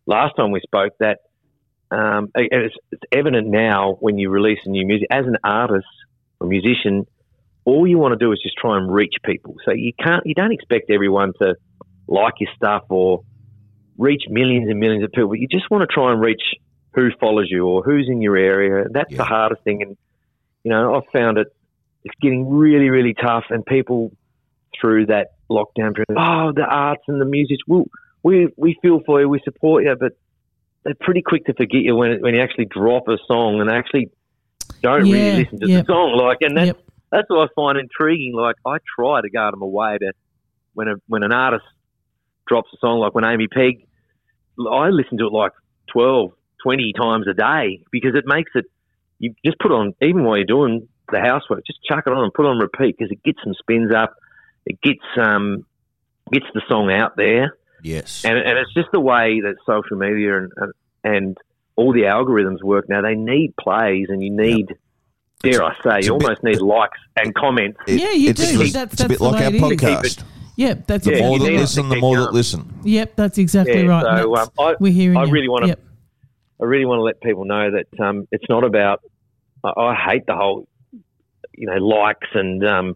last 0.07 0.37
time 0.37 0.51
we 0.51 0.61
spoke. 0.61 0.93
That 0.99 1.21
um, 1.93 2.31
and 2.35 2.49
it's, 2.51 2.75
it's 2.91 3.03
evident 3.13 3.49
now 3.49 3.97
when 4.01 4.19
you 4.19 4.31
release 4.31 4.59
a 4.65 4.69
new 4.71 4.87
music 4.87 5.09
as 5.11 5.27
an 5.27 5.37
artist 5.45 5.87
or 6.41 6.47
musician. 6.47 7.07
All 7.65 7.87
you 7.87 7.97
want 7.99 8.13
to 8.13 8.25
do 8.25 8.33
is 8.33 8.41
just 8.43 8.57
try 8.57 8.77
and 8.77 8.93
reach 8.93 9.15
people. 9.25 9.55
So 9.65 9.71
you 9.73 9.93
can't, 9.97 10.27
you 10.27 10.35
don't 10.35 10.53
expect 10.53 10.91
everyone 10.91 11.33
to 11.41 11.55
like 12.09 12.35
your 12.41 12.51
stuff 12.57 12.83
or 12.89 13.23
reach 13.97 14.23
millions 14.29 14.69
and 14.69 14.81
millions 14.81 15.05
of 15.05 15.13
people. 15.13 15.37
You 15.37 15.47
just 15.49 15.71
want 15.71 15.89
to 15.89 15.95
try 15.95 16.11
and 16.13 16.21
reach 16.21 16.43
who 16.95 17.11
follows 17.21 17.47
you 17.49 17.65
or 17.67 17.83
who's 17.85 18.09
in 18.09 18.21
your 18.21 18.37
area. 18.37 18.87
That's 18.91 19.13
Yeah. 19.13 19.19
the 19.19 19.25
hardest 19.25 19.63
thing. 19.63 19.83
And, 19.83 19.97
you 20.65 20.71
know, 20.71 20.97
I've 20.97 21.09
found 21.13 21.39
it, 21.39 21.47
it's 22.05 22.15
getting 22.21 22.51
really, 22.51 22.91
really 22.91 23.15
tough. 23.15 23.45
And 23.51 23.65
people 23.65 24.11
through 24.81 25.07
that 25.07 25.29
lockdown 25.49 25.95
period, 25.95 26.17
oh, 26.19 26.53
the 26.53 26.65
arts 26.69 27.05
and 27.07 27.21
the 27.21 27.27
music, 27.27 27.59
we, 27.69 27.85
we, 28.25 28.49
we 28.57 28.77
feel 28.83 29.01
for 29.07 29.21
you, 29.21 29.29
we 29.29 29.41
support 29.45 29.85
you, 29.85 29.95
but 29.99 30.13
they're 30.85 30.95
pretty 31.01 31.23
quick 31.23 31.45
to 31.47 31.55
forget 31.55 31.83
you 31.83 31.95
when, 31.97 32.21
when 32.21 32.35
you 32.35 32.41
actually 32.41 32.67
drop 32.67 33.09
a 33.09 33.17
song 33.27 33.61
and 33.61 33.71
actually 33.71 34.11
don't 34.83 35.07
Yeah, 35.07 35.15
really 35.15 35.45
listen 35.45 35.61
to 35.61 35.69
yep. 35.69 35.87
the 35.87 35.93
song. 35.93 36.17
Like, 36.17 36.39
and 36.41 36.57
that's, 36.57 36.67
Yep. 36.69 36.81
that's 37.11 37.31
what 37.31 37.49
I 37.49 37.53
find 37.55 37.79
intriguing. 37.79 38.33
Like, 38.35 38.57
I 38.67 38.79
try 38.97 39.21
to 39.21 39.31
guard 39.31 39.55
them 39.55 39.63
away 39.63 39.99
to, 39.99 40.13
when 40.75 40.89
a, 40.89 40.95
when 41.07 41.23
an 41.23 41.33
artist 41.33 41.65
drops 42.49 42.71
a 42.75 42.77
song, 42.79 42.99
like 42.99 43.15
when 43.15 43.25
Amy 43.25 43.47
Peg, 43.47 43.87
I 44.59 44.89
listen 44.89 45.19
to 45.19 45.27
it 45.27 45.33
like 45.33 45.53
12, 45.93 46.33
20 46.63 46.93
times 46.95 47.27
a 47.29 47.35
day 47.35 47.83
because 47.93 48.15
it 48.15 48.25
makes 48.27 48.51
it, 48.55 48.65
you 49.19 49.35
just 49.45 49.59
put 49.61 49.71
on, 49.71 49.95
even 50.03 50.25
while 50.25 50.37
you're 50.37 50.47
doing 50.47 50.89
the 51.13 51.21
housework, 51.21 51.65
just 51.67 51.79
chuck 51.85 52.05
it 52.07 52.13
on 52.13 52.25
and 52.25 52.35
put 52.35 52.45
it 52.45 52.49
on 52.49 52.59
repeat 52.59 52.97
because 52.99 53.13
it 53.13 53.23
gets 53.23 53.39
some 53.45 53.55
spins 53.55 53.93
up. 53.95 54.15
It 54.67 54.81
gets, 54.83 55.05
um, 55.17 55.65
gets 56.33 56.47
the 56.55 56.63
song 56.69 56.91
out 56.91 57.17
there. 57.17 57.57
Yes. 57.83 58.25
And, 58.25 58.39
and 58.39 58.59
it's 58.59 58.73
just 58.75 58.89
the 58.93 59.01
way 59.01 59.41
that 59.41 59.57
social 59.67 59.97
media 59.99 60.39
and, 60.39 60.53
and, 60.57 60.73
and 61.05 61.39
all 61.77 61.93
the 61.93 62.03
algorithms 62.03 62.63
work 62.63 62.89
now. 62.89 63.03
They 63.03 63.15
need 63.17 63.55
plays 63.57 64.07
and 64.09 64.23
you 64.23 64.31
need, 64.31 64.75
dare 65.43 65.63
I 65.65 65.75
say, 65.83 66.07
you 66.07 66.15
a 66.15 66.19
bit- 66.19 66.25
almost 66.27 66.43
need 66.45 66.61
likes 66.61 66.99
and 67.17 67.35
comments. 67.35 67.79
It- 67.87 68.01
Yeah, 68.01 68.13
you 68.13 68.31
it's, 68.31 68.41
do. 68.53 68.61
It's, 68.63 68.73
That's- 68.73 68.93
it's 68.93 69.03
a 69.03 69.09
that's 69.09 69.09
bit 69.09 69.19
the 69.19 69.25
like 69.25 69.43
our 69.43 69.49
it 69.49 69.55
is. 69.55 69.61
Keep 69.61 69.79
podcast. 69.81 70.25
Yep, 70.55 70.87
that's 70.87 71.05
The 71.07 71.19
more 71.21 71.39
that 71.39 71.45
listen, 71.53 71.89
the 71.89 71.97
more 71.97 72.17
that 72.19 72.33
listen. 72.33 72.73
Yep, 72.85 73.17
that's 73.17 73.39
exactly 73.39 73.83
Yeah, 73.85 73.89
right. 73.89 74.23
so, 74.23 74.37
um, 74.37 74.49
I- 74.59 74.77
we're 74.79 74.93
hearing 74.93 75.17
I 75.17 75.23
really 75.25 75.49
wanna- 75.49 75.69
Yep. 75.69 75.81
I 76.61 76.65
really 76.65 76.85
want 76.85 76.99
to 77.01 77.03
let 77.03 77.21
people 77.21 77.45
know 77.45 77.73
that 77.73 78.01
um, 78.01 78.29
it's 78.31 78.45
not 78.49 78.63
about. 78.63 79.01
I, 79.65 79.71
I 79.77 79.95
hate 79.97 80.27
the 80.27 80.37
whole, 80.37 80.69
you 81.55 81.67
know, 81.67 81.75
likes 81.85 82.29
and 82.35 82.65
um, 82.65 82.95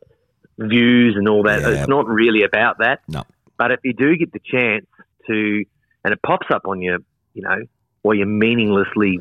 views 0.59 1.17
and 1.17 1.29
all 1.29 1.43
that. 1.45 1.63
Yeah. 1.63 1.69
It's 1.71 1.89
not 1.89 2.07
really 2.07 2.45
about 2.45 2.79
that. 2.79 3.01
No. 3.09 3.25
But 3.59 3.71
if 3.73 3.81
you 3.85 3.93
do 3.93 4.17
get 4.17 4.33
the 4.33 4.41
chance 4.45 4.87
to, 5.27 5.65
and 6.05 6.13
it 6.13 6.21
pops 6.25 6.47
up 6.51 6.63
on 6.67 6.81
your, 6.83 6.99
you 7.35 7.43
know, 7.43 7.57
while 8.03 8.15
you're 8.15 8.27
meaninglessly 8.27 9.21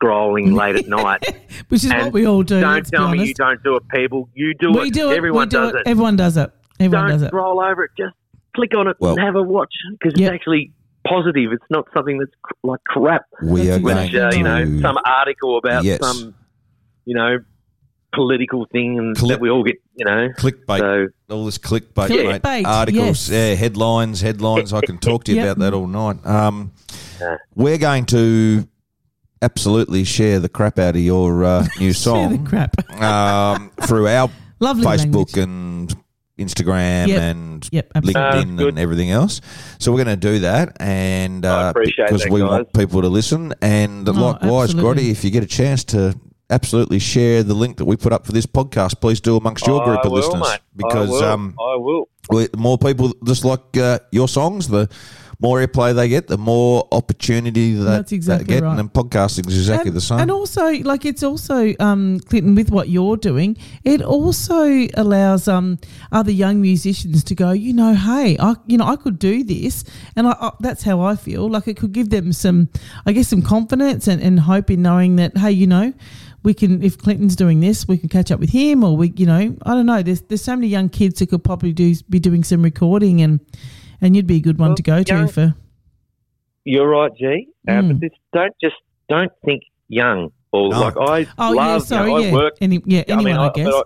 scrolling 0.00 0.54
late 0.58 0.76
at 0.76 0.86
night, 0.88 1.22
Which 1.68 1.84
is 1.84 1.90
and 1.90 2.04
what 2.04 2.12
we 2.12 2.26
all 2.26 2.42
do. 2.42 2.60
don't 2.60 2.86
tell 2.86 3.08
me 3.10 3.26
you 3.28 3.34
don't 3.34 3.62
do 3.62 3.76
it, 3.76 3.82
people. 3.94 4.28
You 4.34 4.54
do 4.54 4.72
we 4.72 4.88
it. 4.88 4.94
do 4.94 5.10
it. 5.10 5.16
Everyone 5.16 5.46
we 5.46 5.50
do 5.50 5.56
does 5.58 5.70
it. 5.74 5.76
it. 5.76 5.82
Everyone 5.86 6.16
does 6.16 6.36
it. 6.36 6.52
Everyone 6.78 7.04
don't 7.08 7.18
does 7.18 7.22
it. 7.22 7.26
scroll 7.28 7.60
over 7.60 7.84
it. 7.84 7.90
Just 7.96 8.14
click 8.54 8.74
on 8.76 8.88
it 8.88 8.96
Well- 9.00 9.12
and 9.12 9.20
have 9.20 9.36
a 9.36 9.42
watch 9.42 9.72
because 9.92 10.18
Yep. 10.18 10.32
it's 10.32 10.34
actually 10.40 10.72
positive. 11.06 11.52
It's 11.52 11.64
not 11.70 11.86
something 11.94 12.18
that's 12.18 12.32
cr- 12.42 12.52
like 12.64 12.80
crap 12.84 13.22
We 13.42 13.66
That's 13.66 13.78
are 13.78 13.80
going 13.82 14.16
uh, 14.16 14.30
to 14.30 14.36
you 14.36 14.42
know 14.42 14.80
some 14.82 14.98
article 15.04 15.56
about 15.58 15.84
Yes. 15.84 16.00
some 16.00 16.34
you 17.06 17.14
know 17.14 17.38
political 18.12 18.66
thing 18.72 18.98
and 18.98 19.16
Clip- 19.16 19.30
that 19.30 19.40
we 19.40 19.50
all 19.50 19.62
get 19.62 19.76
you 19.94 20.04
know 20.04 20.28
clickbait. 20.36 20.78
so 20.78 21.08
all 21.34 21.44
this 21.44 21.58
clickbait, 21.58 22.08
Clickbait, 22.08 22.42
mate. 22.42 22.66
articles, 22.66 23.28
yes. 23.28 23.30
yeah, 23.30 23.54
headlines, 23.54 24.20
headlines. 24.20 24.72
I 24.72 24.80
can 24.80 24.98
talk 24.98 25.24
to 25.24 25.32
you 25.32 25.38
Yep. 25.38 25.44
about 25.46 25.58
that 25.60 25.74
all 25.74 25.86
night. 25.86 26.24
Um, 26.26 26.72
Yeah. 27.20 27.36
we're 27.54 27.78
going 27.78 28.06
to 28.06 28.66
absolutely 29.42 30.04
share 30.04 30.38
the 30.40 30.48
crap 30.48 30.78
out 30.78 30.96
of 30.96 31.00
your 31.02 31.44
uh, 31.44 31.62
new 31.78 31.92
Share 31.92 32.28
the 32.28 32.34
song 32.38 32.46
crap. 32.46 32.74
um, 33.02 33.70
through 33.86 34.08
our 34.08 34.30
Lovely 34.60 34.84
Facebook 34.84 35.34
language. 35.34 35.36
and 35.38 35.96
Instagram 36.38 37.08
Yep. 37.08 37.20
and 37.22 37.68
Yep. 37.72 37.92
LinkedIn 37.94 38.56
good. 38.58 38.68
and 38.70 38.78
everything 38.78 39.10
else. 39.10 39.40
So 39.78 39.92
we're 39.92 40.02
going 40.04 40.18
to 40.20 40.28
do 40.30 40.38
that, 40.40 40.76
and 40.80 41.44
I 41.46 41.66
uh, 41.68 41.70
appreciate 41.70 42.06
because 42.06 42.22
that, 42.24 42.32
we 42.32 42.40
guys. 42.40 42.48
want 42.50 42.72
people 42.72 43.02
to 43.02 43.08
listen. 43.08 43.54
And 43.62 44.06
likewise, 44.08 44.70
absolutely. 44.74 45.04
Grotty, 45.04 45.10
if 45.10 45.24
you 45.24 45.30
get 45.30 45.42
a 45.42 45.46
chance 45.46 45.84
to 45.84 46.14
absolutely 46.50 46.98
share 46.98 47.42
the 47.42 47.54
link 47.54 47.76
that 47.78 47.84
we 47.84 47.96
put 47.96 48.12
up 48.12 48.26
for 48.26 48.32
this 48.32 48.46
podcast, 48.46 49.00
please 49.00 49.20
do 49.20 49.36
amongst 49.36 49.66
your 49.66 49.84
group 49.84 50.00
I 50.00 50.02
of 50.02 50.12
will, 50.12 50.18
listeners 50.18 50.48
mate. 50.50 50.60
because 50.76 51.10
I 51.10 51.12
will. 51.12 51.32
um, 51.32 51.54
I 51.58 51.76
will. 51.76 52.08
we- 52.30 52.46
the 52.46 52.56
more 52.56 52.78
people 52.78 53.14
just 53.24 53.44
like 53.44 53.76
uh, 53.76 53.98
your 54.12 54.28
songs, 54.28 54.68
the 54.68 54.88
more 55.42 55.58
airplay 55.58 55.94
they 55.94 56.06
get, 56.08 56.26
the 56.26 56.36
more 56.36 56.86
opportunity 56.92 57.72
that 57.72 57.84
That's 57.84 58.12
exactly 58.12 58.44
they 58.44 58.54
get. 58.54 58.62
right. 58.62 58.70
And 58.70 58.78
then 58.78 58.88
podcasting 58.90 59.48
is 59.48 59.56
exactly 59.58 59.88
and, 59.88 59.96
the 59.96 60.00
same. 60.02 60.18
And 60.20 60.30
also, 60.30 60.70
like 60.82 61.06
it's 61.06 61.22
also 61.22 61.74
um, 61.80 62.20
Clinton 62.20 62.54
with 62.54 62.70
what 62.70 62.90
you're 62.90 63.16
doing. 63.16 63.56
It 63.82 64.02
also 64.02 64.86
allows 64.94 65.48
um, 65.48 65.78
other 66.12 66.30
young 66.30 66.60
musicians 66.60 67.24
to 67.24 67.34
go. 67.34 67.52
You 67.52 67.72
know, 67.72 67.94
hey, 67.94 68.36
I 68.38 68.54
you 68.66 68.76
know 68.76 68.84
I 68.84 68.96
could 68.96 69.18
do 69.18 69.42
this, 69.42 69.82
and 70.14 70.26
I, 70.26 70.32
I, 70.32 70.50
that's 70.60 70.82
how 70.82 71.00
I 71.00 71.16
feel. 71.16 71.48
Like 71.48 71.66
it 71.68 71.78
could 71.78 71.92
give 71.92 72.10
them 72.10 72.34
some, 72.34 72.68
I 73.06 73.12
guess, 73.12 73.28
some 73.28 73.40
confidence 73.40 74.08
and, 74.08 74.20
and 74.20 74.40
hope 74.40 74.70
in 74.70 74.82
knowing 74.82 75.16
that 75.16 75.38
hey, 75.38 75.52
you 75.52 75.66
know. 75.66 75.94
We 76.42 76.54
can, 76.54 76.82
if 76.82 76.96
Clinton's 76.96 77.36
doing 77.36 77.60
this, 77.60 77.86
we 77.86 77.98
can 77.98 78.08
catch 78.08 78.30
up 78.30 78.40
with 78.40 78.50
him, 78.50 78.82
or 78.82 78.96
we, 78.96 79.12
you 79.16 79.26
know, 79.26 79.54
I 79.66 79.74
don't 79.74 79.84
know. 79.86 80.02
There's 80.02 80.22
there's 80.22 80.42
so 80.42 80.56
many 80.56 80.68
young 80.68 80.88
kids 80.88 81.20
who 81.20 81.26
could 81.26 81.44
probably 81.44 81.72
do 81.72 81.94
be 82.08 82.18
doing 82.18 82.44
some 82.44 82.62
recording, 82.62 83.20
and 83.20 83.40
and 84.00 84.16
you'd 84.16 84.26
be 84.26 84.36
a 84.36 84.40
good 84.40 84.58
one 84.58 84.70
Well, 84.70 84.76
to 84.76 84.82
go 84.82 85.02
to 85.02 85.28
for. 85.28 85.54
You're 86.64 86.88
right, 86.88 87.10
G. 87.16 87.48
Uh, 87.68 87.72
Mm. 87.72 87.88
but 87.88 88.00
this, 88.00 88.10
don't 88.32 88.54
just 88.62 88.76
don't 89.08 89.32
think 89.44 89.62
young 89.88 90.30
or 90.52 90.70
No. 90.70 90.80
like 90.80 90.94
I 90.98 91.26
Oh 91.38 91.50
love. 91.52 91.56
yeah, 91.56 91.74
you 91.74 91.80
sorry, 91.80 92.10
know, 92.10 92.16
I 92.16 92.20
yeah, 92.20 92.32
work 92.32 92.54
Any, 92.60 92.82
yeah, 92.86 93.02
I 93.08 93.16
mean, 93.22 93.36
I, 93.36 93.46
I- 93.48 93.52
guess. 93.52 93.68
I- 93.74 93.82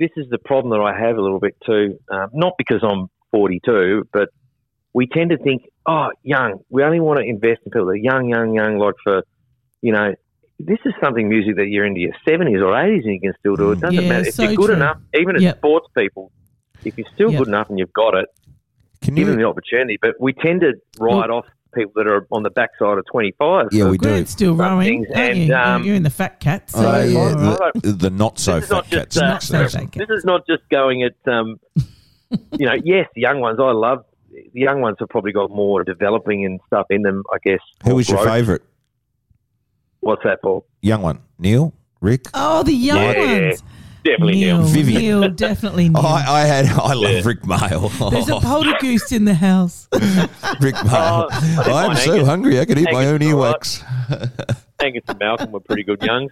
this 0.00 0.10
is 0.16 0.28
the 0.30 0.38
problem 0.38 0.70
that 0.70 0.80
I 0.84 0.96
have 0.98 1.16
a 1.16 1.20
little 1.20 1.40
bit 1.40 1.56
too. 1.66 1.98
Um, 2.10 2.28
not 2.32 2.52
because 2.56 2.84
I'm 2.84 3.08
42, 3.32 4.04
but 4.12 4.28
we 4.94 5.08
tend 5.08 5.30
to 5.30 5.36
think, 5.38 5.62
oh, 5.86 6.10
young. 6.22 6.60
We 6.70 6.84
only 6.84 7.00
want 7.00 7.18
to 7.18 7.24
invest 7.24 7.62
in 7.66 7.72
people 7.72 7.86
that 7.86 7.92
are 7.92 7.96
young, 7.96 8.28
young, 8.28 8.54
young. 8.54 8.78
Like 8.78 8.94
for, 9.02 9.24
you 9.82 9.90
know, 9.92 10.14
this 10.58 10.78
is 10.84 10.92
something 11.02 11.28
music 11.28 11.56
that 11.56 11.68
you're 11.68 11.84
into 11.86 12.00
your 12.00 12.12
70s 12.26 12.60
or 12.62 12.72
80s 12.72 13.04
and 13.04 13.14
you 13.14 13.20
can 13.20 13.32
still 13.38 13.56
do. 13.56 13.72
It 13.72 13.80
doesn't 13.80 13.94
Yeah, 13.94 14.08
matter 14.08 14.26
if 14.26 14.34
so 14.34 14.42
you're 14.42 14.54
good 14.54 14.66
true. 14.66 14.74
enough. 14.76 14.96
Even 15.18 15.36
as 15.36 15.42
Yep. 15.42 15.58
sports 15.58 15.86
people, 15.96 16.32
if 16.84 16.94
you're 16.96 17.06
still 17.14 17.30
Yep. 17.30 17.38
good 17.38 17.48
enough 17.48 17.68
and 17.70 17.78
you've 17.78 17.92
got 17.92 18.14
it, 18.14 18.26
Can 19.02 19.14
give 19.14 19.26
them 19.28 19.38
you? 19.38 19.44
the 19.44 19.48
opportunity. 19.48 19.98
But 20.00 20.16
we 20.20 20.32
tend 20.32 20.62
to 20.62 20.74
write 20.98 21.30
off 21.30 21.46
people 21.74 21.92
that 21.96 22.06
are 22.08 22.26
on 22.32 22.42
the 22.42 22.50
backside 22.50 22.98
of 22.98 23.04
25. 23.12 23.66
Yeah, 23.70 23.88
we 23.88 23.98
do. 23.98 24.24
Still 24.24 24.56
Some 24.56 24.58
rowing, 24.58 25.04
things, 25.04 25.06
aren't 25.14 25.30
and, 25.36 25.48
you? 25.48 25.54
um, 25.54 25.84
You're 25.84 25.94
in 25.94 26.02
the 26.02 26.10
fat 26.10 26.40
cat. 26.40 26.70
So 26.70 26.80
Oh, 26.80 27.02
yeah, 27.04 27.56
I- 27.60 27.70
the, 27.78 27.92
the 27.92 28.10
not 28.10 28.38
so 28.38 28.54
This 28.56 28.64
is 28.64 28.70
not 28.70 28.86
fat 28.86 28.90
just, 28.90 29.00
cats. 29.10 29.16
uh, 29.18 29.26
Not 29.28 29.42
so 29.42 29.58
fat 29.58 29.70
section. 29.70 29.88
cat. 29.90 30.08
This 30.08 30.18
is 30.18 30.24
not 30.24 30.46
just 30.48 30.62
going 30.70 31.02
at, 31.04 31.14
um, 31.32 31.60
you 32.58 32.66
know, 32.66 32.74
yes, 32.82 33.06
the 33.14 33.20
young 33.20 33.40
ones 33.40 33.58
I 33.60 33.70
love. 33.72 34.00
The 34.30 34.60
young 34.60 34.80
ones 34.80 34.96
have 35.00 35.08
probably 35.08 35.32
got 35.32 35.50
more 35.50 35.84
developing 35.84 36.44
and 36.44 36.58
stuff 36.66 36.86
in 36.90 37.02
them, 37.02 37.22
I 37.32 37.36
guess. 37.44 37.60
Who 37.84 37.94
was 37.94 38.08
your 38.08 38.24
favourite 38.24 38.62
What's 40.00 40.22
that, 40.24 40.40
Paul? 40.42 40.64
young 40.80 41.02
one? 41.02 41.20
Neil, 41.38 41.72
Rick. 42.00 42.26
oh, 42.34 42.62
the 42.62 42.72
young 42.72 42.96
Yeah, 42.98 43.46
ones. 43.48 43.62
Definitely 44.04 44.34
Neil, 44.36 44.58
Neil. 44.58 44.66
Vivian. 44.68 45.02
Neil, 45.02 45.28
definitely 45.30 45.88
Neil. 45.90 46.02
Oh, 46.02 46.06
I, 46.08 46.24
I 46.28 46.40
had. 46.46 46.66
I 46.66 46.94
love 46.94 47.12
Yeah. 47.12 47.20
Rick 47.24 47.42
Mayall. 47.42 48.10
There's 48.10 48.28
a 48.28 48.38
poltergeist 48.40 49.12
in 49.12 49.24
the 49.24 49.34
house. 49.34 49.88
Rick 50.60 50.76
Mayall. 50.76 51.26
Oh, 51.28 51.28
I 51.30 51.40
didn't 51.40 51.58
I'm 51.58 51.86
mind 51.88 51.98
so 51.98 52.12
Angus. 52.12 52.28
hungry. 52.28 52.60
I 52.60 52.64
could 52.64 52.78
eat 52.78 52.88
my 52.92 53.06
own 53.06 53.20
Angus 53.22 53.28
is 53.28 53.32
all 53.34 53.42
right. 53.42 53.60
earwax. 53.60 54.54
Angus 54.80 55.02
and 55.08 55.18
Malcolm 55.18 55.50
were 55.50 55.60
pretty 55.60 55.82
good 55.82 56.00
young. 56.02 56.28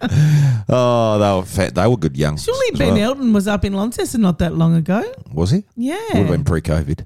Oh, 0.69 1.19
they 1.19 1.33
were 1.39 1.45
fat. 1.45 1.75
They 1.75 1.85
were 1.87 1.97
good 1.97 2.15
young. 2.17 2.37
Surely 2.37 2.71
Ben 2.77 2.93
well. 2.93 3.03
Elton 3.11 3.33
was 3.33 3.47
up 3.47 3.65
in 3.65 3.73
Launceston 3.73 4.21
not 4.21 4.39
that 4.39 4.55
long 4.55 4.75
ago. 4.75 5.03
was 5.33 5.51
he? 5.51 5.65
Yeah, 5.75 5.97
Would 6.13 6.17
have 6.17 6.27
been 6.29 6.43
pre-COVID. 6.45 7.05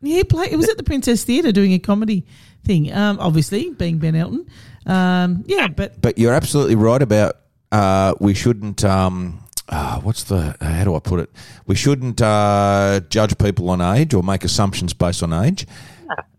yeah. 0.00 0.16
He 0.16 0.24
played. 0.24 0.50
It 0.52 0.56
was 0.56 0.68
at 0.70 0.78
the 0.78 0.82
Princess 0.82 1.22
Theatre 1.24 1.52
doing 1.52 1.72
a 1.74 1.78
comedy 1.78 2.26
thing. 2.64 2.92
Um, 2.92 3.18
obviously 3.20 3.70
being 3.70 3.98
Ben 3.98 4.14
Elton. 4.16 4.46
Um, 4.86 5.44
yeah, 5.46 5.68
but 5.68 6.00
But 6.00 6.18
you're 6.18 6.32
absolutely 6.32 6.74
right 6.74 7.00
about 7.00 7.36
uh, 7.70 8.14
we 8.20 8.34
shouldn't. 8.34 8.84
Um, 8.84 9.40
uh, 9.68 10.00
what's 10.00 10.24
the? 10.24 10.56
How 10.60 10.84
do 10.84 10.94
I 10.94 10.98
put 10.98 11.20
it? 11.20 11.30
We 11.66 11.74
shouldn't 11.74 12.20
uh, 12.20 13.00
judge 13.08 13.38
people 13.38 13.70
on 13.70 13.80
age 13.80 14.12
or 14.14 14.22
make 14.22 14.44
assumptions 14.44 14.92
based 14.92 15.22
on 15.22 15.32
age. 15.32 15.66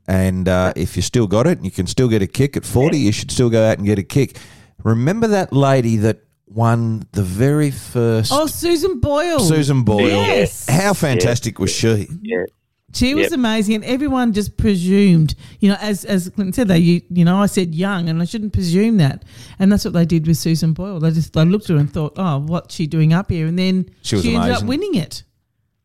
And 0.05 0.49
uh, 0.49 0.73
if 0.75 0.97
you 0.97 1.01
still 1.01 1.27
got 1.27 1.47
it, 1.47 1.57
and 1.57 1.65
you 1.65 1.71
can 1.71 1.87
still 1.87 2.09
get 2.09 2.21
a 2.21 2.27
kick 2.27 2.57
at 2.57 2.65
forty. 2.65 2.97
You 2.97 3.11
should 3.13 3.31
still 3.31 3.49
go 3.49 3.63
out 3.65 3.77
and 3.77 3.87
get 3.87 3.97
a 3.97 4.03
kick. 4.03 4.37
Remember 4.83 5.27
that 5.27 5.53
lady 5.53 5.95
that 5.97 6.19
won 6.45 7.07
the 7.13 7.23
very 7.23 7.71
first 7.71 8.31
oh, 8.33 8.45
Susan 8.45 8.99
Boyle. 8.99 9.39
Susan 9.39 9.83
Boyle. 9.83 10.07
Yes. 10.07 10.67
How 10.67 10.93
fantastic 10.93 11.57
was 11.57 11.71
she? 11.71 12.07
Yeah. 12.21 12.43
She 12.93 13.15
was 13.15 13.23
Yep. 13.31 13.33
amazing, 13.33 13.75
and 13.75 13.83
everyone 13.85 14.33
just 14.33 14.55
presumed, 14.57 15.33
you 15.59 15.69
know, 15.69 15.77
as 15.81 16.05
as 16.05 16.29
Clinton 16.29 16.53
said, 16.53 16.67
they, 16.67 16.77
you, 16.77 17.01
you 17.09 17.25
know, 17.25 17.37
I 17.37 17.47
said 17.47 17.73
young, 17.73 18.07
and 18.09 18.21
I 18.21 18.25
shouldn't 18.25 18.53
presume 18.53 18.97
that, 18.97 19.23
and 19.57 19.71
that's 19.71 19.83
what 19.83 19.93
they 19.93 20.05
did 20.05 20.27
with 20.27 20.37
Susan 20.37 20.73
Boyle. 20.73 20.99
They 20.99 21.11
just 21.11 21.33
they 21.33 21.43
looked 21.45 21.65
at 21.69 21.73
her 21.75 21.79
and 21.79 21.91
thought, 21.91 22.13
oh, 22.17 22.39
what's 22.39 22.75
she 22.75 22.85
doing 22.87 23.11
up 23.13 23.31
here? 23.31 23.47
And 23.47 23.57
then 23.57 23.89
She 24.03 24.15
was 24.15 24.25
ended 24.25 24.51
up 24.51 24.63
winning 24.63 24.95
it. 24.95 25.23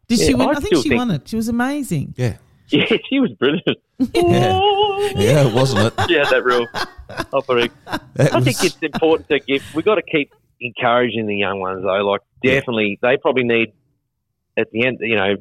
Did 0.09 0.19
Yeah, 0.21 0.27
she 0.27 0.35
win? 0.35 0.49
I 0.49 0.53
I 0.53 0.55
think 0.61 0.77
she 0.77 0.89
think- 0.91 0.99
won 0.99 1.11
it. 1.11 1.29
She 1.29 1.37
was 1.37 1.49
amazing. 1.49 2.15
Yeah, 2.17 2.37
Yeah, 2.71 2.85
she 3.09 3.21
was 3.21 3.31
brilliant. 3.33 3.79
yeah, 4.15 4.61
yeah. 5.17 5.55
Wasn't 5.55 5.81
it? 5.81 6.11
Yeah, 6.11 6.25
that 6.31 6.43
real 6.45 6.67
offering. 7.33 7.71
That 8.15 8.33
I 8.33 8.37
was- 8.37 8.45
think 8.45 8.63
it's 8.65 8.77
important 8.83 9.29
to 9.31 9.41
give. 9.41 9.65
We've 9.75 9.85
got 9.85 9.95
to 9.97 10.03
keep 10.03 10.31
encouraging 10.61 11.27
the 11.27 11.37
young 11.37 11.61
ones, 11.61 11.83
though. 11.83 12.05
Like, 12.05 12.21
definitely, 12.43 12.99
they 13.01 13.17
probably 13.17 13.45
need 13.45 13.73
at 14.59 14.71
the 14.73 14.85
end. 14.87 14.99
You 15.01 15.17
know, 15.17 15.37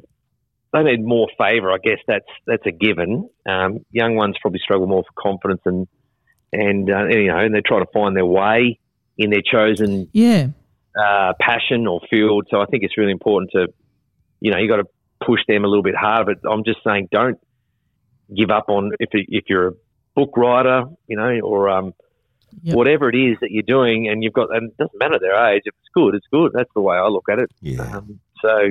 they 0.72 0.82
need 0.82 1.04
more 1.04 1.28
favour. 1.38 1.72
I 1.72 1.78
guess 1.82 1.98
that's 2.06 2.26
that's 2.46 2.66
a 2.66 2.72
given. 2.72 3.28
Um, 3.48 3.78
young 3.90 4.14
ones 4.16 4.36
probably 4.40 4.60
struggle 4.62 4.86
more 4.86 5.02
for 5.04 5.22
confidence 5.22 5.60
and 5.64 5.86
and 6.52 6.90
uh, 6.90 7.06
you 7.08 7.28
know, 7.28 7.38
and 7.38 7.54
they're 7.54 7.62
trying 7.66 7.84
to 7.84 7.90
find 7.92 8.16
their 8.16 8.26
way 8.26 8.78
in 9.16 9.30
their 9.30 9.42
chosen 9.42 10.08
Yeah, 10.12 10.48
uh, 10.98 11.32
passion 11.40 11.86
or 11.86 12.00
field. 12.10 12.46
So 12.50 12.60
I 12.60 12.66
think 12.66 12.84
it's 12.84 12.96
really 12.96 13.12
important 13.12 13.50
to, 13.52 13.68
you 14.40 14.50
know, 14.52 14.58
you 14.58 14.68
got 14.68 14.76
to 14.76 14.84
push 15.26 15.40
them 15.48 15.64
a 15.64 15.68
little 15.68 15.82
bit 15.82 15.96
harder. 15.96 16.34
But 16.42 16.50
I'm 16.50 16.64
just 16.64 16.78
saying, 16.86 17.08
don't 17.10 17.38
give 18.34 18.50
up 18.50 18.66
on 18.68 18.92
if 19.00 19.08
you- 19.14 19.24
if 19.28 19.44
you're 19.48 19.68
a 19.68 19.72
book 20.14 20.36
writer, 20.36 20.84
you 21.06 21.16
know, 21.16 21.40
or 21.40 21.68
um, 21.68 21.92
Yep. 22.62 22.76
whatever 22.76 23.08
it 23.10 23.14
is 23.14 23.36
that 23.42 23.50
you're 23.50 23.62
doing, 23.62 24.08
and 24.08 24.22
you've 24.24 24.32
got, 24.32 24.48
and 24.56 24.70
it 24.70 24.76
doesn't 24.78 24.98
matter 24.98 25.18
their 25.20 25.36
age. 25.52 25.62
If 25.66 25.74
it's 25.80 25.90
good, 25.94 26.14
it's 26.14 26.26
good. 26.32 26.52
That's 26.54 26.70
the 26.74 26.80
way 26.80 26.96
I 26.96 27.06
look 27.08 27.26
at 27.30 27.38
it. 27.40 27.50
yeah. 27.60 27.82
Um, 27.96 28.20
so. 28.42 28.70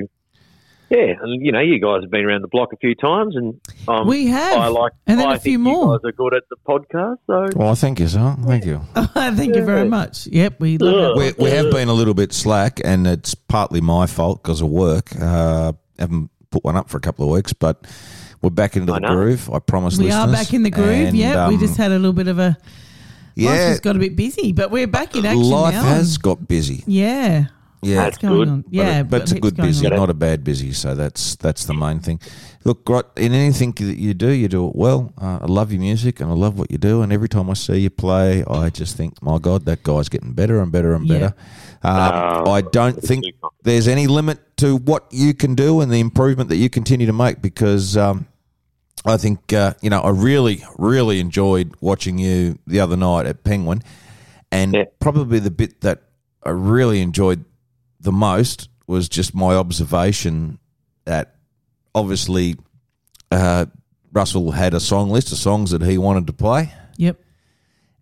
Yeah, 0.90 1.14
and 1.20 1.44
you 1.44 1.52
know, 1.52 1.60
you 1.60 1.78
guys 1.80 2.02
have 2.02 2.10
been 2.10 2.24
around 2.24 2.42
the 2.42 2.48
block 2.48 2.72
a 2.72 2.76
few 2.76 2.94
times, 2.94 3.36
and 3.36 3.60
um, 3.86 4.06
We 4.06 4.28
have. 4.28 4.58
I 4.58 4.68
like, 4.68 4.92
And 5.06 5.20
then 5.20 5.28
I 5.28 5.34
a 5.34 5.38
few 5.38 5.58
more. 5.58 5.94
You 5.94 5.98
guys 5.98 6.08
are 6.08 6.12
good 6.12 6.34
at 6.34 6.44
the 6.48 6.56
podcast, 6.66 7.18
so 7.26 7.48
Well, 7.58 7.74
thank 7.74 8.00
you, 8.00 8.08
sir. 8.08 8.36
Thank 8.46 8.64
you. 8.64 8.80
thank 8.94 9.54
you 9.54 9.64
very 9.64 9.88
much. 9.88 10.26
Yep, 10.28 10.60
we 10.60 10.78
love 10.78 11.16
We, 11.16 11.26
it. 11.26 11.38
we 11.38 11.50
have 11.50 11.70
been 11.70 11.88
a 11.88 11.92
little 11.92 12.14
bit 12.14 12.32
slack, 12.32 12.80
and 12.84 13.06
it's 13.06 13.34
partly 13.34 13.80
my 13.80 14.06
fault 14.06 14.42
because 14.42 14.62
of 14.62 14.68
work. 14.68 15.14
Uh, 15.20 15.72
haven't 15.98 16.30
put 16.50 16.64
one 16.64 16.76
up 16.76 16.88
for 16.88 16.96
a 16.96 17.00
couple 17.00 17.24
of 17.26 17.32
weeks, 17.32 17.52
but 17.52 17.86
we're 18.40 18.50
back 18.50 18.76
into 18.76 18.92
I 18.92 18.96
the 18.96 19.08
know. 19.08 19.14
groove. 19.14 19.50
I 19.52 19.58
promise. 19.58 19.98
We 19.98 20.10
are 20.10 20.26
back 20.26 20.54
in 20.54 20.62
the 20.62 20.70
groove. 20.70 21.08
And, 21.08 21.16
yeah, 21.16 21.48
we 21.48 21.54
um, 21.54 21.60
just 21.60 21.76
had 21.76 21.90
a 21.90 21.96
little 21.96 22.12
bit 22.12 22.28
of 22.28 22.38
a. 22.38 22.56
Life 23.36 23.54
yeah. 23.54 23.68
has 23.68 23.80
got 23.80 23.94
a 23.94 24.00
bit 24.00 24.16
busy, 24.16 24.52
but 24.52 24.72
we're 24.72 24.88
back 24.88 25.14
in 25.14 25.24
action 25.24 25.42
Life 25.42 25.74
now. 25.74 25.82
has 25.82 26.18
got 26.18 26.48
busy. 26.48 26.82
Yeah, 26.88 27.46
Yeah, 27.82 28.04
what's 28.04 28.18
going 28.18 28.34
good. 28.38 28.48
on? 28.48 28.60
But 28.62 28.72
Yeah, 28.72 29.00
it- 29.00 29.10
but, 29.10 29.22
it's 29.22 29.32
a 29.32 29.40
good 29.40 29.56
going 29.56 29.68
busy, 29.68 29.86
on. 29.86 29.96
not 29.96 30.10
a 30.10 30.14
bad 30.14 30.42
busy. 30.44 30.72
So 30.72 30.94
that's 30.94 31.36
that's 31.36 31.64
the 31.66 31.74
main 31.74 32.00
thing. 32.00 32.20
Look, 32.64 32.84
Grot, 32.84 33.06
in 33.16 33.32
anything 33.32 33.72
that 33.72 33.96
you 33.98 34.14
do, 34.14 34.30
you 34.30 34.48
do 34.48 34.66
it 34.68 34.74
well. 34.74 35.12
Uh, 35.16 35.38
I 35.42 35.46
love 35.46 35.70
your 35.72 35.80
music 35.80 36.20
and 36.20 36.30
I 36.30 36.34
love 36.34 36.58
what 36.58 36.70
you 36.72 36.78
do. 36.78 37.02
And 37.02 37.12
every 37.12 37.28
time 37.28 37.48
I 37.48 37.54
see 37.54 37.78
you 37.78 37.90
play, 37.90 38.44
I 38.44 38.68
just 38.70 38.96
think, 38.96 39.22
my 39.22 39.38
God, 39.38 39.64
that 39.66 39.84
guy's 39.84 40.08
getting 40.08 40.32
better 40.32 40.60
and 40.60 40.72
better 40.72 40.92
and 40.94 41.06
Yeah. 41.06 41.18
better. 41.18 41.34
Um, 41.84 42.48
I 42.48 42.60
don't 42.72 43.00
think 43.00 43.24
there's 43.62 43.86
any 43.86 44.08
limit 44.08 44.40
to 44.58 44.76
what 44.76 45.04
you 45.12 45.32
can 45.34 45.54
do 45.54 45.80
and 45.80 45.90
the 45.92 46.00
improvement 46.00 46.48
that 46.50 46.56
you 46.56 46.68
continue 46.68 47.06
to 47.06 47.12
make 47.12 47.40
because 47.40 47.96
um, 47.96 48.26
I 49.04 49.16
think, 49.16 49.52
uh, 49.52 49.74
you 49.80 49.88
know, 49.88 50.00
I 50.00 50.10
really, 50.10 50.64
really 50.76 51.20
enjoyed 51.20 51.74
watching 51.80 52.18
you 52.18 52.58
the 52.66 52.80
other 52.80 52.96
night 52.96 53.26
at 53.26 53.44
Penguin. 53.44 53.82
And 54.50 54.74
Yeah. 54.74 54.84
probably 54.98 55.38
the 55.38 55.52
bit 55.52 55.80
that 55.82 56.02
I 56.42 56.50
really 56.50 57.00
enjoyed 57.02 57.44
the 58.00 58.12
most 58.12 58.68
was 58.86 59.08
just 59.08 59.34
my 59.34 59.54
observation 59.54 60.58
that 61.04 61.34
obviously 61.94 62.56
uh, 63.30 63.66
Russell 64.12 64.52
had 64.52 64.74
a 64.74 64.80
song 64.80 65.10
list 65.10 65.32
of 65.32 65.38
songs 65.38 65.70
that 65.72 65.82
he 65.82 65.98
wanted 65.98 66.26
to 66.28 66.32
play. 66.32 66.72
Yep. 66.96 67.18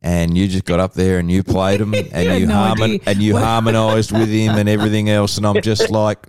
And 0.03 0.39
you 0.39 0.47
just 0.47 0.65
got 0.65 0.79
up 0.79 0.93
there 0.95 1.19
and 1.19 1.31
you 1.31 1.43
played 1.43 1.81
them 1.81 1.93
and 1.95 2.07
had 2.13 2.41
you 2.41 2.47
no 2.47 2.55
harmon- 2.55 2.83
idea. 2.93 3.01
and 3.07 3.19
you 3.23 3.37
harmonised 3.37 4.13
with 4.13 4.29
him 4.29 4.57
and 4.57 4.69
everything 4.69 5.09
else. 5.11 5.37
And 5.37 5.47
I'm 5.47 5.61
just 5.63 5.91
like, 5.91 6.25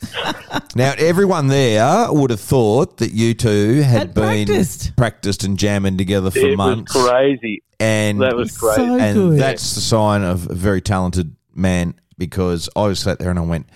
now 0.75 0.93
everyone 0.97 1.47
there 1.47 2.11
would 2.11 2.31
have 2.31 2.39
thought 2.39 2.97
that 2.97 3.11
you 3.11 3.33
two 3.35 3.81
had, 3.81 3.97
Had 3.99 4.13
been 4.15 4.47
practiced. 4.47 4.95
practiced 4.95 5.43
and 5.43 5.59
jamming 5.59 5.97
together 5.97 6.31
for 6.31 6.39
it 6.39 6.57
months. 6.57 6.95
was 6.95 7.07
crazy. 7.07 7.61
And 7.79 8.21
That 8.21 8.35
was 8.35 8.57
great. 8.57 8.77
So 8.77 8.97
and 8.97 9.15
good. 9.15 9.39
that's 9.39 9.75
the 9.75 9.81
sign 9.81 10.23
of 10.23 10.49
a 10.49 10.55
very 10.55 10.81
talented 10.81 11.35
man 11.53 11.93
because 12.17 12.69
I 12.75 12.87
was 12.87 12.99
sat 12.99 13.19
there 13.19 13.29
and 13.29 13.39
I 13.39 13.43
went, 13.43 13.67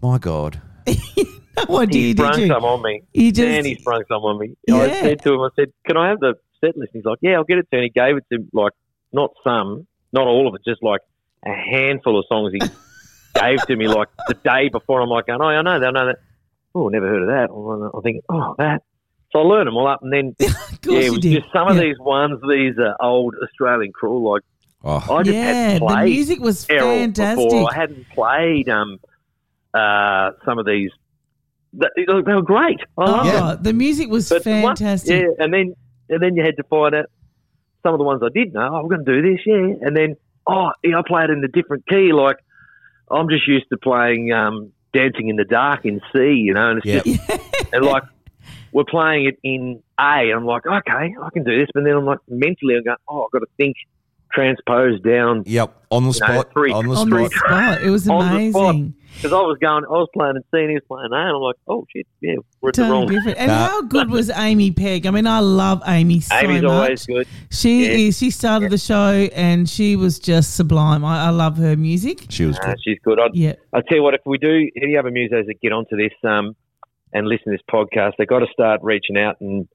my 0.00 0.18
God, 0.18 0.60
what 1.66 1.92
he 1.92 2.14
did, 2.14 2.16
did 2.16 2.26
sprung 2.26 2.40
you? 2.40 2.46
some 2.48 2.64
on 2.64 2.82
me. 2.82 3.02
You 3.12 3.32
just 3.32 3.48
Man, 3.48 3.64
he 3.64 3.74
sprung 3.76 4.02
some 4.08 4.22
on 4.22 4.38
me. 4.38 4.56
Yeah. 4.66 4.76
I 4.76 4.88
said 5.00 5.22
to 5.22 5.34
him, 5.34 5.40
I 5.40 5.48
said, 5.56 5.72
"Can 5.86 5.96
I 5.96 6.08
have 6.08 6.20
the 6.20 6.34
set 6.60 6.76
list?" 6.76 6.92
He's 6.92 7.04
like, 7.04 7.18
"Yeah, 7.20 7.32
I'll 7.34 7.44
get 7.44 7.58
it 7.58 7.68
to." 7.70 7.76
you." 7.76 7.78
And 7.78 7.84
he 7.84 7.90
gave 7.90 8.16
it 8.16 8.24
to 8.32 8.46
like 8.52 8.72
not 9.12 9.32
some, 9.44 9.86
not 10.12 10.26
all 10.26 10.48
of 10.48 10.54
it, 10.54 10.62
just 10.66 10.82
like 10.82 11.00
a 11.44 11.52
handful 11.52 12.18
of 12.18 12.24
songs 12.28 12.52
he 12.52 12.60
gave 13.40 13.60
to 13.66 13.76
me 13.76 13.88
like 13.88 14.08
the 14.28 14.34
day 14.34 14.68
before. 14.68 15.00
I'm 15.00 15.08
like, 15.08 15.24
"Oh, 15.28 15.42
I 15.42 15.60
know 15.62 15.80
that, 15.80 15.86
I 15.86 15.90
know 15.90 16.06
that." 16.06 16.18
Oh, 16.74 16.88
never 16.88 17.08
heard 17.08 17.22
of 17.22 17.28
that. 17.28 17.50
I'm 17.94 18.02
thinking, 18.02 18.22
"Oh, 18.28 18.54
that." 18.58 18.82
So 19.32 19.40
I 19.40 19.42
learned 19.42 19.66
them 19.66 19.76
all 19.76 19.88
up, 19.88 20.00
and 20.02 20.12
then 20.12 20.36
of 20.40 20.78
yeah, 20.86 20.98
it 21.00 21.04
you 21.04 21.12
was 21.12 21.20
did. 21.20 21.40
just 21.42 21.52
some 21.52 21.68
of 21.68 21.76
these 21.76 21.98
ones, 21.98 22.40
these 22.48 22.78
uh, 22.78 22.94
old 23.04 23.34
Australian 23.42 23.92
crawl. 23.92 24.32
Like 24.32 24.42
Oh, 24.84 25.04
I 25.16 25.22
just 25.24 25.34
yeah, 25.34 25.42
had 25.70 25.82
the 25.82 25.86
played 25.86 26.04
music 26.12 26.40
was 26.40 26.66
Errol 26.70 26.88
fantastic. 26.98 27.48
before. 27.50 27.70
I 27.72 27.74
hadn't 27.74 28.08
played 28.10 28.68
um 28.68 29.00
uh 29.74 30.30
some 30.44 30.58
of 30.58 30.66
these. 30.66 30.90
They, 31.72 31.86
they 31.96 32.12
were 32.34 32.42
great. 32.42 32.78
I 32.96 33.02
Oh. 33.04 33.24
Yeah. 33.24 33.56
the 33.60 33.72
music 33.72 34.08
was 34.08 34.28
But 34.28 34.44
the 34.44 34.60
one- 34.62 34.76
fantastic. 34.76 35.20
yeah, 35.22 35.44
and 35.44 35.52
then 35.52 35.74
and 36.08 36.22
then 36.22 36.36
you 36.36 36.42
had 36.44 36.56
to 36.56 36.62
find 36.64 36.94
out 36.94 37.06
some 37.82 37.92
of 37.94 37.98
the 37.98 38.04
ones 38.04 38.22
I 38.24 38.28
did 38.32 38.54
know. 38.54 38.68
Oh, 38.72 38.82
we're 38.82 38.96
going 38.96 39.04
to 39.04 39.20
do 39.22 39.30
this, 39.34 39.40
yeah. 39.46 39.86
And 39.86 39.96
then 39.96 40.16
oh, 40.46 40.70
yeah, 40.82 40.98
I 40.98 41.02
play 41.06 41.24
it 41.24 41.30
in 41.30 41.42
a 41.44 41.48
different 41.48 41.86
key. 41.86 42.12
Like 42.12 42.38
I'm 43.10 43.28
just 43.28 43.46
used 43.48 43.66
to 43.70 43.76
playing 43.78 44.32
um, 44.32 44.72
"Dancing 44.94 45.28
in 45.28 45.36
the 45.36 45.44
Dark" 45.44 45.84
in 45.84 46.00
C, 46.12 46.18
you 46.34 46.54
know, 46.54 46.70
and 46.70 46.78
it's 46.78 46.86
Yep. 46.86 47.04
just 47.04 47.74
and 47.74 47.84
like 47.84 48.04
we're 48.72 48.84
playing 48.84 49.26
it 49.26 49.38
in 49.42 49.82
A, 49.98 50.30
and 50.30 50.34
I'm 50.34 50.46
like, 50.46 50.66
okay, 50.66 51.14
I 51.20 51.30
can 51.32 51.42
do 51.42 51.58
this. 51.58 51.68
But 51.74 51.84
then 51.84 51.94
I'm 51.94 52.04
like, 52.04 52.18
mentally, 52.28 52.76
I'm 52.76 52.84
going, 52.84 52.96
oh, 53.08 53.24
I've 53.24 53.30
got 53.32 53.38
to 53.40 53.46
think, 53.56 53.76
transpose 54.32 55.00
down 55.00 55.42
yep, 55.46 55.74
on 55.90 56.02
the 56.04 56.08
know, 56.08 56.12
spot, 56.12 56.52
three- 56.52 56.72
on 56.72 56.86
the 56.86 56.94
on 56.94 57.08
the 57.10 57.28
spot. 57.28 57.32
spot. 57.32 57.82
It 57.82 57.90
was 57.90 58.08
On 58.08 58.18
the 58.18 58.50
spot. 58.50 58.70
amazing. 58.74 58.94
because 59.16 59.32
I 59.32 59.40
was 59.40 59.56
going, 59.60 59.84
I 59.84 59.88
was 59.88 60.08
playing 60.14 60.36
in 60.36 60.42
C, 60.42 60.58
and 60.60 60.68
he 60.70 60.74
was 60.74 60.82
playing 60.86 61.08
A, 61.12 61.16
and 61.16 61.36
I'm 61.36 61.42
like, 61.42 61.56
oh 61.66 61.84
shit, 61.94 62.06
yeah, 62.20 62.34
we're 62.60 62.68
at 62.68 62.74
the 62.76 62.82
wrong. 62.82 63.06
different. 63.06 63.38
And 63.38 63.48
Nah. 63.48 63.68
how 63.68 63.82
good 63.82 64.10
was 64.10 64.30
Amy 64.30 64.70
Pegg? 64.70 65.06
I 65.06 65.10
mean, 65.10 65.26
I 65.26 65.40
love 65.40 65.82
Amy 65.86 66.20
so 66.20 66.36
Amy's 66.36 66.62
much. 66.62 66.70
always 66.70 67.06
good. 67.06 67.26
She 67.50 67.84
Yeah. 67.86 68.08
is. 68.08 68.18
She 68.18 68.30
started 68.30 68.70
the 68.70 68.78
show, 68.78 69.28
and 69.34 69.68
she 69.68 69.96
was 69.96 70.18
just 70.18 70.54
sublime. 70.56 71.04
I, 71.04 71.26
I 71.26 71.30
love 71.30 71.56
her 71.56 71.76
music. 71.76 72.26
She 72.28 72.44
was 72.44 72.58
Uh, 72.58 72.66
good. 72.66 72.76
she's 72.84 72.98
good. 73.02 73.18
I'd, 73.18 73.34
Yeah, 73.34 73.54
I 73.72 73.80
tell 73.80 73.96
you 73.98 74.02
what, 74.02 74.14
if 74.14 74.20
we 74.26 74.38
do 74.38 74.68
any 74.76 74.96
other 74.96 75.10
musos 75.10 75.46
that 75.46 75.60
get 75.62 75.72
onto 75.72 75.96
this 75.96 76.12
um, 76.22 76.54
and 77.12 77.26
listen 77.26 77.44
to 77.46 77.50
this 77.52 77.62
podcast, 77.72 78.12
they've 78.18 78.28
got 78.28 78.40
to 78.40 78.46
start 78.52 78.80
reaching 78.82 79.16
out 79.16 79.36
and 79.40 79.66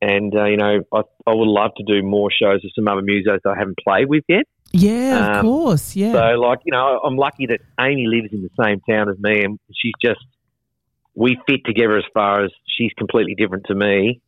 and 0.00 0.34
uh, 0.34 0.44
you 0.44 0.56
know 0.56 0.80
I, 0.92 0.98
I 1.26 1.34
would 1.34 1.48
love 1.48 1.72
to 1.76 1.84
do 1.84 2.02
more 2.06 2.30
shows 2.30 2.60
with 2.62 2.72
some 2.74 2.88
other 2.88 3.02
musos 3.02 3.40
that 3.44 3.50
I 3.54 3.58
haven't 3.58 3.78
played 3.82 4.08
with 4.08 4.24
yet. 4.28 4.44
yeah, 4.72 5.30
of 5.30 5.36
Um, 5.38 5.42
course, 5.42 5.96
yeah. 5.96 6.12
So 6.12 6.18
like 6.40 6.60
you 6.64 6.72
know 6.72 7.00
I'm 7.04 7.16
lucky 7.16 7.46
that 7.46 7.60
Amy 7.80 8.06
lives 8.06 8.32
in 8.32 8.42
the 8.42 8.50
same 8.62 8.80
town 8.88 9.08
as 9.08 9.18
me 9.18 9.42
and 9.44 9.58
she's 9.74 9.94
just 10.02 10.20
we 11.14 11.36
fit 11.48 11.60
together 11.64 11.96
as 11.98 12.04
far 12.14 12.44
as 12.44 12.50
she's 12.76 12.92
completely 12.96 13.34
different 13.34 13.64
to 13.66 13.74
me. 13.74 14.20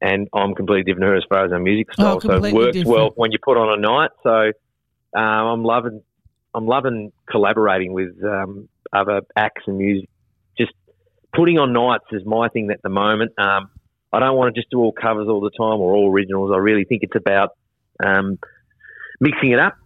And 0.00 0.28
I'm 0.32 0.54
completely 0.54 0.82
different 0.84 1.02
to 1.04 1.08
her 1.10 1.16
as 1.16 1.24
far 1.28 1.44
as 1.44 1.52
our 1.52 1.60
music 1.60 1.86
Oh, 1.98 2.18
style, 2.18 2.20
so 2.20 2.44
it 2.44 2.52
works 2.52 2.72
different. 2.76 2.88
well 2.96 3.10
when 3.14 3.30
you 3.32 3.38
put 3.42 3.56
on 3.56 3.76
a 3.78 3.80
night. 3.80 4.10
So 4.24 4.52
um, 5.20 5.46
I'm 5.46 5.64
loving, 5.64 6.02
I'm 6.54 6.66
loving 6.66 7.12
collaborating 7.30 7.92
with 7.92 8.10
um, 8.24 8.68
other 8.92 9.22
acts 9.36 9.62
and 9.66 9.78
music. 9.78 10.08
Just 10.58 10.72
putting 11.34 11.58
on 11.58 11.72
nights 11.72 12.04
is 12.10 12.22
my 12.26 12.48
thing 12.48 12.68
at 12.72 12.82
the 12.82 12.88
moment. 12.88 13.32
Um, 13.38 13.70
I 14.12 14.20
don't 14.20 14.36
want 14.36 14.54
to 14.54 14.60
just 14.60 14.70
do 14.70 14.78
all 14.78 14.92
covers 14.92 15.28
all 15.28 15.40
the 15.40 15.50
time 15.50 15.80
or 15.80 15.94
all 15.94 16.10
originals. 16.10 16.52
I 16.54 16.58
really 16.58 16.84
think 16.84 17.02
it's 17.02 17.16
about 17.16 17.50
um, 18.04 18.38
mixing 19.20 19.52
it 19.52 19.58
up. 19.58 19.76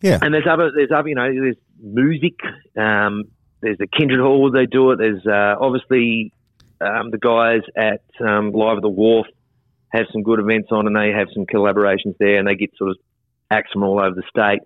Yeah. 0.00 0.18
And 0.20 0.32
there's 0.32 0.46
other, 0.48 0.70
there's 0.74 0.90
other, 0.94 1.08
you 1.08 1.14
know, 1.14 1.32
there's 1.32 1.56
music. 1.80 2.34
Um, 2.76 3.24
there's 3.60 3.78
the 3.78 3.86
Kindred 3.86 4.20
Hall 4.20 4.42
where 4.42 4.52
they 4.52 4.66
do 4.66 4.90
it. 4.92 4.98
There's 4.98 5.26
uh, 5.26 5.56
obviously 5.60 6.32
um, 6.80 7.10
the 7.10 7.18
guys 7.18 7.62
at 7.76 8.02
um, 8.20 8.52
Live 8.52 8.76
at 8.76 8.82
the 8.82 8.88
Wharf 8.88 9.26
have 9.90 10.06
some 10.12 10.22
good 10.22 10.40
events 10.40 10.68
on, 10.70 10.86
and 10.86 10.96
they 10.96 11.10
have 11.10 11.28
some 11.32 11.46
collaborations 11.46 12.16
there, 12.18 12.38
and 12.38 12.48
they 12.48 12.56
get 12.56 12.70
sort 12.76 12.90
of 12.90 12.96
acts 13.50 13.72
from 13.72 13.84
all 13.84 14.00
over 14.00 14.14
the 14.14 14.24
state. 14.28 14.60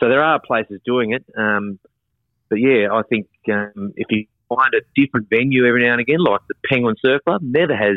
So 0.00 0.08
there 0.08 0.22
are 0.22 0.40
places 0.40 0.80
doing 0.84 1.12
it. 1.12 1.24
Um, 1.36 1.78
but 2.48 2.56
yeah, 2.56 2.88
I 2.92 3.02
think 3.08 3.26
um, 3.52 3.92
if 3.96 4.06
you 4.10 4.26
find 4.48 4.74
a 4.74 4.80
different 4.96 5.28
venue 5.28 5.66
every 5.66 5.84
now 5.84 5.92
and 5.92 6.00
again, 6.00 6.18
like 6.18 6.40
the 6.48 6.54
Penguin 6.68 6.96
Surf 7.04 7.22
Club, 7.24 7.42
never 7.42 7.76
has 7.76 7.96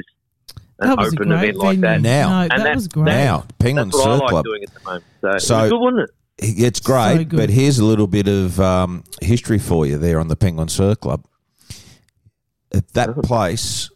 an 0.80 0.90
that 0.90 0.98
was 0.98 1.14
open 1.14 1.32
a 1.32 1.38
great 1.38 1.50
event 1.56 1.58
like 1.58 1.80
that. 1.82 2.02
Now. 2.02 2.30
no, 2.30 2.42
And 2.44 2.52
that 2.52 2.64
that- 2.64 2.76
was 2.76 2.88
great. 2.88 3.06
Now, 3.06 3.46
Penguin 3.60 3.90
That's 3.90 3.98
what 3.98 4.08
I 4.08 4.12
Surf 4.14 4.22
like 4.22 4.30
Club. 4.30 4.46
doing 4.46 4.64
at 4.64 4.74
the 4.74 4.80
moment. 4.84 5.04
So, 5.22 5.38
So- 5.40 5.58
it 5.58 5.62
was 5.62 5.70
good, 5.72 5.80
wasn't 5.82 6.02
it? 6.02 6.10
It's 6.40 6.80
great, 6.80 7.30
good. 7.30 7.38
but 7.38 7.50
here's 7.50 7.80
a 7.80 7.84
little 7.86 8.06
bit 8.06 8.28
of 8.28 8.60
um, 8.60 9.04
history 9.24 9.58
for 9.58 9.88
you 9.88 9.98
there 9.98 10.20
on 10.20 10.28
the 10.28 10.36
Penguin 10.36 10.68
Surf 10.68 11.00
Club. 11.00 11.26
At 12.74 12.88
that 12.94 13.16
place, 13.24 13.90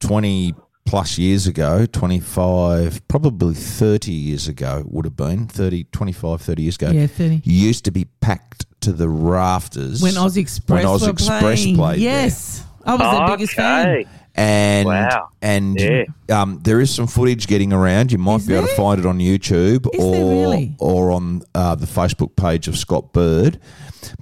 20 0.00 0.54
plus 0.84 1.18
years 1.18 1.46
ago, 1.46 1.86
25, 1.86 3.06
probably 3.06 3.54
30 3.54 4.10
years 4.12 4.48
ago, 4.48 4.82
would 4.86 5.04
have 5.04 5.14
been 5.16 5.46
30, 5.46 5.84
25, 5.84 6.40
30 6.40 6.62
years 6.62 6.74
ago, 6.76 6.90
yeah, 6.90 7.06
thirty. 7.06 7.40
used 7.44 7.84
to 7.84 7.92
be 7.92 8.06
packed 8.20 8.66
to 8.80 8.92
the 8.92 9.08
rafters. 9.08 10.02
When 10.02 10.16
Oz 10.16 10.36
Express 10.36 10.84
Oz 10.84 11.02
were 11.02 11.10
Express 11.10 11.40
playing. 11.62 11.76
played 11.76 11.96
there. 12.00 12.02
yes, 12.24 12.64
I 12.84 12.96
was 12.96 13.00
their 13.18 13.36
biggest 13.36 13.52
fan. 13.54 14.04
Okay. 14.34 14.42
and 14.44 14.86
Wow. 14.86 15.28
and 15.42 15.78
Yeah. 15.80 16.04
um, 16.30 16.60
there 16.62 16.80
is 16.80 16.94
some 16.94 17.06
footage 17.06 17.46
getting 17.46 17.72
around. 17.72 18.12
You 18.12 18.18
might 18.18 18.40
Is 18.40 18.46
be 18.46 18.54
able 18.54 18.66
to 18.68 18.74
find 18.74 18.98
it 18.98 19.06
on 19.06 19.18
YouTube 19.18 19.86
Is 19.92 20.02
or 20.02 20.30
really? 20.48 20.74
or 20.78 21.10
on 21.10 21.42
uh, 21.54 21.74
the 21.74 21.86
Facebook 21.86 22.34
page 22.36 22.66
of 22.68 22.76
Scott 22.78 23.12
Bird. 23.12 23.58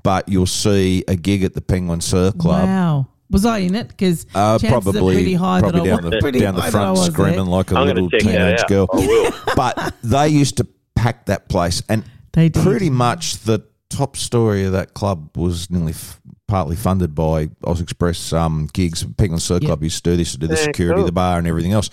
But 0.02 0.28
you'll 0.28 0.46
see 0.46 1.04
a 1.08 1.16
gig 1.16 1.42
at 1.44 1.54
the 1.54 1.61
Penguin 1.61 2.00
Surf 2.00 2.36
Club. 2.38 2.64
Wow. 2.66 3.06
Was 3.30 3.46
I 3.46 3.58
in 3.58 3.76
it? 3.76 3.86
Because 3.88 4.26
Uh, 4.34 4.58
chances 4.58 4.68
probably 4.70 5.14
are 5.14 5.16
pretty 5.18 5.34
high 5.34 5.61
probably 5.61 5.80
that 5.82 5.86
I 5.86 5.90
down 5.96 6.02
was 6.04 6.11
the 6.11 6.18
pretty 6.20 6.40
down 6.40 6.54
the 6.56 6.61
high 6.62 6.70
that 6.70 6.76
I 6.78 6.80
front 6.82 6.98
was 6.98 7.06
screaming 7.06 7.34
there. 7.36 7.44
like 7.44 7.70
a 7.70 7.76
I'm 7.78 7.86
little 7.86 8.08
going 8.08 8.11
to 8.11 8.18
check 8.18 8.32
that 8.34 8.68
teenage 8.68 8.68
girl. 8.68 9.32
But 9.56 9.94
they 10.02 10.28
used 10.28 10.56
to 10.56 10.66
pack 10.96 11.26
that 11.26 11.48
place, 11.48 11.82
and 11.88 12.02
They 12.32 12.48
did. 12.48 12.62
pretty 12.64 12.90
much 12.90 13.38
the 13.44 13.61
top 13.88 14.16
story 14.16 14.64
of 14.64 14.72
that 14.72 14.94
club 14.94 15.36
was 15.36 15.70
nearly 15.70 15.92
f- 15.92 16.19
partly 16.51 16.76
funded 16.76 17.14
by 17.14 17.48
Oz 17.64 17.80
Express 17.80 18.32
um, 18.32 18.68
gigs. 18.72 19.05
Penguin 19.16 19.38
Surf 19.40 19.62
Yep. 19.62 19.68
Club 19.68 19.82
used 19.84 20.03
to 20.05 20.11
do 20.11 20.16
this 20.16 20.32
to 20.32 20.38
do 20.38 20.46
the 20.48 20.55
Yeah, 20.57 20.64
security, 20.64 20.96
cool. 20.98 21.07
the 21.07 21.12
bar, 21.12 21.38
and 21.38 21.46
everything 21.46 21.72
else. 21.72 21.88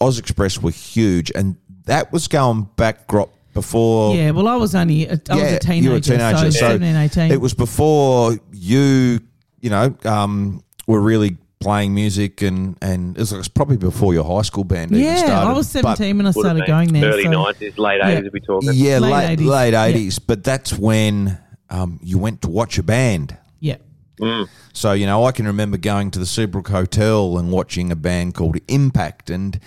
Oz 0.00 0.18
Express 0.18 0.62
were 0.62 0.70
huge, 0.70 1.30
and 1.34 1.56
that 1.86 2.12
was 2.12 2.28
going 2.28 2.68
back 2.76 3.06
grop 3.08 3.30
before. 3.54 4.14
Yeah, 4.14 4.30
well, 4.30 4.46
I 4.46 4.56
was 4.56 4.74
only 4.74 5.06
a, 5.06 5.20
I 5.28 5.34
was 5.34 5.52
a 5.52 5.58
teenager. 5.58 5.84
you 5.84 5.90
were 5.90 5.96
a 5.96 6.00
teenager, 6.00 6.38
so, 6.38 6.50
so 6.50 6.58
17, 6.78 6.96
18. 6.96 7.32
it 7.32 7.40
was 7.40 7.54
before 7.54 8.38
you, 8.52 9.18
you 9.60 9.70
know, 9.70 9.94
um, 10.04 10.62
were 10.86 11.00
really 11.00 11.36
playing 11.60 11.92
music, 11.92 12.40
and 12.42 12.76
and 12.80 13.16
it 13.16 13.20
was, 13.20 13.32
it 13.32 13.36
was 13.36 13.48
probably 13.48 13.76
before 13.76 14.14
your 14.14 14.22
high 14.24 14.42
school 14.42 14.62
band. 14.62 14.92
even 14.92 15.02
yeah, 15.02 15.16
started. 15.16 15.48
I 15.50 15.52
was 15.52 15.68
17 15.68 16.16
when 16.16 16.26
I 16.26 16.30
started 16.30 16.66
going 16.66 16.92
there. 16.92 17.10
Early 17.12 17.24
so. 17.24 17.30
90s, 17.30 17.78
late 17.78 17.98
Yeah. 17.98 18.20
80s, 18.20 18.26
if 18.26 18.32
we 18.32 18.40
talking. 18.40 18.70
yeah, 18.74 18.98
Late 19.00 19.10
late 19.10 19.38
80s, 19.40 19.46
late 19.74 19.96
yeah. 19.96 20.18
But 20.28 20.44
that's 20.44 20.78
when 20.78 21.38
um, 21.68 21.98
you 22.00 22.18
went 22.18 22.42
to 22.42 22.48
watch 22.48 22.78
a 22.78 22.84
band. 22.84 23.36
Yeah. 23.58 23.78
Mm. 24.20 24.48
So 24.72 24.92
you 24.92 25.06
know, 25.06 25.24
I 25.24 25.32
can 25.32 25.46
remember 25.46 25.76
going 25.76 26.10
to 26.12 26.18
the 26.18 26.26
Seabrook 26.26 26.68
Hotel 26.68 27.38
and 27.38 27.50
watching 27.50 27.90
a 27.92 27.96
band 27.96 28.34
called 28.34 28.58
Impact, 28.68 29.30
and 29.30 29.58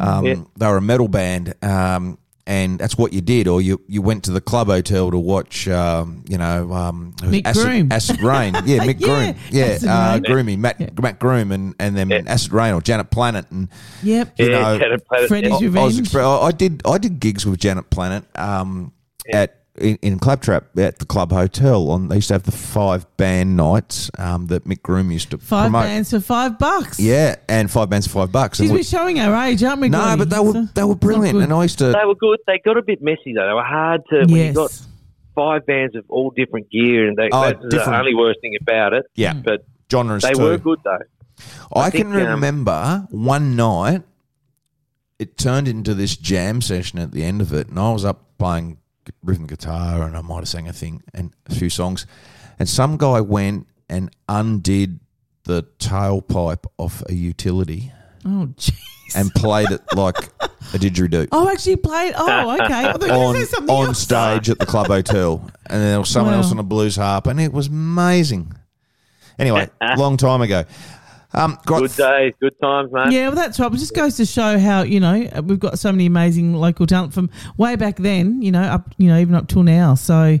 um, 0.00 0.24
Yeah. 0.26 0.34
they 0.56 0.66
were 0.66 0.76
a 0.78 0.82
metal 0.82 1.08
band. 1.08 1.54
Um, 1.62 2.18
and 2.44 2.76
that's 2.80 2.98
what 2.98 3.12
you 3.12 3.20
did, 3.20 3.46
or 3.46 3.62
you, 3.62 3.80
you 3.86 4.02
went 4.02 4.24
to 4.24 4.32
the 4.32 4.40
club 4.40 4.66
hotel 4.66 5.12
to 5.12 5.16
watch, 5.16 5.68
um, 5.68 6.24
you 6.28 6.36
know, 6.36 6.72
um, 6.72 7.14
it 7.22 7.26
Mick 7.26 7.46
acid, 7.46 7.62
Groom. 7.64 7.92
acid 7.92 8.20
Rain, 8.20 8.54
yeah, 8.66 8.78
Mick 8.80 8.98
Yeah, 9.00 9.06
Groom, 9.06 9.36
yeah, 9.52 9.64
Acid 9.66 9.88
uh, 9.88 10.18
Groomy, 10.18 10.58
Matt 10.58 10.80
Yeah. 10.80 10.88
Matt 11.00 11.20
Groom, 11.20 11.52
and 11.52 11.76
and 11.78 11.96
then 11.96 12.10
Yeah. 12.10 12.22
Acid 12.26 12.52
Rain 12.52 12.74
or 12.74 12.80
Janet 12.80 13.12
Planet, 13.12 13.46
and 13.52 13.68
Yep. 14.02 14.34
you 14.40 14.50
Yeah, 14.50 14.58
know, 14.60 14.78
Janet 14.78 15.06
Planet, 15.06 15.28
Freddie's 15.28 15.50
yeah. 15.50 15.54
I- 15.56 15.82
I, 15.82 15.84
was 15.84 15.98
Revenge. 16.00 16.14
I 16.42 16.50
did 16.50 16.82
I 16.84 16.98
did 16.98 17.20
gigs 17.20 17.46
with 17.46 17.60
Janet 17.60 17.90
Planet 17.90 18.24
um, 18.36 18.92
at 19.32 19.61
in, 19.78 19.96
in 20.02 20.18
Claptrap 20.18 20.76
at 20.78 20.98
the 20.98 21.04
Club 21.06 21.32
Hotel. 21.32 21.90
On 21.90 22.08
they 22.08 22.16
used 22.16 22.28
to 22.28 22.34
have 22.34 22.42
the 22.42 22.52
five 22.52 23.06
band 23.16 23.56
nights 23.56 24.10
um, 24.18 24.46
that 24.48 24.64
Mick 24.64 24.82
Groom 24.82 25.10
used 25.10 25.30
to 25.30 25.38
Five 25.38 25.64
promote. 25.70 25.84
bands 25.84 26.10
for 26.10 26.20
five 26.20 26.58
bucks. 26.58 27.00
Yeah, 27.00 27.36
and 27.48 27.70
five 27.70 27.88
bands 27.90 28.06
for 28.06 28.12
five 28.14 28.32
bucks. 28.32 28.58
She's 28.58 28.68
And 28.70 28.76
been 28.76 28.78
we- 28.80 28.82
showing 28.84 29.20
our 29.20 29.46
age, 29.46 29.62
aren't 29.64 29.80
we? 29.80 29.88
no, 29.88 29.98
Gordie? 29.98 30.18
but 30.18 30.30
they 30.30 30.38
were 30.40 30.68
they 30.74 30.84
were 30.84 30.94
brilliant, 30.94 31.40
and 31.42 31.52
I 31.52 31.62
used 31.62 31.78
to. 31.78 31.86
They 31.86 32.04
were 32.06 32.14
good. 32.14 32.38
They 32.46 32.60
got 32.64 32.76
a 32.76 32.82
bit 32.82 33.00
messy 33.02 33.32
though. 33.34 33.46
They 33.46 33.54
were 33.54 33.62
hard 33.64 34.02
to. 34.10 34.16
When 34.20 34.28
you 34.30 34.36
yes. 34.36 34.54
got 34.54 34.80
five 35.34 35.64
bands 35.66 35.96
of 35.96 36.04
all 36.08 36.30
different 36.36 36.70
gear, 36.70 37.08
and 37.08 37.16
they, 37.16 37.28
Oh, 37.32 37.42
that's 37.42 37.62
different. 37.70 37.84
the 37.86 37.98
only 37.98 38.14
worst 38.14 38.40
thing 38.42 38.54
about 38.60 38.92
it. 38.92 39.06
Yeah, 39.14 39.32
But 39.32 39.64
genres 39.90 40.22
they 40.22 40.32
too. 40.34 40.42
were 40.42 40.58
good 40.58 40.80
though. 40.84 40.98
I, 41.74 41.80
I 41.86 41.90
can 41.90 42.12
think, 42.12 42.16
um, 42.28 42.34
remember 42.34 43.06
one 43.10 43.56
night 43.56 44.02
it 45.18 45.38
turned 45.38 45.68
into 45.68 45.94
this 45.94 46.16
jam 46.16 46.60
session 46.60 46.98
at 46.98 47.12
the 47.12 47.24
end 47.24 47.40
of 47.40 47.52
it, 47.54 47.68
and 47.68 47.78
I 47.78 47.92
was 47.92 48.04
up 48.04 48.26
playing 48.38 48.76
rhythm 49.22 49.46
guitar, 49.46 50.02
and 50.06 50.16
I 50.16 50.20
might 50.22 50.38
have 50.38 50.48
sang 50.48 50.68
a 50.68 50.72
thing 50.72 51.02
and 51.14 51.32
a 51.48 51.54
few 51.54 51.70
songs, 51.70 52.06
and 52.58 52.68
some 52.68 52.96
guy 52.96 53.20
went 53.20 53.66
and 53.88 54.10
undid 54.28 55.00
the 55.44 55.64
tailpipe 55.78 56.64
off 56.78 57.02
a 57.08 57.14
utility 57.14 57.92
oh, 58.24 58.48
jeez. 58.56 58.72
and 59.16 59.30
played 59.34 59.70
it 59.70 59.80
like 59.96 60.16
a 60.40 60.78
didgeridoo. 60.78 61.28
Oh, 61.32 61.48
actually 61.50 61.76
played. 61.76 62.14
Oh, 62.16 62.54
okay. 62.62 62.72
I 62.74 62.92
On, 62.92 63.36
on 63.68 63.86
else. 63.88 63.98
stage 63.98 64.48
at 64.48 64.58
the 64.58 64.66
club 64.66 64.86
hotel, 64.86 65.50
and 65.66 65.82
there 65.82 65.98
was 65.98 66.08
someone 66.08 66.32
Wow. 66.34 66.38
else 66.40 66.52
on 66.52 66.58
a 66.58 66.62
blues 66.62 66.96
harp, 66.96 67.26
and 67.26 67.40
it 67.40 67.52
was 67.52 67.66
amazing. 67.66 68.54
Anyway, 69.38 69.68
long 69.96 70.16
time 70.16 70.42
ago. 70.42 70.64
Um, 71.34 71.58
got 71.64 71.80
Good 71.80 71.96
days, 71.96 72.34
good 72.40 72.60
times, 72.60 72.92
man. 72.92 73.10
Yeah, 73.10 73.28
well, 73.28 73.36
that's 73.36 73.58
right. 73.58 73.72
It 73.72 73.76
just 73.78 73.94
goes 73.94 74.16
to 74.16 74.26
show 74.26 74.58
how 74.58 74.82
you 74.82 75.00
know 75.00 75.28
we've 75.44 75.58
got 75.58 75.78
so 75.78 75.90
many 75.90 76.06
amazing 76.06 76.54
local 76.54 76.86
talent 76.86 77.14
from 77.14 77.30
way 77.56 77.76
back 77.76 77.96
then. 77.96 78.42
You 78.42 78.52
know, 78.52 78.62
up 78.62 78.94
you 78.98 79.08
know 79.08 79.18
even 79.18 79.34
up 79.34 79.48
till 79.48 79.62
now. 79.62 79.94
So 79.94 80.38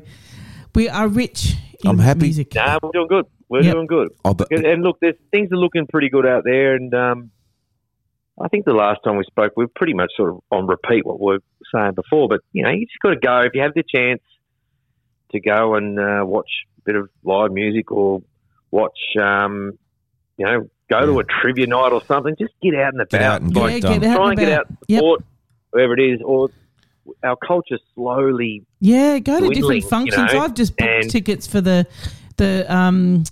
we 0.74 0.88
are 0.88 1.08
rich. 1.08 1.54
In 1.84 1.90
I'm 1.90 1.98
happy. 1.98 2.20
Music. 2.20 2.54
Nah, 2.54 2.78
we're 2.82 2.90
doing 2.92 3.08
good. 3.08 3.26
We're 3.48 3.62
Yep. 3.62 3.74
doing 3.74 3.86
good. 3.86 4.08
Oh, 4.24 4.34
but- 4.34 4.50
And 4.52 4.82
look, 4.82 4.98
there's 5.00 5.16
things 5.30 5.50
are 5.52 5.56
looking 5.56 5.86
pretty 5.86 6.08
good 6.08 6.24
out 6.26 6.44
there. 6.44 6.74
And 6.74 6.94
um, 6.94 7.30
I 8.40 8.48
think 8.48 8.64
the 8.64 8.72
last 8.72 9.00
time 9.04 9.16
we 9.16 9.24
spoke, 9.24 9.52
we 9.56 9.64
are 9.64 9.70
pretty 9.74 9.92
much 9.94 10.10
sort 10.16 10.30
of 10.30 10.40
on 10.50 10.66
repeat 10.66 11.04
what 11.04 11.18
we 11.20 11.26
were 11.32 11.40
saying 11.74 11.92
before. 11.94 12.28
But 12.28 12.40
you 12.52 12.62
know, 12.62 12.70
you 12.70 12.86
just 12.86 13.00
got 13.02 13.10
to 13.10 13.16
go 13.16 13.40
if 13.40 13.52
you 13.54 13.62
have 13.62 13.74
the 13.74 13.82
chance 13.82 14.22
to 15.32 15.40
go 15.40 15.74
and 15.74 15.98
uh, 15.98 16.22
watch 16.24 16.50
a 16.78 16.80
bit 16.84 16.96
of 16.96 17.08
live 17.24 17.50
music 17.52 17.90
or 17.90 18.22
watch, 18.70 18.98
um, 19.20 19.72
you 20.36 20.44
know, 20.46 20.68
go 20.90 21.06
to 21.06 21.18
a 21.20 21.24
trivia 21.24 21.66
night 21.66 21.92
or 21.92 22.02
something. 22.04 22.34
Just 22.38 22.54
get 22.62 22.74
out 22.74 22.92
and 22.92 23.00
about. 23.02 23.10
Get 23.10 23.22
out 23.22 23.40
and 23.42 23.56
Yeah, 23.56 23.62
get 23.68 23.76
it 23.76 23.80
get 23.82 24.00
done. 24.00 24.10
out 24.10 24.16
Try 24.16 24.22
and 24.30 24.30
and 24.30 24.38
get 24.40 24.48
about. 24.52 24.60
out, 24.60 24.76
Yep. 24.88 24.98
support 24.98 25.22
whoever 25.72 25.94
it 25.94 26.00
is, 26.00 26.20
or 26.24 26.48
our 27.24 27.36
culture 27.36 27.78
slowly 27.94 28.64
Yeah, 28.80 29.18
go 29.18 29.34
to 29.34 29.46
dwindling, 29.46 29.52
different 29.80 29.82
you 29.84 29.88
functions. 29.88 30.32
know, 30.32 30.40
I've 30.40 30.54
just 30.54 30.76
booked 30.76 30.90
and- 30.90 31.10
tickets 31.10 31.46
for 31.46 31.60
the 31.60 31.86
the 32.38 32.64
um, 32.74 33.24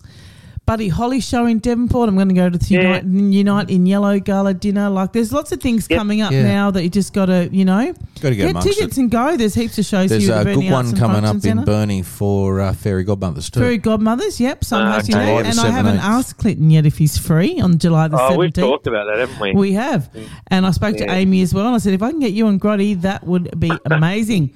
Buddy 0.71 0.87
Holly 0.89 1.19
show 1.19 1.47
in 1.47 1.59
Devonport. 1.59 2.09
I'm 2.09 2.15
going 2.15 2.29
to 2.29 2.35
go 2.35 2.49
to 2.49 2.57
the 2.57 2.65
Yeah. 2.73 3.01
Unite, 3.03 3.05
Unite 3.35 3.71
in 3.71 3.87
Yellow 3.87 4.21
Gala 4.21 4.55
dinner. 4.55 4.89
Like, 4.89 5.13
there's 5.13 5.33
lots 5.33 5.51
of 5.51 5.61
things 5.61 5.89
Yep. 5.91 5.99
coming 5.99 6.21
up 6.23 6.31
Yeah. 6.31 6.45
now 6.45 6.71
that 6.71 6.85
you 6.85 6.89
just 6.89 7.13
got 7.13 7.27
to, 7.27 7.49
you 7.51 7.65
know, 7.65 7.93
Got 8.21 8.29
to 8.29 8.37
get 8.37 8.53
get 8.55 8.63
tickets 8.63 8.97
it. 8.97 9.01
and 9.01 9.11
go. 9.11 9.37
There's 9.37 9.55
heaps 9.55 9.79
of 9.79 9.85
shows 9.85 10.11
There's 10.11 10.27
here 10.29 10.37
a 10.37 10.45
good 10.45 10.71
one 10.71 10.95
coming 10.95 11.25
up 11.25 11.35
in 11.35 11.41
Centre. 11.41 11.65
Burnie 11.65 12.03
for 12.03 12.61
uh, 12.61 12.73
Fairy 12.73 13.03
Godmothers 13.03 13.51
too. 13.51 13.59
Fairy 13.59 13.79
Godmothers, 13.79 14.39
yep. 14.39 14.63
So 14.65 14.77
I'm 14.77 14.87
Ah, 14.87 14.99
okay. 14.99 15.13
that. 15.13 15.27
July 15.27 15.43
the 15.43 15.49
And 15.49 15.59
I 15.59 15.71
haven't 15.71 15.97
17th. 15.99 16.05
asked 16.05 16.37
Clinton 16.39 16.71
yet 16.71 16.87
if 16.87 16.99
he's 16.99 17.19
free 17.19 17.59
on 17.61 17.79
July 17.79 18.07
the 18.07 18.17
Oh, 18.21 18.37
we've 18.39 18.53
17th. 18.53 18.63
talked 18.63 18.87
about 18.87 19.07
that, 19.09 19.19
haven't 19.19 19.41
we? 19.41 19.53
We 19.53 19.73
have. 19.73 20.09
And 20.53 20.65
I 20.65 20.71
spoke 20.71 20.97
to 20.99 21.11
Amy 21.11 21.43
as 21.43 21.53
well. 21.53 21.67
And 21.67 21.75
I 21.75 21.79
said, 21.79 21.95
if 21.95 22.03
I 22.05 22.11
can 22.13 22.21
get 22.21 22.33
you 22.33 22.47
and 22.47 22.61
Grotty, 22.61 23.01
that 23.03 23.27
would 23.27 23.59
be 23.59 23.73
amazing. 23.91 24.51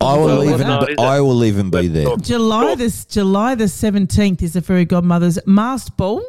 I 0.00 0.16
will 0.16 0.44
even. 0.44 0.60
what 0.60 0.66
night 0.66 0.82
is 0.84 0.88
it? 0.94 1.00
I 1.00 1.20
will 1.20 1.44
even 1.44 1.68
be 1.68 1.88
there. 1.88 2.16
July 2.16 2.68
Sure. 2.68 2.76
this 2.76 3.04
July 3.04 3.54
the 3.54 3.68
seventeenth 3.68 4.42
is 4.42 4.54
the 4.54 4.62
Fairy 4.62 4.86
Godmother's 4.86 5.38
Masked 5.58 5.96
Ball. 5.96 6.22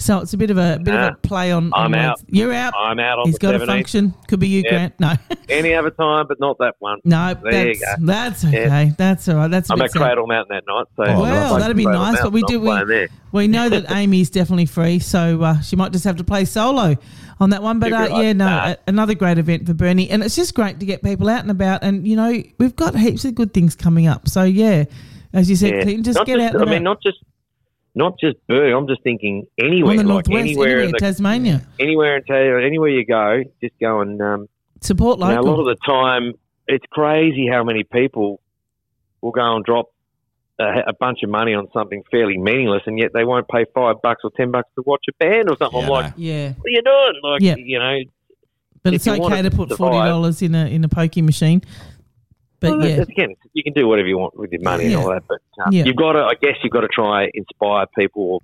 So 0.00 0.20
it's 0.20 0.32
a 0.32 0.36
bit 0.36 0.50
of 0.52 0.58
a 0.58 0.78
bit 0.80 0.94
of 0.94 1.00
Ah, 1.00 1.08
a 1.08 1.14
play 1.26 1.50
on. 1.50 1.72
on 1.72 1.86
I'm 1.86 1.90
words. 1.90 2.22
out. 2.22 2.28
You're 2.28 2.52
out. 2.52 2.72
I'm 2.78 3.00
out 3.00 3.18
on 3.18 3.26
He's 3.26 3.34
the 3.34 3.40
got 3.40 3.56
a 3.56 3.66
function. 3.66 4.14
Could 4.28 4.38
be 4.38 4.46
you, 4.46 4.62
Yeah. 4.64 4.70
Grant. 4.70 5.00
No, 5.00 5.14
Any 5.48 5.74
other 5.74 5.90
time, 5.90 6.26
but 6.28 6.38
not 6.38 6.56
that 6.58 6.76
one. 6.78 7.00
no, 7.04 7.34
There 7.42 7.70
you 7.72 7.74
that's 7.80 7.98
go. 8.00 8.06
that's 8.06 8.44
okay. 8.44 8.92
That's 8.96 9.28
all 9.28 9.34
right. 9.34 9.50
That's 9.50 9.68
a 9.68 9.72
I'm 9.72 9.80
bit 9.80 9.86
at 9.86 9.90
sad. 9.90 9.98
Cradle 10.02 10.28
Mountain 10.28 10.54
that 10.56 10.72
night. 10.72 10.86
So 10.96 11.02
Oh, 11.02 11.22
Well, 11.22 11.52
nice. 11.54 11.62
that'd 11.62 11.76
be 11.76 11.82
Cradle 11.82 12.00
nice, 12.00 12.20
but 12.22 12.30
we 12.32 12.42
do- 12.42 12.60
we- 12.60 13.08
We 13.32 13.48
know 13.48 13.68
that 13.68 13.90
Amy's 13.96 14.30
definitely 14.30 14.66
free, 14.66 15.00
so 15.00 15.42
uh, 15.42 15.60
she 15.62 15.74
might 15.74 15.90
just 15.90 16.04
have 16.04 16.16
to 16.18 16.24
play 16.24 16.44
solo 16.44 16.96
on 17.40 17.50
that 17.50 17.64
one. 17.64 17.80
But 17.80 17.92
uh, 17.92 18.20
yeah, 18.22 18.32
no, 18.34 18.46
Nah. 18.46 18.68
a- 18.68 18.76
another 18.86 19.14
great 19.16 19.38
event 19.38 19.66
for 19.66 19.74
Burnie, 19.74 20.08
and 20.10 20.22
it's 20.22 20.36
just 20.36 20.54
great 20.54 20.78
to 20.78 20.86
get 20.86 21.02
people 21.02 21.28
out 21.28 21.40
and 21.42 21.50
about. 21.50 21.82
And 21.82 22.06
you 22.06 22.14
know, 22.14 22.40
we've 22.58 22.76
got 22.76 22.94
heaps 22.94 23.24
of 23.24 23.34
good 23.34 23.52
things 23.52 23.74
coming 23.74 24.06
up. 24.06 24.28
So 24.28 24.44
yeah, 24.44 24.84
as 25.32 25.50
you 25.50 25.56
said, 25.56 25.74
Yeah. 25.74 25.82
Clinton, 25.82 26.04
just 26.04 26.18
Not 26.18 26.26
get 26.28 26.38
out. 26.38 26.54
And 26.54 26.62
I 26.62 26.66
mean, 26.66 26.74
about. 26.74 26.82
not 26.84 27.02
just 27.02 27.18
not 27.94 28.18
just 28.20 28.36
Burn. 28.46 28.72
I'm 28.72 28.86
just 28.86 29.02
thinking 29.02 29.46
anywhere, 29.58 29.96
the 29.96 30.04
like 30.04 30.28
anywhere, 30.28 30.40
anywhere, 30.42 30.80
in 30.80 30.92
the, 30.92 30.98
Tasmania, 30.98 31.66
anywhere 31.80 32.16
in 32.16 32.24
Ta- 32.24 32.34
anywhere 32.34 32.90
you 32.90 33.04
go, 33.04 33.42
just 33.60 33.74
go 33.80 34.00
and. 34.00 34.20
Um, 34.20 34.48
support 34.80 35.18
you 35.18 35.24
know, 35.26 35.34
local. 35.34 35.48
a 35.48 35.50
lot 35.56 35.70
of 35.70 35.76
the 35.76 35.84
time, 35.86 36.32
it's 36.68 36.84
crazy 36.92 37.48
how 37.50 37.64
many 37.64 37.82
people 37.82 38.40
will 39.20 39.32
go 39.32 39.56
and 39.56 39.64
drop 39.64 39.86
a, 40.60 40.82
a 40.88 40.92
bunch 40.92 41.24
of 41.24 41.30
money 41.30 41.52
on 41.54 41.66
something 41.72 42.02
fairly 42.12 42.38
meaningless, 42.38 42.82
and 42.86 42.96
yet 42.98 43.10
they 43.12 43.24
won't 43.24 43.48
pay 43.48 43.64
five 43.74 43.96
bucks 44.02 44.20
or 44.22 44.30
ten 44.36 44.50
bucks 44.52 44.68
to 44.76 44.82
watch 44.86 45.04
a 45.08 45.12
band 45.18 45.50
or 45.50 45.56
something. 45.56 45.80
Yeah, 45.80 45.86
I'm 45.86 45.90
like, 45.90 46.12
yeah, 46.16 46.48
what 46.52 46.66
are 46.66 46.70
you 46.70 46.82
doing? 46.82 47.20
Like, 47.24 47.40
Yeah. 47.42 47.56
you 47.56 47.78
know, 47.78 47.98
but 48.84 48.94
it's 48.94 49.08
okay 49.08 49.42
to 49.42 49.50
to 49.50 49.56
put 49.56 49.68
survive- 49.70 49.78
forty 49.78 50.08
dollars 50.08 50.40
in 50.42 50.54
a 50.54 50.66
in 50.66 50.84
a 50.84 50.88
pokey 50.88 51.22
machine. 51.22 51.62
But 52.60 52.78
Well, 52.78 52.88
yeah, 52.88 53.02
again, 53.02 53.34
you 53.52 53.62
can 53.62 53.72
do 53.72 53.86
whatever 53.86 54.08
you 54.08 54.18
want 54.18 54.36
with 54.36 54.50
your 54.50 54.62
money 54.62 54.84
Yeah. 54.84 54.90
and 54.90 54.98
all 54.98 55.10
that, 55.10 55.22
but 55.28 55.38
um, 55.64 55.72
Yeah. 55.72 55.84
you've 55.84 55.96
got 55.96 56.12
to. 56.12 56.20
I 56.24 56.34
guess 56.40 56.56
you've 56.62 56.72
got 56.72 56.80
to 56.80 56.88
try 56.88 57.28
inspire 57.32 57.86
people. 57.96 58.42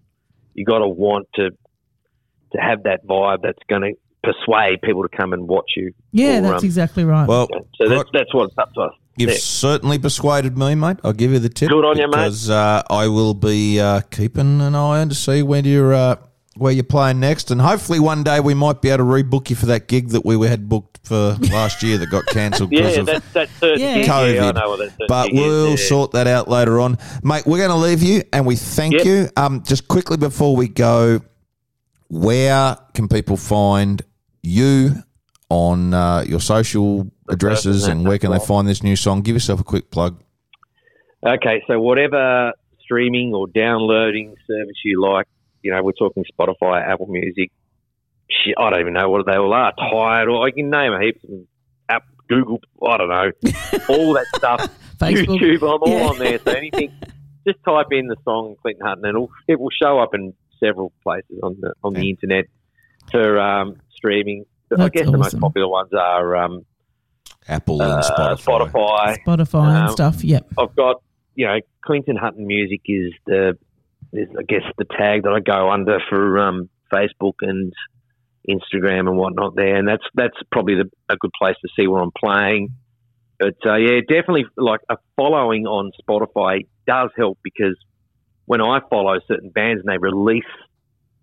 You've 0.55 0.69
got 0.69 0.79
to 0.79 0.89
want 0.89 1.27
to 1.35 1.51
to 1.51 2.61
have 2.61 2.85
that 2.85 3.05
vibe 3.05 3.39
that's 3.43 3.59
going 3.69 3.83
to 3.83 3.93
persuade 4.23 4.81
people 4.83 5.03
to 5.03 5.09
come 5.09 5.33
and 5.33 5.49
watch 5.49 5.73
you. 5.77 5.93
yeah, 6.13 6.39
or, 6.39 6.43
that's 6.43 6.63
um, 6.63 6.67
exactly 6.67 7.05
right. 7.05 7.27
Well, 7.29 7.49
So 7.77 7.89
that's 7.89 7.91
right. 7.91 8.07
that's 8.13 8.33
what 8.33 8.45
it's 8.45 8.55
up 8.59 8.73
to 8.75 8.81
us. 8.83 8.93
You've 9.17 9.31
Yeah. 9.31 9.37
certainly 9.39 9.99
persuaded 9.99 10.57
me, 10.57 10.75
mate. 10.77 10.97
I'll 11.05 11.13
give 11.13 11.33
you 11.33 11.39
the 11.41 11.49
tip. 11.49 11.69
Good 11.71 11.85
on 11.85 11.97
you, 11.99 12.05
mate. 12.07 12.11
Because 12.13 12.49
uh, 12.51 12.83
I 12.91 13.09
will 13.09 13.35
be 13.35 13.81
uh, 13.81 14.01
keeping 14.11 14.61
an 14.61 14.75
eye 14.77 15.01
on 15.01 15.09
to 15.09 15.15
see 15.17 15.43
when 15.43 15.65
you're 15.65 15.93
uh, 15.95 16.17
where 16.57 16.73
you're 16.73 16.85
playing 16.85 17.21
next, 17.21 17.51
and 17.51 17.61
hopefully 17.61 17.99
one 17.99 18.23
day 18.23 18.39
we 18.41 18.55
might 18.55 18.81
be 18.81 18.89
able 18.91 18.99
to 18.99 19.05
rebook 19.05 19.51
you 19.51 19.57
for 19.57 19.67
that 19.67 19.89
gig 19.89 20.11
that 20.11 20.25
we 20.25 20.47
had 20.47 20.69
booked 20.69 21.07
for 21.07 21.37
last 21.53 21.83
year 21.83 21.99
that 21.99 22.11
got 22.11 22.25
cancelled 22.27 22.71
because 22.71 22.95
Yeah, 22.95 23.01
of 23.01 23.07
that's 23.07 23.33
that's 23.33 23.53
Yeah. 23.63 23.95
gig. 23.95 24.07
Yeah, 24.07 24.15
I 24.17 24.33
COVID. 24.33 24.55
know 24.55 24.69
what 24.71 24.79
that 24.79 25.09
But 25.09 25.33
we'll 25.33 25.71
yeah. 25.71 25.77
sort 25.77 26.13
that 26.13 26.27
out 26.27 26.49
later 26.49 26.79
on, 26.81 26.97
mate. 27.23 27.45
We're 27.47 27.59
going 27.59 27.71
to 27.71 27.77
leave 27.77 28.03
you, 28.03 28.23
and 28.33 28.47
we 28.47 28.57
thank 28.57 28.95
Yep. 28.95 29.05
you. 29.05 29.29
Um, 29.37 29.63
just 29.65 29.89
quickly 29.89 30.17
before 30.17 30.55
we 30.57 30.69
go, 30.69 31.21
where 32.09 32.77
can 32.95 33.09
people 33.09 33.37
find 33.37 34.03
you 34.43 34.93
on 35.51 35.93
uh, 35.95 36.25
your 36.27 36.41
social 36.41 37.11
addresses, 37.29 37.87
and 37.87 38.07
where 38.07 38.19
can 38.19 38.31
they 38.31 38.37
that's 38.39 38.47
find 38.47 38.67
this 38.69 38.83
new 38.83 38.97
song? 38.97 39.23
Give 39.23 39.35
yourself 39.37 39.61
a 39.61 39.65
quick 39.65 39.91
plug. 39.91 40.23
Okay, 41.27 41.63
so 41.67 41.81
whatever 41.81 42.53
streaming 42.83 43.33
or 43.35 43.47
downloading 43.49 44.35
service 44.47 44.77
you 44.85 45.01
like, 45.03 45.27
you 45.65 45.73
know, 45.73 45.83
we're 45.83 45.93
talking 45.93 46.25
Spotify, 46.39 46.87
Apple 46.87 47.07
Music. 47.09 47.51
Shit, 48.31 48.55
I 48.59 48.71
don't 48.71 48.81
even 48.81 48.93
know 48.93 49.09
what 49.11 49.27
they 49.27 49.37
all 49.37 49.53
are. 49.53 49.73
Tired, 49.77 50.29
or 50.29 50.47
I 50.47 50.51
can 50.51 50.71
name 50.71 50.93
a 50.93 51.01
heap. 51.01 51.21
Of 51.25 51.31
app, 51.89 52.05
Google, 52.29 52.61
I 52.87 52.97
don't 52.99 53.09
know, 53.09 53.31
all 53.89 54.13
that 54.15 54.27
stuff. 54.37 54.69
Facebook. 54.99 55.39
YouTube, 55.41 55.57
I'm 55.63 55.83
all 55.83 55.89
Yeah. 55.89 56.07
on 56.09 56.19
there. 56.19 56.39
So 56.39 56.53
anything, 56.53 56.93
just 57.47 57.59
type 57.65 57.87
in 57.91 58.07
the 58.07 58.17
song 58.25 58.55
Clinton 58.63 58.87
Hutton, 58.87 59.05
and 59.05 59.11
it'll, 59.17 59.31
it 59.49 59.59
will 59.59 59.71
show 59.71 59.99
up 59.99 60.15
in 60.15 60.33
several 60.63 60.93
places 61.03 61.39
on 61.43 61.57
the 61.61 61.73
on 61.83 61.95
the 61.95 62.09
internet 62.11 62.45
for 63.11 63.39
um, 63.41 63.77
streaming. 63.95 64.45
I 64.73 64.77
That's 64.77 64.91
guess 64.91 65.07
the 65.11 65.19
most 65.19 65.39
popular 65.39 65.69
ones 65.69 65.91
are 65.93 66.37
um, 66.37 66.65
Apple 67.49 67.83
and 67.83 67.93
uh, 67.93 68.37
Spotify. 68.37 68.71
Spotify. 68.71 69.25
Spotify 69.25 69.69
and 69.79 69.87
Um, 69.89 69.93
stuff. 69.93 70.25
Yep. 70.25 70.47
I've 70.59 70.75
got, 70.75 71.03
you 71.35 71.47
know, 71.47 71.59
Clinton 71.85 72.17
Hutton 72.17 72.47
Music 72.47 72.81
is 72.87 73.13
the, 73.27 73.59
is 74.15 74.29
I 74.39 74.43
guess 74.43 74.63
the 74.79 74.85
tag 74.85 75.25
that 75.25 75.33
I 75.33 75.41
go 75.41 75.71
under 75.71 75.99
for 76.09 76.39
um, 76.39 76.69
Facebook 76.93 77.35
and 77.41 77.73
Instagram 78.49 79.09
and 79.09 79.17
whatnot 79.17 79.57
there, 79.57 79.77
and 79.77 79.89
that's 79.89 80.05
that's 80.15 80.37
probably 80.53 80.77
the, 80.77 80.91
a 81.09 81.17
good 81.17 81.33
place 81.39 81.57
to 81.63 81.69
see 81.77 81.87
where 81.87 82.03
I'm 82.03 82.13
playing. 82.13 82.71
But 83.39 83.57
uh, 83.67 83.77
yeah, 83.77 84.01
definitely 84.01 84.47
like 84.57 84.81
a 84.89 84.97
following 85.17 85.67
on 85.67 85.91
Spotify 86.01 86.67
does 86.87 87.11
help 87.17 87.39
because 87.43 87.77
when 88.47 88.61
I 88.61 88.81
follow 88.91 89.19
certain 89.27 89.51
bands 89.51 89.83
and 89.85 89.93
they 89.93 89.99
release 89.99 90.45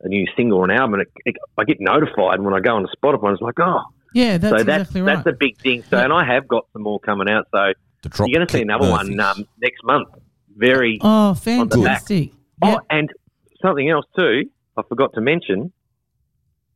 a 0.01 0.07
new 0.07 0.25
single 0.35 0.59
or 0.59 0.65
an 0.65 0.71
album, 0.71 0.99
it, 0.99 1.07
it, 1.25 1.35
I 1.57 1.63
get 1.63 1.77
notified 1.79 2.35
and 2.35 2.43
when 2.45 2.53
I 2.53 2.59
go 2.59 2.75
on 2.75 2.87
Spotify. 2.97 3.27
and 3.27 3.33
It's 3.33 3.41
like, 3.41 3.59
oh, 3.59 3.81
Yeah, 4.13 4.37
that's 4.37 4.57
so 4.57 4.63
that's 4.63 4.81
exactly 4.89 5.01
right. 5.01 5.15
that's 5.15 5.27
a 5.27 5.37
big 5.37 5.57
thing. 5.59 5.83
So, 5.83 5.97
Yeah. 5.97 6.05
and 6.05 6.13
I 6.13 6.25
have 6.25 6.47
got 6.47 6.65
some 6.73 6.81
more 6.81 6.99
coming 6.99 7.29
out. 7.29 7.47
So 7.53 7.73
you're 8.25 8.35
going 8.35 8.47
to 8.47 8.51
see 8.51 8.61
another 8.63 8.87
Murphys. 8.89 9.09
one 9.09 9.19
um, 9.19 9.45
next 9.61 9.83
month. 9.83 10.09
Very. 10.57 10.97
oh, 11.01 11.35
on 11.61 11.69
back. 12.61 12.77
fantastic. 12.89 12.89
Oh, 12.91 12.95
and 12.97 13.09
something 13.61 13.89
else 13.89 14.05
too. 14.17 14.43
I 14.77 14.83
forgot 14.87 15.13
to 15.15 15.21
mention. 15.21 15.71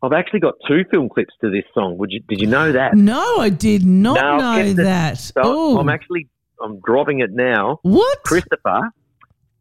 I've 0.03 0.13
actually 0.13 0.41
got 0.41 0.55
two 0.67 0.83
film 0.91 1.09
clips 1.09 1.33
to 1.41 1.49
this 1.49 1.63
song. 1.73 1.97
Would 1.97 2.11
you? 2.11 2.19
Did 2.27 2.41
you 2.41 2.47
know 2.47 2.71
that? 2.73 2.93
No, 2.95 3.37
I 3.37 3.49
did 3.49 3.83
not 3.85 4.15
No, 4.15 4.37
know 4.37 4.73
that. 4.73 5.17
So 5.17 5.33
oh, 5.43 5.77
I'm 5.79 5.89
actually 5.89 6.27
I'm 6.61 6.79
dropping 6.81 7.21
it 7.21 7.31
now. 7.31 7.79
what? 7.81 8.21
Christopher, 8.23 8.81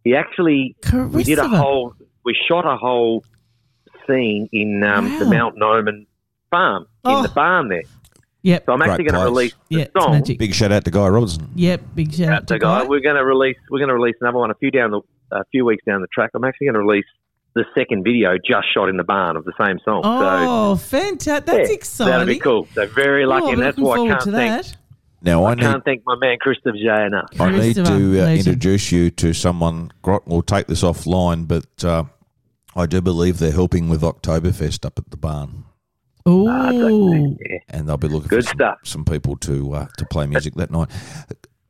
he 0.02 0.14
actually 0.14 0.76
we 1.12 1.22
did 1.24 1.38
a 1.38 1.48
whole 1.48 1.94
we 2.24 2.36
shot 2.48 2.66
a 2.66 2.76
whole 2.76 3.24
scene 4.06 4.48
in 4.52 4.82
um, 4.84 5.18
the 5.18 5.24
Mount 5.24 5.56
Norman 5.56 6.06
farm 6.50 6.86
Oh. 7.04 7.16
in 7.18 7.22
the 7.22 7.28
barn 7.30 7.68
there. 7.68 7.82
Yep. 8.44 8.64
So 8.66 8.72
I'm 8.72 8.82
actually 8.82 9.04
going 9.04 9.18
to 9.20 9.24
release 9.24 9.52
the 9.68 9.76
Yeah, 9.76 9.82
it's 9.82 9.92
song. 10.00 10.12
magic. 10.12 10.38
Big 10.38 10.54
shout 10.54 10.70
out 10.70 10.84
to 10.84 10.90
Guy 10.90 11.08
Robertson. 11.08 11.48
Yep. 11.56 11.80
Big 11.94 12.12
shout 12.14 12.28
out 12.28 12.48
So, 12.48 12.54
to 12.54 12.58
guy, 12.60 12.82
Guy. 12.82 12.86
we're 12.86 13.00
going 13.00 13.16
to 13.16 13.24
release 13.24 13.56
we're 13.70 13.78
going 13.80 13.88
to 13.88 13.94
release 13.94 14.16
another 14.20 14.38
one 14.38 14.50
a 14.50 14.54
few 14.54 14.70
down 14.70 14.90
the 14.92 15.00
a 15.32 15.44
few 15.50 15.64
weeks 15.64 15.82
down 15.84 16.00
the 16.02 16.06
track. 16.08 16.30
I'm 16.34 16.44
actually 16.44 16.66
going 16.68 16.74
to 16.74 16.80
release 16.80 17.06
the 17.54 17.64
second 17.76 18.04
video 18.04 18.36
just 18.36 18.66
shot 18.74 18.88
in 18.88 18.96
the 18.96 19.04
barn 19.04 19.36
of 19.36 19.44
the 19.44 19.52
same 19.58 19.78
song. 19.84 20.02
so 20.02 20.10
Oh, 20.12 20.76
fantastic! 20.76 21.46
That's 21.46 21.68
yeah, 21.70 21.74
exciting. 21.74 22.12
That'll 22.12 22.26
be 22.26 22.38
cool. 22.38 22.68
So 22.74 22.86
very 22.88 23.24
Oh, 23.24 23.28
lucky, 23.28 23.46
I'll 23.46 23.52
and 23.54 23.62
that's 23.62 23.78
why 23.78 23.96
I 23.98 24.06
can't 24.08 24.20
to 24.22 24.30
thank 24.32 24.62
that. 24.66 24.76
Now 25.22 25.44
I 25.44 25.52
I 25.52 25.54
need 25.54 25.60
can't 25.62 25.84
thank 25.84 26.02
my 26.04 26.16
man 26.16 26.36
Christopher 26.38 26.72
J 26.76 27.06
enough. 27.06 27.30
I 27.40 27.50
need 27.50 27.76
to 27.76 28.22
uh, 28.22 28.28
introduce 28.28 28.92
you 28.92 29.10
to 29.12 29.32
someone. 29.32 29.90
We'll 30.26 30.42
take 30.42 30.66
this 30.66 30.82
offline, 30.82 31.48
but 31.48 31.82
uh, 31.82 32.04
I 32.76 32.84
do 32.84 33.00
believe 33.00 33.38
they're 33.38 33.50
helping 33.52 33.88
with 33.88 34.02
Oktoberfest 34.02 34.84
up 34.84 34.98
at 34.98 35.10
the 35.10 35.16
barn, 35.16 35.64
Oh, 36.26 36.48
it's 37.12 37.34
okay. 37.42 37.48
Yeah. 37.50 37.58
and 37.78 37.88
they'll 37.88 37.96
be 37.98 38.08
looking 38.08 38.28
Good 38.28 38.44
for 38.44 38.48
some, 38.50 38.56
stuff. 38.56 38.78
some 38.84 39.04
people 39.04 39.36
to 39.38 39.74
uh, 39.74 39.86
to 39.98 40.06
play 40.06 40.26
music 40.26 40.54
that 40.54 40.70
night. 40.70 40.88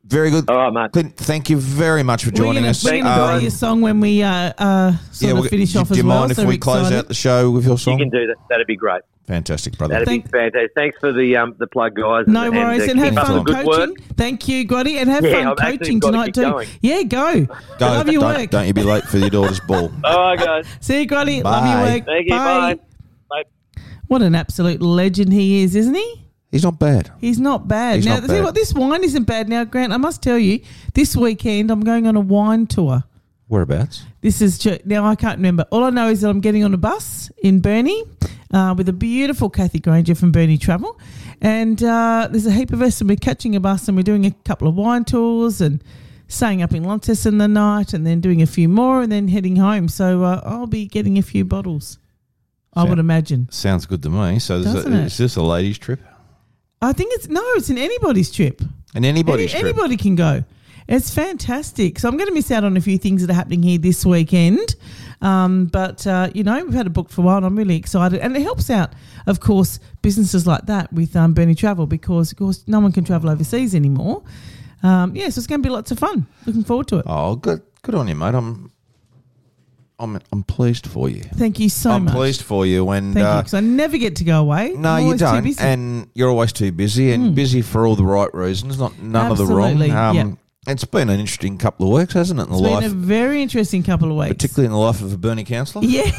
Very 0.05 0.29
good. 0.29 0.47
All 0.49 0.57
right, 0.57 0.71
mate. 0.71 0.91
Clint, 0.91 1.17
thank 1.17 1.49
you 1.49 1.57
very 1.57 2.03
much 2.03 2.23
for 2.25 2.29
We're 2.29 2.35
joining 2.37 2.53
gonna, 2.61 2.69
us. 2.69 2.83
we're 2.85 3.01
gonna 3.01 3.09
Um, 3.23 3.29
play 3.31 3.41
your 3.41 3.51
song 3.51 3.81
when 3.81 3.99
we 3.99 4.21
uh, 4.21 4.53
uh, 4.57 4.93
sort 5.11 5.31
of 5.33 5.39
we'll- 5.39 5.49
finish 5.49 5.73
do, 5.73 5.79
off 5.79 5.87
do 5.87 5.93
as 5.93 5.97
you 5.97 6.05
well. 6.05 6.19
mind 6.19 6.31
if 6.31 6.37
so 6.37 6.43
we 6.43 6.53
we're 6.53 6.57
close 6.59 6.77
excited. 6.81 6.97
out 6.99 7.07
the 7.07 7.13
show 7.15 7.49
with 7.49 7.65
your 7.65 7.77
song? 7.79 7.97
You 7.97 8.05
can 8.05 8.09
do 8.11 8.27
that. 8.27 8.35
That'd 8.49 8.67
be 8.67 8.75
great. 8.75 9.01
Fantastic, 9.27 9.75
brother. 9.79 9.93
That'd 9.95 10.07
Thank- 10.07 10.25
be 10.25 10.29
fantastic. 10.37 10.71
Thanks 10.75 10.99
for 10.99 11.11
the 11.11 11.35
um, 11.35 11.55
the 11.57 11.65
plug, 11.65 11.95
guys. 11.95 12.27
No 12.27 12.51
worries, 12.51 12.87
uh, 12.87 12.91
and 12.91 12.99
have 12.99 13.15
fun 13.15 13.43
coaching. 13.43 13.65
work. 13.65 13.89
Thank 14.15 14.47
you, 14.47 14.67
Grotty, 14.67 14.97
and 14.97 15.09
have 15.09 15.25
Yeah, 15.25 15.31
fun 15.33 15.47
I've 15.47 15.57
coaching 15.79 15.97
got 15.97 16.11
to 16.11 16.11
tonight 16.11 16.25
keep 16.27 16.33
too. 16.35 16.41
going. 16.51 16.67
Yeah, 16.81 17.01
go. 17.01 17.45
Go. 17.45 17.55
Love 17.87 18.07
your 18.09 18.21
don't, 18.21 18.35
work. 18.41 18.49
don't 18.51 18.67
you 18.67 18.73
be 18.73 18.83
late 18.83 19.03
for 19.05 19.17
your 19.17 19.31
daughter's 19.31 19.59
ball. 19.59 19.91
All 20.03 20.19
right, 20.35 20.37
guys. 20.37 20.67
See 20.81 21.01
you, 21.01 21.07
Grotty. 21.07 21.41
Bye. 21.41 21.49
Love 21.49 21.65
your 21.65 21.95
work. 21.95 22.05
Thank 22.05 22.25
you. 22.25 22.29
Bye. 22.35 22.75
Bye. 22.75 22.79
What 24.07 24.21
an 24.21 24.35
absolute 24.35 24.81
legend 24.81 25.33
he 25.33 25.63
is, 25.63 25.75
isn't 25.75 25.95
he? 25.95 26.25
He's 26.51 26.63
not 26.63 26.79
bad. 26.79 27.11
He's 27.19 27.39
not 27.39 27.67
bad. 27.67 27.97
He's 27.97 28.05
now, 28.05 28.15
not 28.15 28.23
see 28.23 28.27
bad. 28.29 28.43
what? 28.43 28.55
This 28.55 28.73
wine 28.73 29.03
isn't 29.03 29.23
bad. 29.23 29.49
Now, 29.49 29.65
Grant, 29.65 29.91
I 29.91 29.97
must 29.97 30.21
tell 30.21 30.37
you, 30.37 30.61
this 30.93 31.15
weekend 31.15 31.69
I'm 31.71 31.81
going 31.81 32.07
on 32.07 32.15
a 32.15 32.21
wine 32.21 32.67
tour. 32.67 33.03
Whereabouts? 33.47 34.03
This 34.21 34.41
is 34.41 34.57
ju- 34.57 34.79
now 34.85 35.05
I 35.05 35.15
can't 35.15 35.37
remember. 35.37 35.65
All 35.71 35.83
I 35.83 35.89
know 35.89 36.09
is 36.09 36.21
that 36.21 36.29
I'm 36.29 36.39
getting 36.39 36.63
on 36.63 36.73
a 36.73 36.77
bus 36.77 37.29
in 37.43 37.59
Burnie 37.59 38.03
uh, 38.53 38.73
with 38.77 38.89
a 38.89 38.93
beautiful 38.93 39.49
Kathy 39.49 39.79
Granger 39.79 40.15
from 40.15 40.31
Burnie 40.31 40.57
Travel, 40.57 40.99
and 41.41 41.83
uh, 41.83 42.27
there's 42.31 42.47
a 42.47 42.51
heap 42.51 42.71
of 42.73 42.81
us, 42.81 43.01
and 43.01 43.09
we're 43.09 43.17
catching 43.17 43.55
a 43.55 43.59
bus, 43.59 43.87
and 43.87 43.95
we're 43.95 44.03
doing 44.03 44.25
a 44.25 44.31
couple 44.45 44.67
of 44.67 44.75
wine 44.75 45.03
tours, 45.03 45.61
and 45.61 45.83
staying 46.27 46.63
up 46.63 46.73
in 46.73 46.83
Launceston 46.83 47.37
the 47.37 47.47
night, 47.47 47.93
and 47.93 48.07
then 48.07 48.19
doing 48.19 48.41
a 48.41 48.47
few 48.47 48.67
more, 48.67 49.01
and 49.01 49.11
then 49.11 49.27
heading 49.27 49.57
home. 49.57 49.89
So 49.89 50.23
uh, 50.23 50.41
I'll 50.43 50.67
be 50.67 50.87
getting 50.87 51.17
a 51.19 51.21
few 51.21 51.45
bottles. 51.45 51.99
I 52.75 52.81
Sound- 52.81 52.89
would 52.89 52.99
imagine. 52.99 53.47
Sounds 53.51 53.85
good 53.85 54.03
to 54.03 54.09
me. 54.09 54.39
So 54.39 54.59
there's 54.61 54.75
Doesn't 54.75 54.93
a, 54.93 54.97
it? 55.01 55.05
is 55.05 55.17
this 55.17 55.35
a 55.37 55.41
ladies' 55.43 55.77
trip? 55.77 55.99
I 56.81 56.91
think 56.93 57.13
it's 57.15 57.27
no, 57.29 57.41
it's 57.55 57.69
an 57.69 57.77
anybody's 57.77 58.31
trip. 58.31 58.61
And 58.93 59.05
anybody's 59.05 59.53
Any- 59.53 59.61
trip? 59.63 59.75
Anybody 59.77 59.97
can 59.97 60.15
go. 60.15 60.43
It's 60.87 61.11
fantastic. 61.13 61.97
So 61.97 62.07
I'm 62.07 62.15
going 62.15 62.27
to 62.27 62.33
miss 62.33 62.51
out 62.51 62.63
on 62.63 62.77
a 62.77 62.81
few 62.81 62.97
things 62.99 63.21
that 63.25 63.31
are 63.31 63.35
happening 63.35 63.63
here 63.63 63.79
this 63.79 64.05
weekend. 64.05 64.75
Um, 65.21 65.65
but, 65.65 66.05
uh, 66.05 66.29
you 66.35 66.43
know, 66.43 66.63
we've 66.63 66.75
had 66.75 66.85
a 66.85 66.91
book 66.91 67.09
for 67.09 67.21
a 67.21 67.23
while 67.23 67.37
and 67.37 67.45
I'm 67.45 67.55
really 67.55 67.75
excited. 67.75 68.19
And 68.19 68.37
it 68.37 68.43
helps 68.43 68.69
out, 68.69 68.93
of 69.25 69.39
course, 69.39 69.79
businesses 70.03 70.45
like 70.45 70.67
that 70.67 70.93
with 70.93 71.15
um, 71.15 71.33
Burnie 71.33 71.55
Travel 71.55 71.87
because, 71.87 72.31
of 72.31 72.37
course, 72.37 72.63
no 72.67 72.79
one 72.79 72.91
can 72.91 73.03
travel 73.03 73.31
overseas 73.31 73.73
anymore. 73.73 74.21
Um, 74.83 75.15
yeah, 75.15 75.29
so 75.29 75.39
it's 75.39 75.47
going 75.47 75.63
to 75.63 75.67
be 75.67 75.73
lots 75.73 75.89
of 75.89 75.97
fun. 75.97 76.27
Looking 76.45 76.63
forward 76.63 76.87
to 76.89 76.99
it. 76.99 77.05
Oh, 77.07 77.35
good, 77.35 77.63
good 77.81 77.95
on 77.95 78.07
you, 78.07 78.13
mate. 78.15 78.35
I'm, 78.35 78.71
I'm, 79.99 80.19
I'm 80.31 80.43
pleased 80.43 80.87
for 80.87 81.09
you. 81.09 81.21
Thank 81.21 81.59
you 81.59 81.69
so 81.69 81.89
much. 81.89 81.95
I'm 81.95 82.05
much. 82.05 82.13
pleased 82.15 82.41
for 82.41 82.65
you. 82.65 82.89
And 82.89 83.13
Thank 83.13 83.23
you, 83.23 83.29
uh, 83.29 83.41
because 83.41 83.53
I 83.53 83.59
never 83.61 83.97
get 83.97 84.17
to 84.17 84.23
go 84.23 84.41
away. 84.41 84.73
no, 84.73 84.89
I'm 84.89 84.99
you 84.99 85.05
always 85.05 85.19
too 85.21 85.25
don't, 85.25 85.43
busy. 85.43 85.61
Hmm. 85.61 85.67
and 85.67 86.07
you're 86.13 86.29
always 86.29 86.51
too 86.53 86.71
busy, 86.71 87.11
and 87.11 87.33
busy 87.35 87.61
for 87.61 87.85
all 87.87 87.95
the 87.95 88.03
right 88.03 88.33
reasons. 88.33 88.77
Not 88.79 88.99
none 88.99 89.31
Absolutely, 89.31 89.85
of 89.85 89.91
the 89.91 89.95
wrong. 89.95 90.15
yeah. 90.15 90.31
It's 90.67 90.83
been 90.83 91.09
an 91.09 91.19
interesting 91.19 91.59
couple 91.59 91.85
of 91.85 91.99
weeks, 91.99 92.13
hasn't 92.13 92.39
it? 92.39 92.47
In 92.47 92.49
the 92.49 92.55
it's 92.55 92.63
life, 92.63 92.81
been 92.81 92.91
a 92.91 92.93
very 92.95 93.43
interesting 93.43 93.83
couple 93.83 94.09
of 94.09 94.17
weeks. 94.17 94.29
particularly 94.33 94.65
in 94.65 94.71
the 94.71 94.79
life 94.79 94.99
of 95.01 95.13
a 95.13 95.17
Burnie 95.17 95.43
councillor. 95.43 95.85
Yeah, 95.87 96.09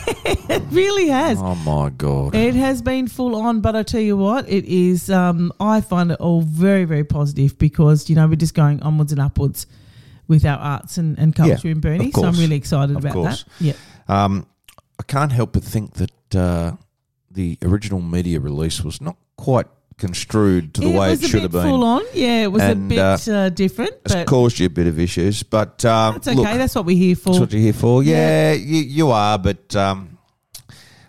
it 0.48 0.62
really 0.70 1.08
has. 1.08 1.38
Oh 1.40 1.56
my 1.56 1.90
god. 1.90 2.34
It 2.36 2.54
has 2.54 2.80
been 2.80 3.08
full 3.08 3.34
on, 3.34 3.60
but 3.60 3.74
I 3.74 3.82
tell 3.82 4.00
you 4.00 4.16
what, 4.16 4.48
it 4.48 4.64
is. 4.64 5.10
Um, 5.10 5.52
I 5.58 5.80
find 5.80 6.12
it 6.12 6.20
all 6.20 6.42
very, 6.42 6.84
very 6.84 7.02
positive 7.02 7.58
because 7.58 8.08
you 8.08 8.14
know 8.14 8.28
we're 8.28 8.36
just 8.36 8.54
going 8.54 8.80
onwards 8.82 9.10
and 9.10 9.20
upwards 9.20 9.66
with 10.28 10.44
our 10.44 10.58
arts 10.58 10.98
and, 10.98 11.18
and 11.18 11.34
culture 11.34 11.68
Yeah, 11.68 11.72
in 11.72 11.80
Burnie. 11.80 12.12
So 12.12 12.24
I'm 12.24 12.34
really 12.36 12.56
excited 12.56 12.96
Of 12.96 13.04
about 13.04 13.12
course. 13.12 13.44
that. 13.44 13.64
Yeah, 13.64 13.72
Um, 14.08 14.46
I 14.98 15.02
can't 15.02 15.32
help 15.32 15.52
but 15.52 15.62
think 15.64 15.94
that 15.94 16.34
uh, 16.34 16.72
the 17.30 17.58
original 17.62 18.00
media 18.00 18.40
release 18.40 18.82
was 18.82 19.00
not 19.00 19.16
quite 19.36 19.66
construed 19.98 20.74
to 20.74 20.80
the 20.82 20.88
it 20.90 20.98
way 20.98 21.12
it 21.12 21.20
should 21.22 21.42
have 21.42 21.52
been. 21.52 21.62
full 21.62 21.82
on. 21.84 22.02
Yeah, 22.12 22.42
it 22.42 22.52
was 22.52 22.62
And, 22.62 22.92
a 22.92 22.94
bit 22.94 23.28
uh, 23.28 23.32
uh, 23.32 23.48
different, 23.50 23.92
It's 24.04 24.28
caused 24.28 24.58
you 24.58 24.66
a 24.66 24.70
bit 24.70 24.86
of 24.86 24.98
issues, 24.98 25.42
but 25.42 25.84
um, 25.84 26.14
that's 26.14 26.28
okay. 26.28 26.36
look, 26.36 26.44
that's 26.46 26.74
what 26.74 26.84
we're 26.84 26.96
here 26.96 27.16
for. 27.16 27.30
that's 27.30 27.40
what 27.40 27.52
you're 27.52 27.62
here 27.62 27.72
for. 27.72 28.02
Yeah. 28.02 28.16
Yeah, 28.16 28.52
you, 28.54 28.76
you 28.82 29.10
are, 29.10 29.38
but 29.38 29.74
um, 29.76 30.15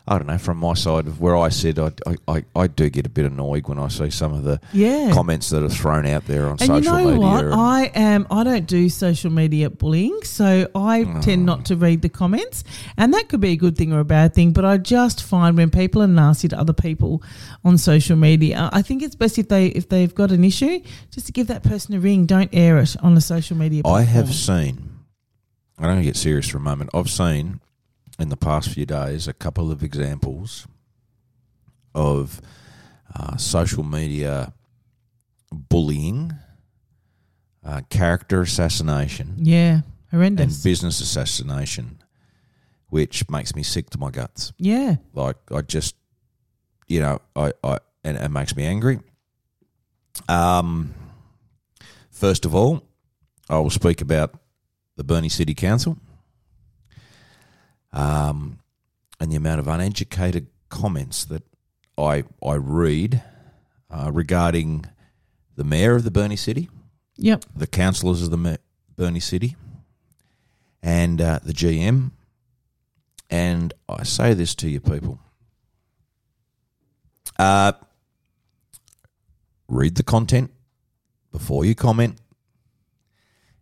I 0.09 0.17
don't 0.17 0.27
know. 0.27 0.37
From 0.37 0.57
my 0.57 0.73
side 0.73 1.05
of 1.07 1.19
where 1.19 1.35
I 1.35 1.49
said, 1.49 1.77
I, 1.79 1.91
I, 2.27 2.45
I, 2.55 2.67
do 2.67 2.89
get 2.89 3.05
a 3.05 3.09
bit 3.09 3.25
annoyed 3.25 3.67
when 3.67 3.77
I 3.77 3.89
see 3.89 4.09
some 4.09 4.33
of 4.33 4.43
the 4.43 4.59
yeah. 4.71 5.11
comments 5.13 5.49
that 5.49 5.63
are 5.63 5.69
thrown 5.69 6.05
out 6.05 6.25
there 6.27 6.45
on 6.45 6.51
And 6.51 6.61
social 6.61 6.77
you 6.77 6.81
know 6.83 7.05
media. 7.11 7.19
what? 7.19 7.45
I 7.53 7.91
am. 7.93 8.25
I 8.31 8.45
don't 8.45 8.65
do 8.65 8.87
social 8.87 9.31
media 9.31 9.69
bullying, 9.69 10.17
so 10.23 10.69
I 10.73 11.01
Oh. 11.03 11.21
tend 11.21 11.45
not 11.45 11.65
to 11.65 11.75
read 11.75 12.01
the 12.01 12.09
comments, 12.09 12.63
and 12.95 13.13
that 13.13 13.27
could 13.27 13.41
be 13.41 13.49
a 13.49 13.55
good 13.57 13.77
thing 13.77 13.91
or 13.91 13.99
a 13.99 14.05
bad 14.05 14.33
thing. 14.33 14.53
But 14.53 14.63
I 14.63 14.77
just 14.77 15.21
find 15.23 15.57
when 15.57 15.69
people 15.69 16.01
are 16.01 16.07
nasty 16.07 16.47
to 16.47 16.57
other 16.59 16.73
people 16.73 17.21
on 17.65 17.77
social 17.77 18.15
media, 18.15 18.69
I 18.71 18.81
think 18.81 19.03
it's 19.03 19.15
best 19.15 19.37
if 19.37 19.49
they 19.49 19.67
if 19.67 19.89
they've 19.89 20.13
got 20.15 20.31
an 20.31 20.43
issue, 20.45 20.79
just 21.11 21.25
to 21.27 21.33
give 21.33 21.47
that 21.47 21.63
person 21.63 21.93
a 21.95 21.99
ring. 21.99 22.25
Don't 22.25 22.49
air 22.53 22.77
it 22.77 22.95
on 23.03 23.17
a 23.17 23.21
social 23.21 23.57
media. 23.57 23.81
I 23.85 24.03
have 24.03 24.33
seen. 24.33 24.89
I 25.77 25.85
don't 25.87 26.01
get 26.01 26.15
serious 26.15 26.47
for 26.47 26.57
a 26.57 26.61
moment. 26.61 26.89
I've 26.93 27.09
seen 27.09 27.59
in 28.19 28.29
the 28.29 28.37
past 28.37 28.69
few 28.69 28.85
days 28.85 29.27
a 29.27 29.33
couple 29.33 29.71
of 29.71 29.83
examples 29.83 30.67
of 31.93 32.41
uh, 33.15 33.37
social 33.37 33.83
media 33.83 34.53
bullying, 35.51 36.33
uh, 37.63 37.81
character 37.89 38.41
assassination, 38.41 39.35
Yeah, 39.37 39.81
horrendous. 40.11 40.55
and 40.55 40.63
business 40.63 40.99
assassination, 41.01 41.99
which 42.89 43.29
makes 43.29 43.55
me 43.55 43.63
sick 43.63 43.89
to 43.91 43.97
my 43.97 44.11
guts. 44.11 44.51
yeah, 44.57 44.97
Like 45.13 45.37
I 45.51 45.61
just, 45.61 45.95
you 46.87 46.99
know, 46.99 47.19
I, 47.35 47.53
I 47.63 47.79
and 48.03 48.17
it 48.17 48.29
makes 48.29 48.55
me 48.55 48.63
angry. 48.65 48.99
Um, 50.29 50.93
first 52.11 52.45
of 52.45 52.55
all, 52.55 52.83
I 53.49 53.59
will 53.59 53.69
speak 53.69 54.01
about 54.01 54.33
the 54.95 55.03
Burnie 55.03 55.29
City 55.29 55.53
Council, 55.53 55.97
um, 57.97 58.59
and 59.19 59.31
the 59.31 59.35
amount 59.35 59.59
of 59.59 59.67
uneducated 59.67 60.47
comments 60.69 61.25
that 61.25 61.43
I 61.97 62.23
I 62.45 62.53
read 62.53 63.23
uh, 63.89 64.11
regarding 64.13 64.85
the 65.55 65.63
mayor 65.63 65.95
of 65.95 66.03
the 66.03 66.11
Burnie 66.11 66.35
City, 66.35 66.69
yep, 67.15 67.43
the 67.55 67.65
councillors 67.65 68.21
of 68.21 68.29
the 68.29 68.37
Ma- 68.37 68.57
Burnie 68.95 69.19
City, 69.19 69.55
and 70.83 71.19
uh, 71.19 71.39
the 71.43 71.53
GM. 71.53 72.11
And 73.29 73.73
I 73.89 74.03
say 74.03 74.33
this 74.33 74.55
to 74.55 74.69
you, 74.69 74.79
people. 74.79 75.19
Uh, 77.37 77.73
read 79.67 79.95
the 79.95 80.03
content 80.03 80.51
before 81.31 81.65
you 81.65 81.73
comment, 81.75 82.19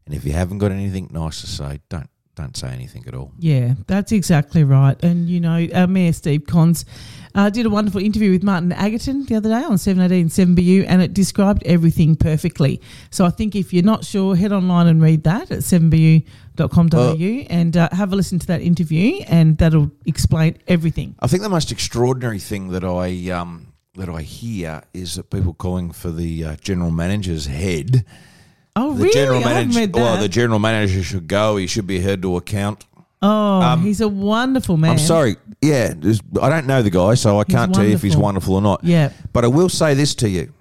and 0.06 0.14
if 0.14 0.26
you 0.26 0.34
haven't 0.34 0.58
got 0.58 0.72
anything 0.72 1.10
nice 1.12 1.42
to 1.42 1.48
say, 1.48 1.80
don't 1.90 2.10
don't 2.36 2.56
say 2.58 2.68
anything 2.70 3.04
at 3.08 3.14
all. 3.16 3.32
yeah. 3.40 3.74
That's 3.88 4.12
exactly 4.12 4.64
right. 4.64 5.02
And 5.04 5.28
you 5.30 5.40
know, 5.40 5.68
our 5.74 5.88
Mayor 5.88 6.14
Steve 6.14 6.46
Kons 6.48 6.86
uh, 7.34 7.50
did 7.50 7.66
a 7.66 7.70
wonderful 7.70 8.02
interview 8.02 8.32
with 8.32 8.44
Martin 8.44 8.72
Agaton 8.72 9.26
the 9.26 9.36
other 9.36 9.50
day 9.50 9.64
on 9.64 9.78
718 9.78 10.56
7BU, 10.56 10.86
and 10.88 11.02
it 11.02 11.14
described 11.14 11.64
everything 11.66 12.16
perfectly. 12.16 12.82
So 13.10 13.26
I 13.26 13.30
think 13.30 13.56
if 13.56 13.74
you're 13.74 13.84
not 13.84 14.06
sure, 14.06 14.36
head 14.36 14.52
online 14.52 14.88
and 14.88 15.02
read 15.02 15.24
that 15.24 15.52
at 15.52 15.60
7bu.com.au 15.60 16.98
Well- 16.98 17.46
and 17.50 17.78
uh, 17.78 17.90
have 17.92 18.14
a 18.14 18.16
listen 18.16 18.40
to 18.40 18.48
that 18.48 18.62
interview, 18.62 19.22
and 19.28 19.58
that'll 19.58 19.92
explain 20.06 20.58
everything. 20.68 21.16
I 21.20 21.28
think 21.28 21.44
the 21.44 21.50
most 21.50 21.72
extraordinary 21.72 22.40
thing 22.40 22.70
that 22.70 22.84
I 22.84 23.30
um, 23.32 23.74
that 23.96 24.10
I 24.10 24.22
hear 24.22 24.84
is 24.94 25.16
that 25.16 25.30
people 25.30 25.54
calling 25.54 25.92
for 25.92 26.12
the 26.12 26.44
uh, 26.44 26.56
general 26.58 26.92
manager's 26.92 27.46
head. 27.46 28.06
Oh, 28.76 28.94
The 28.94 29.04
really? 29.04 29.14
general 29.14 29.40
manager, 29.42 29.88
well, 29.94 30.18
the 30.22 30.28
general 30.28 30.60
manager 30.60 31.02
should 31.04 31.28
go. 31.28 31.56
He 31.58 31.68
should 31.68 31.88
be 31.88 32.00
held 32.00 32.22
to 32.24 32.36
account. 32.38 32.86
oh, 33.22 33.62
um, 33.62 33.82
he's 33.82 34.02
a 34.02 34.08
wonderful 34.08 34.76
man. 34.78 34.92
I'm 34.92 34.98
sorry. 35.00 35.38
Yeah, 35.62 35.94
I 36.42 36.50
don't 36.50 36.68
know 36.68 36.82
the 36.84 36.90
guy, 36.90 37.14
so 37.16 37.40
I 37.40 37.44
He's 37.48 37.56
can't 37.56 37.74
tell 37.74 37.86
you 37.86 37.94
if 37.96 38.02
he's 38.02 38.18
wonderful. 38.18 38.54
wonderful 38.54 38.56
or 38.56 38.62
not. 38.62 38.84
Yeah. 38.84 39.12
But 39.34 39.46
I 39.46 39.48
will 39.48 39.70
say 39.70 39.94
this 39.94 40.14
to 40.16 40.30
you. 40.30 40.52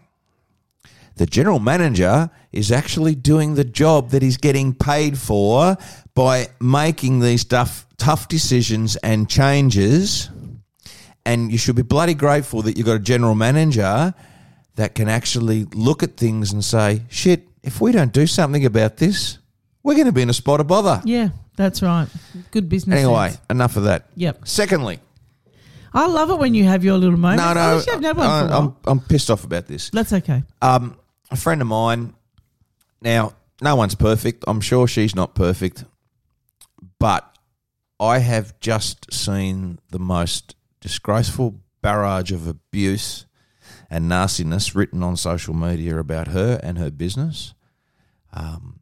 The 1.16 1.26
general 1.26 1.58
manager 1.60 2.30
is 2.52 2.72
actually 2.72 3.14
doing 3.16 3.54
the 3.54 3.64
job 3.64 4.10
that 4.10 4.22
he's 4.22 4.36
getting 4.36 4.74
paid 4.74 5.18
for 5.18 5.76
by 6.14 6.48
making 6.60 7.20
these 7.20 7.44
tough, 7.44 7.86
tough 7.98 8.28
decisions 8.28 8.96
and 8.96 9.28
changes. 9.28 10.30
And 11.26 11.50
you 11.52 11.58
should 11.58 11.76
be 11.76 11.82
bloody 11.82 12.14
grateful 12.14 12.62
that 12.62 12.76
you've 12.76 12.86
got 12.86 12.96
a 12.96 12.98
general 13.00 13.34
manager 13.34 14.14
that 14.76 14.94
can 14.94 15.08
actually 15.08 15.64
look 15.74 16.02
at 16.02 16.16
things 16.16 16.52
and 16.52 16.64
say, 16.64 17.02
shit, 17.08 17.46
if 17.64 17.80
we 17.80 17.92
don't 17.92 18.12
do 18.12 18.26
something 18.26 18.64
about 18.64 18.98
this, 18.98 19.38
we're 19.82 19.94
going 19.94 20.06
to 20.06 20.12
be 20.12 20.22
in 20.22 20.30
a 20.30 20.34
spot 20.34 20.60
of 20.60 20.66
bother. 20.66 21.00
Yeah, 21.04 21.30
that's 21.56 21.82
right. 21.82 22.08
Good 22.50 22.68
business. 22.68 23.00
Anyway, 23.00 23.30
sense. 23.30 23.40
enough 23.50 23.76
of 23.76 23.84
that. 23.84 24.06
Yep. 24.16 24.46
Secondly, 24.46 25.00
I 25.92 26.06
love 26.06 26.30
it 26.30 26.38
when 26.38 26.54
you 26.54 26.64
have 26.64 26.84
your 26.84 26.98
little 26.98 27.18
moment. 27.18 27.38
no, 27.38 27.48
I 27.48 27.54
no, 27.54 27.78
you 27.78 27.84
haven't 27.86 28.04
had 28.04 28.16
one 28.16 28.26
for 28.26 28.32
I, 28.32 28.42
while. 28.42 28.76
I'm, 28.84 28.98
I'm 28.98 29.00
pissed 29.00 29.30
off 29.30 29.44
about 29.44 29.66
this. 29.66 29.90
That's 29.90 30.12
okay. 30.12 30.42
Um, 30.60 30.98
a 31.30 31.36
friend 31.36 31.60
of 31.62 31.66
mine. 31.66 32.14
Now, 33.00 33.32
no 33.62 33.76
one's 33.76 33.94
perfect. 33.94 34.44
I'm 34.46 34.60
sure 34.60 34.86
she's 34.86 35.14
not 35.14 35.34
perfect, 35.34 35.84
but 36.98 37.36
I 37.98 38.18
have 38.18 38.58
just 38.60 39.12
seen 39.12 39.78
the 39.90 39.98
most 39.98 40.54
disgraceful 40.80 41.60
barrage 41.80 42.30
of 42.30 42.46
abuse 42.46 43.26
and 43.94 44.08
nastiness 44.08 44.74
written 44.74 45.04
on 45.04 45.16
social 45.16 45.54
media 45.54 45.96
about 46.00 46.26
her 46.28 46.58
and 46.64 46.78
her 46.78 46.90
business. 46.90 47.54
um, 48.32 48.80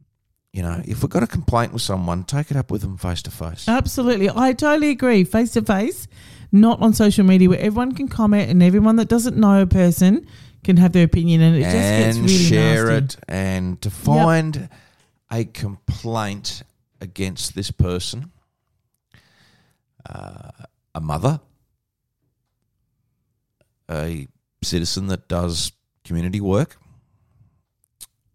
you 0.51 0.61
know, 0.61 0.81
if 0.85 1.01
we've 1.01 1.09
got 1.09 1.23
a 1.23 1.27
complaint 1.27 1.73
with 1.73 1.81
someone, 1.81 2.23
take 2.23 2.51
it 2.51 2.57
up 2.57 2.69
with 2.69 2.81
them 2.81 2.95
face 2.97 3.23
to 3.23 3.31
face. 3.31 3.67
Absolutely. 3.67 4.29
I 4.29 4.53
totally 4.53 4.89
agree. 4.91 5.23
Face 5.23 5.51
to 5.53 5.63
face, 5.63 6.07
not 6.51 6.79
on 6.79 6.93
social 6.93 7.25
media 7.25 7.49
where 7.49 7.59
everyone 7.59 7.93
can 7.93 8.07
comment 8.07 8.51
and 8.51 8.61
everyone 8.61 8.95
that 8.97 9.07
doesn't 9.07 9.35
know 9.35 9.61
a 9.63 9.65
person 9.65 10.27
can 10.63 10.77
have 10.77 10.91
their 10.91 11.05
opinion 11.05 11.41
and 11.41 11.55
it 11.55 11.61
just 11.61 11.73
gets 11.73 12.17
and 12.17 12.25
really 12.25 12.37
share 12.37 12.85
nasty. 12.85 13.17
it 13.17 13.17
and 13.27 13.81
to 13.81 13.89
find 13.89 14.69
a 15.31 15.43
complaint 15.45 16.61
against 17.01 17.55
this 17.55 17.71
person 17.71 18.31
uh, 20.07 20.51
a 20.93 21.01
mother 21.01 21.39
a 23.89 24.27
citizen 24.73 25.05
that 25.07 25.27
does 25.27 25.71
community 26.03 26.41
work 26.41 26.77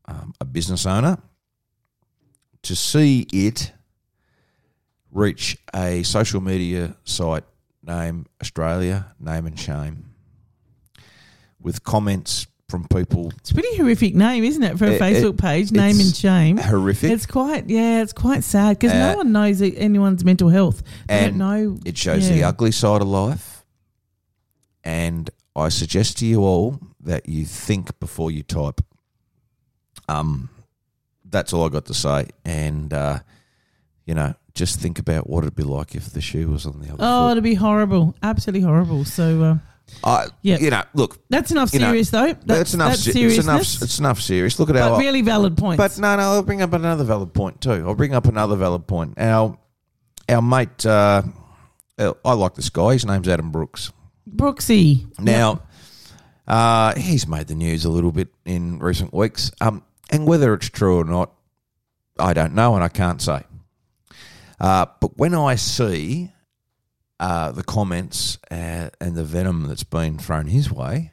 um, 0.07 0.33
a 0.41 0.45
business 0.45 0.87
owner 0.87 1.19
to 2.63 2.77
see 2.77 3.27
it 3.33 3.73
reach 5.11 5.59
a 5.75 6.05
social 6.05 6.41
media 6.41 6.95
site 7.03 7.43
name 7.85 8.25
australia 8.41 9.13
name 9.19 9.47
and 9.47 9.59
shame 9.59 10.05
with 11.61 11.83
comments 11.83 12.47
from 12.69 12.87
people 12.87 13.33
It's 13.39 13.51
a 13.51 13.55
pretty 13.55 13.77
horrific 13.79 14.15
name, 14.15 14.45
isn't 14.45 14.63
it, 14.63 14.79
for 14.79 14.85
a 14.85 14.91
It- 14.93 15.01
Facebook 15.01 15.31
it- 15.37 15.39
page? 15.39 15.73
Name 15.73 15.99
and 16.01 16.15
shame. 16.15 16.59
horrific. 16.59 17.11
It's 17.11 17.25
quite, 17.25 17.71
yeah, 17.71 18.03
it's 18.03 18.13
quite 18.13 18.45
sad 18.45 18.79
because 18.79 18.93
Uh, 18.93 19.11
no 19.13 19.17
one 19.17 19.33
knows 19.33 19.63
anyone's 19.63 20.23
mental 20.23 20.51
health. 20.51 20.83
They 21.09 21.15
don't 21.21 21.29
and 21.31 21.39
know. 21.39 21.79
It 21.87 21.97
shows 21.97 22.29
the 22.29 22.45
ugly 22.45 22.71
side 22.73 23.01
of 23.01 23.09
life. 23.09 23.65
And 24.85 25.31
I 25.59 25.69
suggest 25.69 26.19
to 26.19 26.27
you 26.27 26.45
all 26.45 26.79
that 27.01 27.29
you 27.29 27.45
think 27.45 27.99
before 28.01 28.31
you 28.31 28.43
type. 28.43 28.81
Um, 30.09 30.49
that's 31.25 31.53
all 31.53 31.65
I 31.67 31.69
got 31.69 31.85
to 31.87 31.95
say. 31.95 32.29
And, 32.45 32.93
uh, 32.93 33.19
you 34.07 34.15
know, 34.15 34.35
just 34.55 34.81
think 34.81 34.99
about 34.99 35.29
what 35.29 35.45
it'd 35.45 35.55
be 35.55 35.63
like 35.63 35.95
if 35.95 36.07
the 36.13 36.21
shoe 36.21 36.49
was 36.49 36.67
on 36.67 36.81
the 36.81 36.87
other 36.89 36.97
Oh, 37.01 37.27
foot. 37.27 37.33
it'd 37.33 37.45
be 37.45 37.55
horrible. 37.55 38.15
Absolutely 38.23 38.63
horrible. 38.63 39.05
So 39.05 39.43
uh, 39.43 39.59
I, 40.05 40.27
yeah. 40.43 40.59
You 40.59 40.71
know, 40.71 40.83
look, 40.95 41.19
that's 41.29 41.51
enough 41.51 41.73
You 41.73 41.81
know, 41.81 41.87
serious, 41.89 42.11
though. 42.11 42.27
that's, 42.33 42.45
That's, 42.47 42.75
enough. 42.75 42.89
That's 42.91 43.03
se- 43.05 43.23
it's 43.23 43.39
enough. 43.45 43.61
It's 43.61 43.99
enough 43.99 44.21
serious. 44.21 44.59
Look 44.59 44.71
at 44.71 44.75
but 44.75 44.83
our. 44.93 44.99
really 44.99 45.23
valid 45.23 45.57
point. 45.57 45.79
But 45.79 45.99
no, 45.99 46.17
no, 46.17 46.23
I'll 46.23 46.43
bring 46.43 46.63
up 46.63 46.73
another 46.73 47.05
valid 47.05 47.33
point 47.35 47.61
too. 47.61 47.85
I'll 47.87 47.95
bring 47.95 48.15
up 48.15 48.27
another 48.27 48.57
valid 48.57 48.87
point. 48.87 49.15
Our 49.19 49.59
our 50.29 50.43
mate, 50.43 50.85
uh, 50.87 51.23
I 51.99 52.33
like 52.33 52.55
this 52.55 52.69
guy. 52.71 52.93
His 52.95 53.07
name's 53.07 53.29
Adam 53.29 53.51
Brooks. 53.51 53.93
Brooksy. 54.37 55.07
Now, 55.19 55.63
uh, 56.47 56.95
he's 56.95 57.27
made 57.27 57.49
the 57.49 57.55
news 57.55 57.85
a 57.85 57.91
little 57.91 58.13
bit 58.13 58.29
in 58.45 58.79
recent 58.79 59.13
weeks. 59.13 59.51
Um, 59.61 59.83
and 60.11 60.27
whether 60.27 60.55
it's 60.55 60.71
true 60.71 60.99
or 60.99 61.05
not, 61.05 61.33
I 62.19 62.33
don't 62.33 62.55
know, 62.55 62.75
and 62.75 62.83
I 62.83 62.89
can't 62.89 63.21
say. 63.21 63.43
Uh, 64.61 64.87
but 65.01 65.17
when 65.19 65.35
I 65.35 65.55
see 65.55 66.33
uh, 67.21 67.53
the 67.53 67.63
comments 67.63 68.39
uh, 68.51 68.91
and 69.01 69.15
the 69.15 69.25
venom 69.25 69.67
that's 69.69 69.85
been 69.85 70.19
thrown 70.19 70.47
his 70.47 70.71
way, 70.71 71.13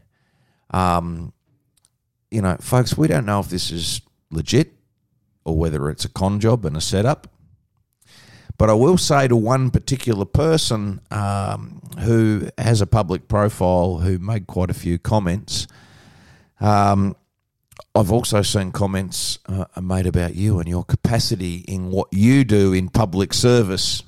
um, 0.72 1.34
you 2.32 2.41
know, 2.41 2.57
folks, 2.59 2.97
we 2.97 3.07
don't 3.07 3.26
know 3.26 3.39
if 3.39 3.49
this 3.49 3.72
is 3.72 4.01
legit 4.32 4.74
or 5.43 5.57
whether 5.57 5.89
it's 5.89 6.05
a 6.05 6.09
con 6.09 6.39
job 6.39 6.66
and 6.66 6.76
a 6.76 6.82
setup. 6.82 7.28
But 8.57 8.69
I 8.69 8.73
will 8.73 8.97
say 8.97 9.27
to 9.27 9.35
one 9.35 9.69
particular 9.69 10.25
person 10.25 11.01
um, 11.11 11.81
who 11.99 12.49
has 12.57 12.81
a 12.81 12.87
public 12.87 13.27
profile 13.27 13.97
who 13.97 14.17
made 14.17 14.47
quite 14.47 14.69
a 14.69 14.73
few 14.73 14.97
comments. 14.97 15.67
Um, 16.61 17.15
I've 17.93 18.11
also 18.11 18.41
seen 18.41 18.71
comments 18.71 19.39
uh, 19.47 19.65
made 19.81 20.05
about 20.05 20.35
you 20.35 20.59
and 20.59 20.69
your 20.69 20.83
capacity 20.83 21.65
in 21.67 21.91
what 21.91 22.07
you 22.11 22.43
do 22.43 22.71
in 22.73 22.89
public 22.89 23.33
service 23.33 24.03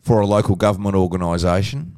for 0.00 0.20
a 0.20 0.26
local 0.26 0.56
government 0.56 0.94
organisation. 0.94 1.96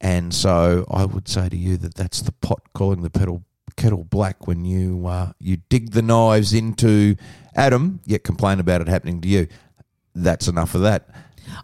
And 0.00 0.34
so 0.34 0.84
I 0.90 1.04
would 1.04 1.28
say 1.28 1.48
to 1.48 1.56
you 1.56 1.76
that 1.78 1.94
that's 1.94 2.20
the 2.20 2.32
pot 2.32 2.60
calling 2.74 3.02
the 3.02 3.10
kettle 3.10 3.44
kettle 3.76 4.04
black 4.04 4.46
when 4.46 4.64
you 4.64 5.06
uh, 5.06 5.32
you 5.38 5.58
dig 5.68 5.92
the 5.92 6.02
knives 6.02 6.52
into 6.52 7.16
Adam, 7.54 8.00
yet 8.06 8.24
complain 8.24 8.60
about 8.60 8.80
it 8.80 8.88
happening 8.88 9.20
to 9.22 9.28
you. 9.28 9.46
That's 10.14 10.48
enough 10.48 10.74
of 10.74 10.82
that. 10.82 11.08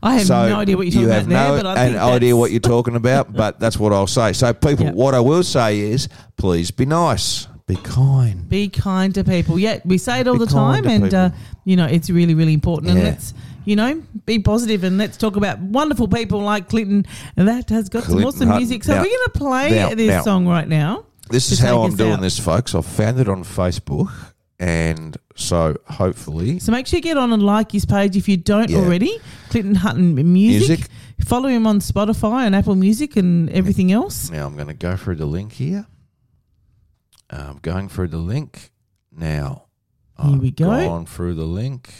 I 0.02 0.14
have 0.18 0.26
So 0.26 0.48
no 0.48 0.56
idea 0.60 0.76
what 0.76 0.86
you're 0.86 0.92
talking 0.92 1.00
you 1.02 1.06
about 1.08 1.18
have 1.18 1.28
there, 1.28 1.62
but 1.62 1.66
I 1.78 1.84
an 1.86 1.96
idea 1.96 2.36
what 2.36 2.50
you're 2.52 2.60
talking 2.60 2.94
about, 2.94 3.32
but 3.42 3.58
that's 3.58 3.78
what 3.78 3.92
I'll 3.92 4.06
say. 4.06 4.32
So, 4.32 4.52
people, 4.52 4.86
Yep. 4.86 4.94
what 4.94 5.14
I 5.14 5.20
will 5.20 5.42
say 5.42 5.80
is, 5.80 6.08
please 6.36 6.70
be 6.70 6.86
nice, 6.86 7.48
be 7.66 7.76
kind. 7.76 8.48
Be 8.48 8.68
kind 8.68 9.12
to 9.16 9.24
people. 9.24 9.58
Yeah, 9.58 9.80
we 9.84 9.98
say 9.98 10.20
it 10.20 10.28
all 10.28 10.34
Be 10.38 10.44
the 10.44 10.46
time, 10.46 10.86
and 10.86 11.12
uh, 11.12 11.30
you 11.64 11.76
know 11.76 11.86
it's 11.86 12.10
really, 12.10 12.34
really 12.34 12.52
important. 12.54 12.92
And 12.92 13.02
let's, 13.02 13.34
you 13.64 13.74
know, 13.74 14.02
be 14.26 14.38
positive 14.38 14.84
and 14.84 14.98
let's 14.98 15.16
talk 15.16 15.34
about 15.36 15.58
wonderful 15.60 16.06
people 16.08 16.40
like 16.40 16.68
Clinton. 16.68 17.04
And 17.36 17.48
that 17.48 17.68
has 17.70 17.88
got 17.88 18.04
some 18.04 18.24
awesome 18.24 18.48
Hutton. 18.48 18.58
music. 18.62 18.84
So 18.84 18.94
Now- 18.94 19.00
we're 19.02 19.06
going 19.08 19.18
to 19.24 19.30
play 19.38 19.70
now- 19.74 19.94
this 19.94 20.08
now- 20.08 20.22
song 20.22 20.46
right 20.46 20.68
now. 20.68 21.06
This 21.30 21.50
is 21.52 21.58
how 21.58 21.82
I'm 21.82 21.92
us 21.92 21.96
doing 21.96 22.12
out. 22.14 22.20
this, 22.20 22.38
folks. 22.38 22.74
I've 22.74 22.84
found 22.86 23.18
it 23.20 23.28
on 23.28 23.42
Facebook, 23.44 24.10
and 24.58 25.16
so 25.34 25.76
hopefully, 25.88 26.58
So 26.58 26.72
make 26.72 26.86
sure 26.86 26.98
you 26.98 27.02
get 27.02 27.16
on 27.16 27.32
and 27.32 27.42
like 27.42 27.72
his 27.72 27.84
page 27.86 28.16
if 28.16 28.28
you 28.28 28.36
don't 28.36 28.68
Yeah. 28.70 28.78
already. 28.78 29.18
Clinton 29.50 29.76
Hutton 29.76 30.14
Music. 30.14 30.68
Music. 30.68 30.88
Follow 31.24 31.48
him 31.48 31.66
on 31.66 31.78
Spotify 31.80 32.46
and 32.46 32.54
Apple 32.54 32.74
Music 32.74 33.16
and 33.16 33.48
everything 33.50 33.92
else. 33.92 34.30
now 34.30 34.46
I'm 34.46 34.54
going 34.56 34.66
to 34.68 34.74
go 34.74 34.96
through 34.96 35.16
the 35.16 35.26
link 35.26 35.52
here. 35.52 35.86
Uh, 37.30 37.46
I'm 37.50 37.58
going 37.62 37.88
through 37.88 38.08
the 38.08 38.18
link 38.18 38.70
now. 39.10 39.64
Here 40.22 40.36
we 40.38 40.48
I've 40.48 40.56
go. 40.56 40.66
Gone 40.66 41.06
through 41.06 41.34
the 41.34 41.44
link. 41.44 41.92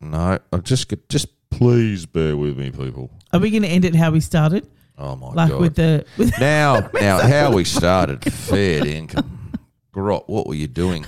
No, 0.00 0.38
I 0.52 0.56
just 0.58 0.92
just 1.08 1.26
please 1.50 2.06
bear 2.06 2.36
with 2.36 2.56
me, 2.56 2.70
people. 2.70 3.10
Are 3.32 3.40
we 3.40 3.50
going 3.50 3.62
to 3.62 3.68
end 3.68 3.84
it 3.84 3.94
how 3.94 4.10
we 4.10 4.20
started? 4.20 4.66
Oh 5.00 5.16
my 5.16 5.32
Like 5.32 5.48
god! 5.50 5.60
with 5.60 5.74
the 5.76 6.04
with 6.18 6.32
Now, 6.40 6.90
now, 6.94 7.18
how 7.26 7.52
we 7.52 7.64
started, 7.78 8.22
fair 8.32 8.86
income. 8.86 9.52
Grot, 9.92 10.28
what 10.28 10.46
were 10.46 10.54
you 10.54 10.66
doing? 10.68 11.04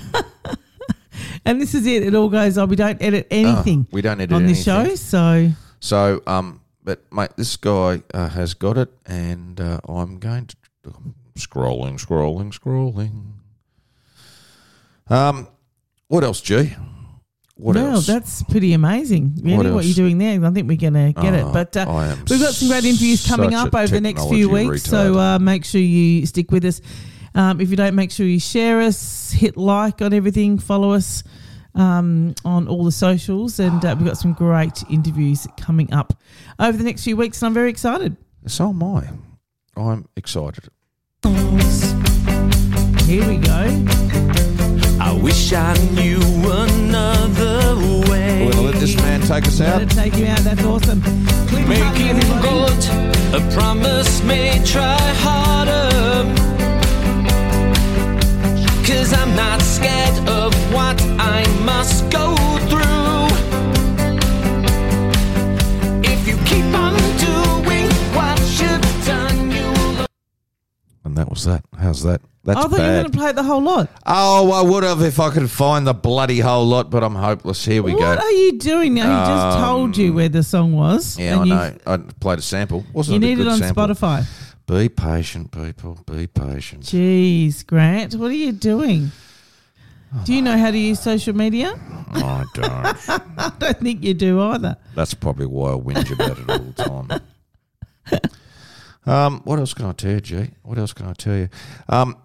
and 1.45 1.61
this 1.61 1.75
is 1.75 1.87
it. 1.87 2.03
It 2.03 2.15
all 2.15 2.29
goes 2.31 2.57
on. 2.59 2.69
We 2.69 2.77
don't 2.77 3.01
edit 3.03 3.27
anything 3.31 3.83
Oh, 3.87 3.91
we 3.93 4.01
don't 4.03 4.21
edit 4.21 4.33
on 4.35 4.47
this 4.47 4.67
anything. 4.67 4.91
show. 4.91 4.95
So 4.97 5.51
So, 5.81 6.23
um, 6.27 6.61
but 6.83 7.03
mate, 7.13 7.31
this 7.37 7.57
guy 7.57 8.03
uh, 8.15 8.29
has 8.31 8.55
got 8.55 8.79
it, 8.79 8.91
and 9.07 9.61
uh, 9.61 9.79
I'm 9.89 10.19
going 10.19 10.47
to 10.47 10.57
scrolling, 11.39 12.01
scrolling, 12.05 12.53
scrolling. 12.59 13.33
Um, 15.09 15.49
what 16.09 16.25
else, 16.25 16.41
G? 16.41 16.75
What 17.63 17.77
well, 17.77 17.95
else? 17.95 18.07
that's 18.09 18.43
pretty 18.43 18.73
amazing. 18.73 19.35
Really, 19.41 19.57
What 19.57 19.73
what, 19.73 19.85
you're 19.85 19.95
doing 19.95 20.19
there. 20.19 20.45
I 20.45 20.51
think 20.51 20.67
we're 20.67 20.77
going 20.77 20.95
to 20.95 21.13
get 21.21 21.33
Oh, 21.33 21.51
it. 21.51 21.53
But 21.53 21.77
uh, 21.77 22.17
we've 22.29 22.41
got 22.41 22.55
some 22.55 22.67
great 22.69 22.85
interviews 22.85 23.25
coming 23.25 23.55
up 23.55 23.73
over 23.73 23.87
the 23.87 24.01
next 24.01 24.23
few 24.29 24.49
technology 24.49 24.71
weeks. 24.71 24.83
So 24.83 25.17
uh, 25.17 25.39
make 25.39 25.65
sure 25.65 25.81
you 25.81 26.27
stick 26.27 26.51
with 26.51 26.65
us. 26.65 26.81
Um, 27.37 27.61
if 27.61 27.71
you 27.71 27.77
don't, 27.77 27.95
make 27.95 28.11
sure 28.11 28.27
you 28.27 28.41
share 28.41 28.81
us, 28.81 29.31
hit 29.31 29.57
like 29.57 30.03
on 30.03 30.13
everything, 30.13 30.59
follow 30.59 30.91
us 30.91 31.23
um, 31.77 32.35
on 32.45 32.67
all 32.67 32.85
the 32.85 32.91
socials, 32.93 33.61
and 33.61 33.85
uh, 33.85 33.95
we've 33.97 34.07
got 34.09 34.19
some 34.19 34.33
great 34.33 34.83
interviews 34.91 35.47
coming 35.57 35.93
up 35.93 36.13
over 36.59 36.77
the 36.77 36.85
next 36.85 37.05
few 37.05 37.17
weeks. 37.17 37.41
And 37.41 37.47
I'm 37.47 37.55
very 37.55 37.71
excited. 37.71 38.17
so 38.47 38.71
am 38.71 38.83
I. 38.83 39.09
I'm 39.77 40.09
excited. 40.17 40.65
Here 43.07 43.27
we 43.29 43.37
go. 43.37 43.85
I 45.01 45.19
wish 45.23 45.53
I 45.53 45.75
knew 45.95 46.19
another 46.19 46.41
way. 46.41 46.53
We're 46.53 46.67
gonna 46.67 47.12
let 49.29 49.43
this 49.43 49.43
man 49.43 49.43
take 49.43 49.47
us 49.47 49.61
out. 49.61 49.79
Gonna 49.81 49.87
take 49.87 50.17
you 50.17 50.27
out. 50.27 50.39
That's 50.41 50.65
awesome. 50.65 51.03
Clinton 51.03 51.77
Hutton, 51.77 51.93
Making 51.93 52.17
everybody. 52.17 52.49
good, 52.49 53.43
a 53.43 53.55
promise 53.55 54.23
may 54.25 54.63
try 54.65 54.97
harder. 55.25 55.91
Cause 58.87 59.13
I'm 59.13 59.35
not 59.37 59.61
scared 59.63 60.29
of 60.29 60.53
what 60.75 61.01
I 61.19 61.45
And 71.47 71.55
that. 71.57 71.65
How's 71.79 72.03
that? 72.03 72.21
That's 72.45 72.59
I 72.59 72.63
thought 72.63 72.71
you 72.73 72.77
were 72.79 72.79
bad. 72.79 73.03
going 73.03 73.13
to 73.13 73.19
play 73.19 73.33
the 73.33 73.43
whole 73.45 73.63
lot. 73.63 73.89
oh, 74.05 74.51
I 74.51 74.63
would 74.69 74.83
have 74.83 75.01
if 75.03 75.21
I 75.21 75.31
could 75.31 75.49
find 75.49 75.87
the 75.87 75.95
bloody 75.95 76.41
whole 76.41 76.67
lot, 76.67 76.91
but 76.91 77.05
I'm 77.05 77.15
hopeless. 77.15 77.65
Here 77.65 77.83
we 77.85 77.93
go. 77.93 77.99
what 77.99 78.19
go. 78.19 78.25
are 78.25 78.31
you 78.33 78.59
doing 78.59 78.95
now? 78.95 79.03
He 79.05 79.31
just 79.33 79.59
Um, 79.59 79.65
told 79.65 79.97
you 79.97 80.13
where 80.13 80.29
the 80.29 80.43
song 80.43 80.73
was. 80.73 81.17
Yeah, 81.19 81.37
I 81.37 81.41
and 81.41 81.47
you, 81.49 81.55
know. 81.55 81.77
I 81.87 81.97
played 81.99 82.41
a 82.41 82.43
sample. 82.43 82.85
Wasn't 82.93 83.13
You 83.15 83.21
it 83.21 83.25
a 83.25 83.27
need 83.37 83.41
it 83.41 83.45
good 83.45 83.53
on 83.53 83.59
sample? 83.59 83.87
Spotify. 83.87 84.27
Be 84.67 84.89
patient, 84.89 85.53
people. 85.53 85.99
Be 86.11 86.27
patient. 86.27 86.83
Jeez, 86.83 87.65
Grant, 87.65 88.15
what 88.17 88.31
are 88.31 88.35
you 88.35 88.51
doing? 88.53 89.13
Do 90.25 90.35
you 90.35 90.43
know 90.43 90.59
how 90.59 90.71
to 90.71 90.77
use 90.79 91.01
social 91.01 91.35
media? 91.35 91.75
I 92.13 92.45
don't. 92.55 92.69
I 93.39 93.53
don't 93.59 93.79
think 93.79 94.03
you 94.03 94.15
do 94.15 94.41
either. 94.43 94.77
That's 94.95 95.15
probably 95.15 95.47
why 95.47 95.71
I 95.71 95.75
whinge 95.77 96.11
about 96.13 96.39
it 96.39 96.51
all 96.51 96.59
the 96.59 97.21
time. 98.11 98.21
Um, 99.07 99.41
what 99.45 99.59
else 99.59 99.75
can 99.75 99.87
I 99.87 99.93
tell 99.93 100.13
you, 100.13 100.21
G? 100.21 100.51
What 100.63 100.79
else 100.79 100.93
can 100.93 101.07
I 101.07 101.13
tell 101.15 101.37
you? 101.37 101.49
Um, 101.89 102.17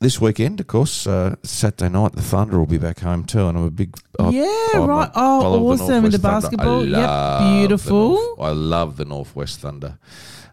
this 0.00 0.20
weekend, 0.20 0.60
of 0.60 0.66
course, 0.66 1.06
uh, 1.06 1.36
Saturday 1.42 1.88
night, 1.90 2.12
the 2.12 2.20
Thunder 2.22 2.58
will 2.58 2.66
be 2.66 2.78
back 2.78 3.00
home 3.00 3.24
too, 3.24 3.46
and 3.46 3.56
I'm 3.56 3.64
a 3.64 3.70
big 3.70 3.96
I- 4.18 4.28
Yeah, 4.30 4.66
I'm 4.74 4.86
right. 4.86 5.12
follower 5.14 5.72
Oh, 5.72 5.76
the 5.76 5.82
awesome. 5.84 6.10
The. 6.10 6.18
I 6.18 6.20
basketball. 6.20 6.80
The 6.80 7.58
beautiful. 7.58 8.10
North- 8.14 8.40
I 8.40 8.50
love 8.50 8.96
the 8.96 9.04
Northwest 9.06 9.60
Thunder. 9.60 9.98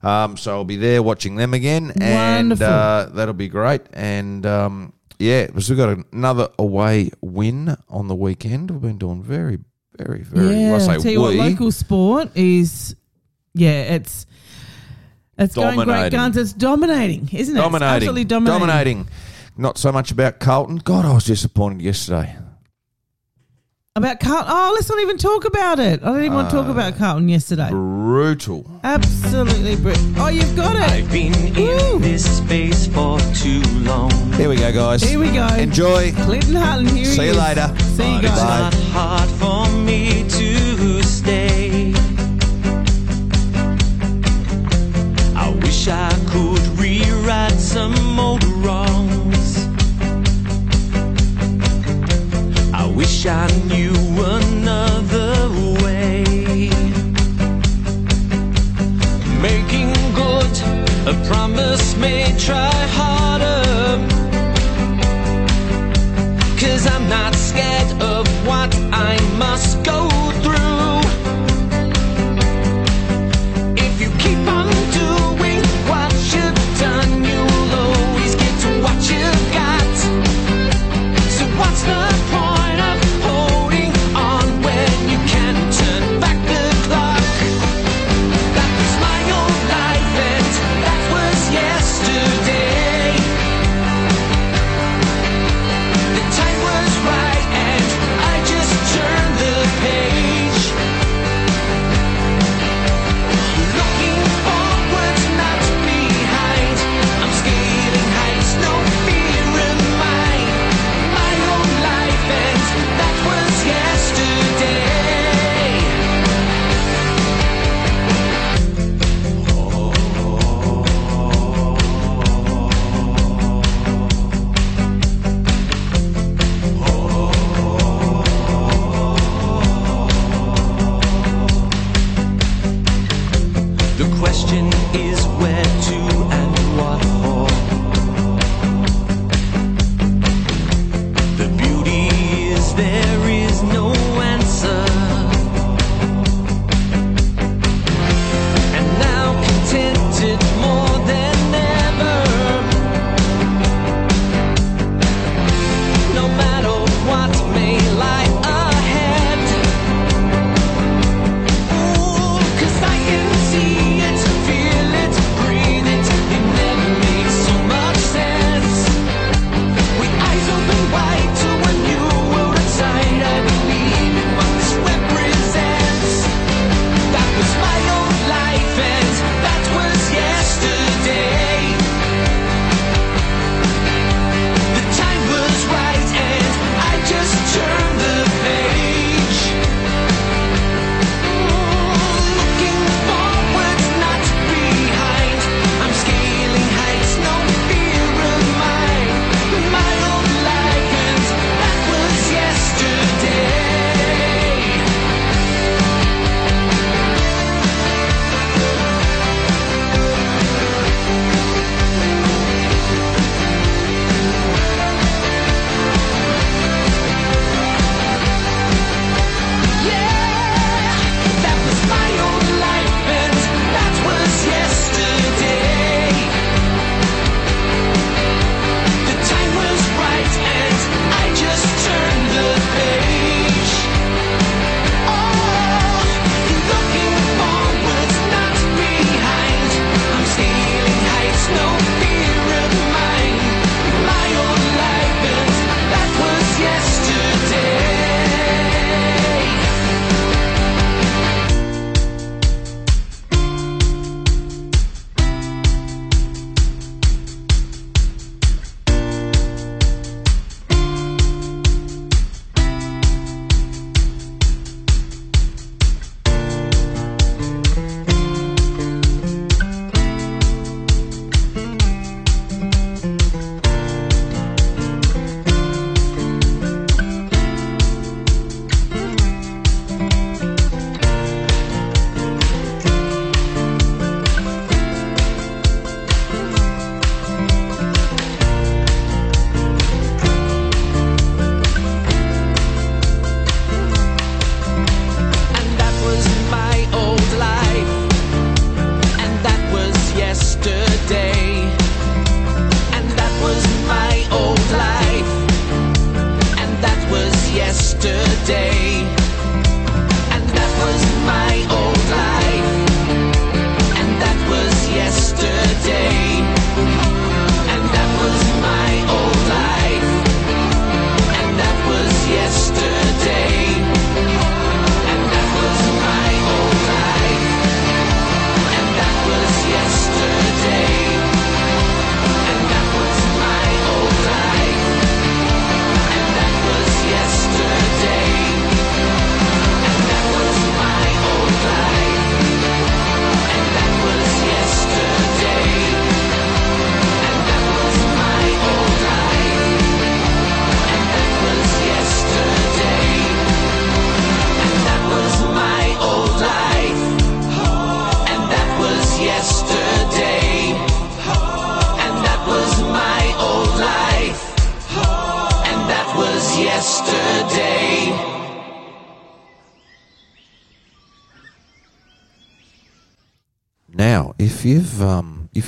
Um, 0.01 0.37
so 0.37 0.51
I'll 0.51 0.63
be 0.65 0.75
there 0.77 1.01
watching 1.03 1.35
them 1.37 1.53
again, 1.53 1.91
and 1.99 2.49
Wonderful. 2.51 2.65
uh, 2.73 3.05
that'll 3.07 3.33
be 3.33 3.47
great. 3.49 3.81
And 3.93 4.45
um, 4.45 4.93
yeah, 5.19 5.47
we've 5.53 5.75
got 5.77 5.97
another 6.13 6.49
away 6.59 7.11
win 7.21 7.75
on 7.89 8.07
the 8.07 8.15
weekend. 8.15 8.69
We've 8.71 8.81
been 8.81 8.97
doing 8.97 9.23
very, 9.23 9.59
very, 9.97 10.21
very. 10.23 10.55
yeah, 10.55 10.71
well, 10.73 10.89
I 10.89 10.93
tell 10.93 11.01
say 11.01 11.11
you 11.13 11.21
what, 11.21 11.33
local 11.35 11.71
sport 11.71 12.29
is, 12.35 12.95
yeah, 13.53 13.93
it's 13.95 14.25
it's 15.37 15.55
going 15.55 15.75
great 15.75 15.85
Dominating. 15.85 16.11
guns. 16.17 16.37
It's 16.37 16.53
dominating, 16.53 17.29
isn't 17.33 17.55
it? 17.57 17.59
It's 17.59 17.81
absolutely 17.81 18.23
dominating. 18.25 18.59
dominating. 18.67 19.07
Not 19.57 19.77
so 19.77 19.91
much 19.91 20.11
about 20.11 20.39
Carlton. 20.39 20.77
God, 20.77 21.05
I 21.05 21.13
was 21.13 21.25
disappointed 21.25 21.81
yesterday. 21.81 22.35
About 23.95 24.19
Carlton. 24.19 24.47
Oh, 24.51 24.71
let's 24.73 24.89
not 24.89 24.99
even 25.01 25.17
talk 25.19 25.45
about 25.45 25.77
it. 25.77 26.01
I 26.01 26.07
didn't 26.07 26.21
even 26.25 26.33
want 26.33 26.49
to 26.49 26.55
talk 26.55 26.65
Uh, 26.65 26.71
about 26.71 26.97
Carlton 26.97 27.29
yesterday. 27.29 27.69
Brutal. 27.69 28.65
Absolutely 28.83 29.75
brutal. 29.75 30.03
Oh, 30.17 30.29
you've 30.29 30.55
got 30.55 30.75
it. 30.75 30.81
I've 30.81 31.11
been 31.11 31.31
Woo. 31.53 31.95
in 31.97 32.01
this 32.01 32.37
space 32.39 32.87
for 32.87 33.19
too 33.35 33.61
long. 33.81 34.09
Here 34.33 34.49
we 34.49 34.55
go, 34.55 34.71
guys. 34.73 35.03
Here 35.03 35.19
we 35.19 35.29
go. 35.31 35.45
Enjoy. 35.45 36.11
Clinton 36.13 36.55
Hutton, 36.55 36.87
here 36.87 37.05
See 37.05 37.21
he 37.21 37.25
you 37.27 37.31
is. 37.33 37.37
later. 37.37 37.71
See 37.95 38.03
you 38.09 38.15
But 38.15 38.25
it's 38.25 38.35
guys. 38.35 38.93
not 38.93 39.29
wish 45.83 45.93
I 45.93 46.13
could 46.31 46.65
rewrite 46.79 47.59
some 47.59 48.17
old 48.17 48.43
wrongs. 48.63 49.67
I 52.73 52.89
wish 52.95 53.25
I 53.25 53.47
knew 53.67 53.93
another 54.23 55.49
way. 55.83 56.23
Making 59.41 59.91
good 60.15 60.53
a 61.05 61.25
promise 61.27 61.97
made, 61.97 62.39
try 62.39 62.71
harder. 62.95 63.22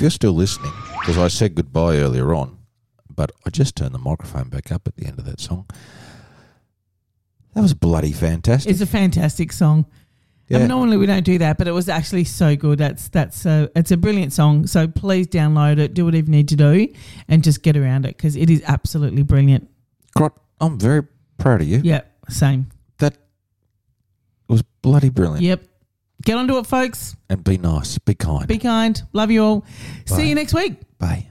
You're 0.06 0.12
still 0.12 0.34
listening, 0.34 0.72
because 0.99 1.18
I 1.18 1.30
said 1.30 1.56
goodbye 1.56 1.97
earlier 1.97 2.36
on, 2.36 2.60
but 3.10 3.32
I 3.43 3.49
just 3.49 3.76
turned 3.76 3.91
the 3.91 3.97
microphone 3.97 4.49
back 4.49 4.72
up 4.72 4.88
at 4.88 4.95
the 4.97 5.08
end 5.08 5.18
of 5.18 5.26
that 5.26 5.39
song. 5.39 5.66
That 7.56 7.62
was 7.62 7.74
bloody 7.74 8.12
fantastic. 8.12 8.72
It's 8.72 8.82
a 8.82 8.86
fantastic 8.86 9.51
song. 9.51 9.88
Um, 10.51 10.58
I 10.58 10.60
mean, 10.60 10.68
normally 10.68 10.97
we 10.97 11.08
don't 11.08 11.24
do 11.24 11.39
that, 11.39 11.58
but 11.58 11.68
it 11.68 11.72
was 11.72 11.89
actually 11.89 12.24
so 12.26 12.56
good. 12.56 12.78
That's 12.78 13.08
that's 13.08 13.47
a 13.47 13.72
it's 13.76 13.89
a 13.89 13.97
brilliant 13.97 14.32
song. 14.32 14.68
So 14.68 14.88
please 14.88 15.26
download 15.26 15.80
it, 15.80 15.95
do 15.95 16.06
whatever 16.06 16.28
you 16.28 16.32
need 16.32 16.49
to 16.49 16.56
do, 16.56 16.88
and 17.28 17.43
just 17.43 17.64
get 17.64 17.76
around 17.76 18.06
it 18.06 18.16
because 18.16 18.36
it 18.36 18.51
is 18.51 18.62
absolutely 18.68 19.24
brilliant. 19.24 19.68
Grot, 20.16 20.39
I'm 20.62 20.78
very 20.78 21.01
proud 21.39 21.62
of 21.62 21.68
you. 21.68 21.82
Yeah, 21.84 22.01
same. 22.30 22.68
That 22.99 23.18
was 24.47 24.62
bloody 24.84 25.10
brilliant. 25.10 25.41
Yep. 25.41 25.64
Get 26.26 26.38
onto 26.38 26.57
it, 26.57 26.65
folks. 26.65 27.15
And 27.30 27.43
be 27.43 27.57
nice, 27.57 27.97
be 27.99 28.15
kind. 28.15 28.47
Be 28.47 28.57
kind. 28.57 29.01
Love 29.13 29.32
you 29.32 29.43
all. 29.43 29.59
Bye. 29.61 30.17
See 30.17 30.28
you 30.28 30.36
next 30.36 30.53
week. 30.53 30.73
Bye. 30.97 31.28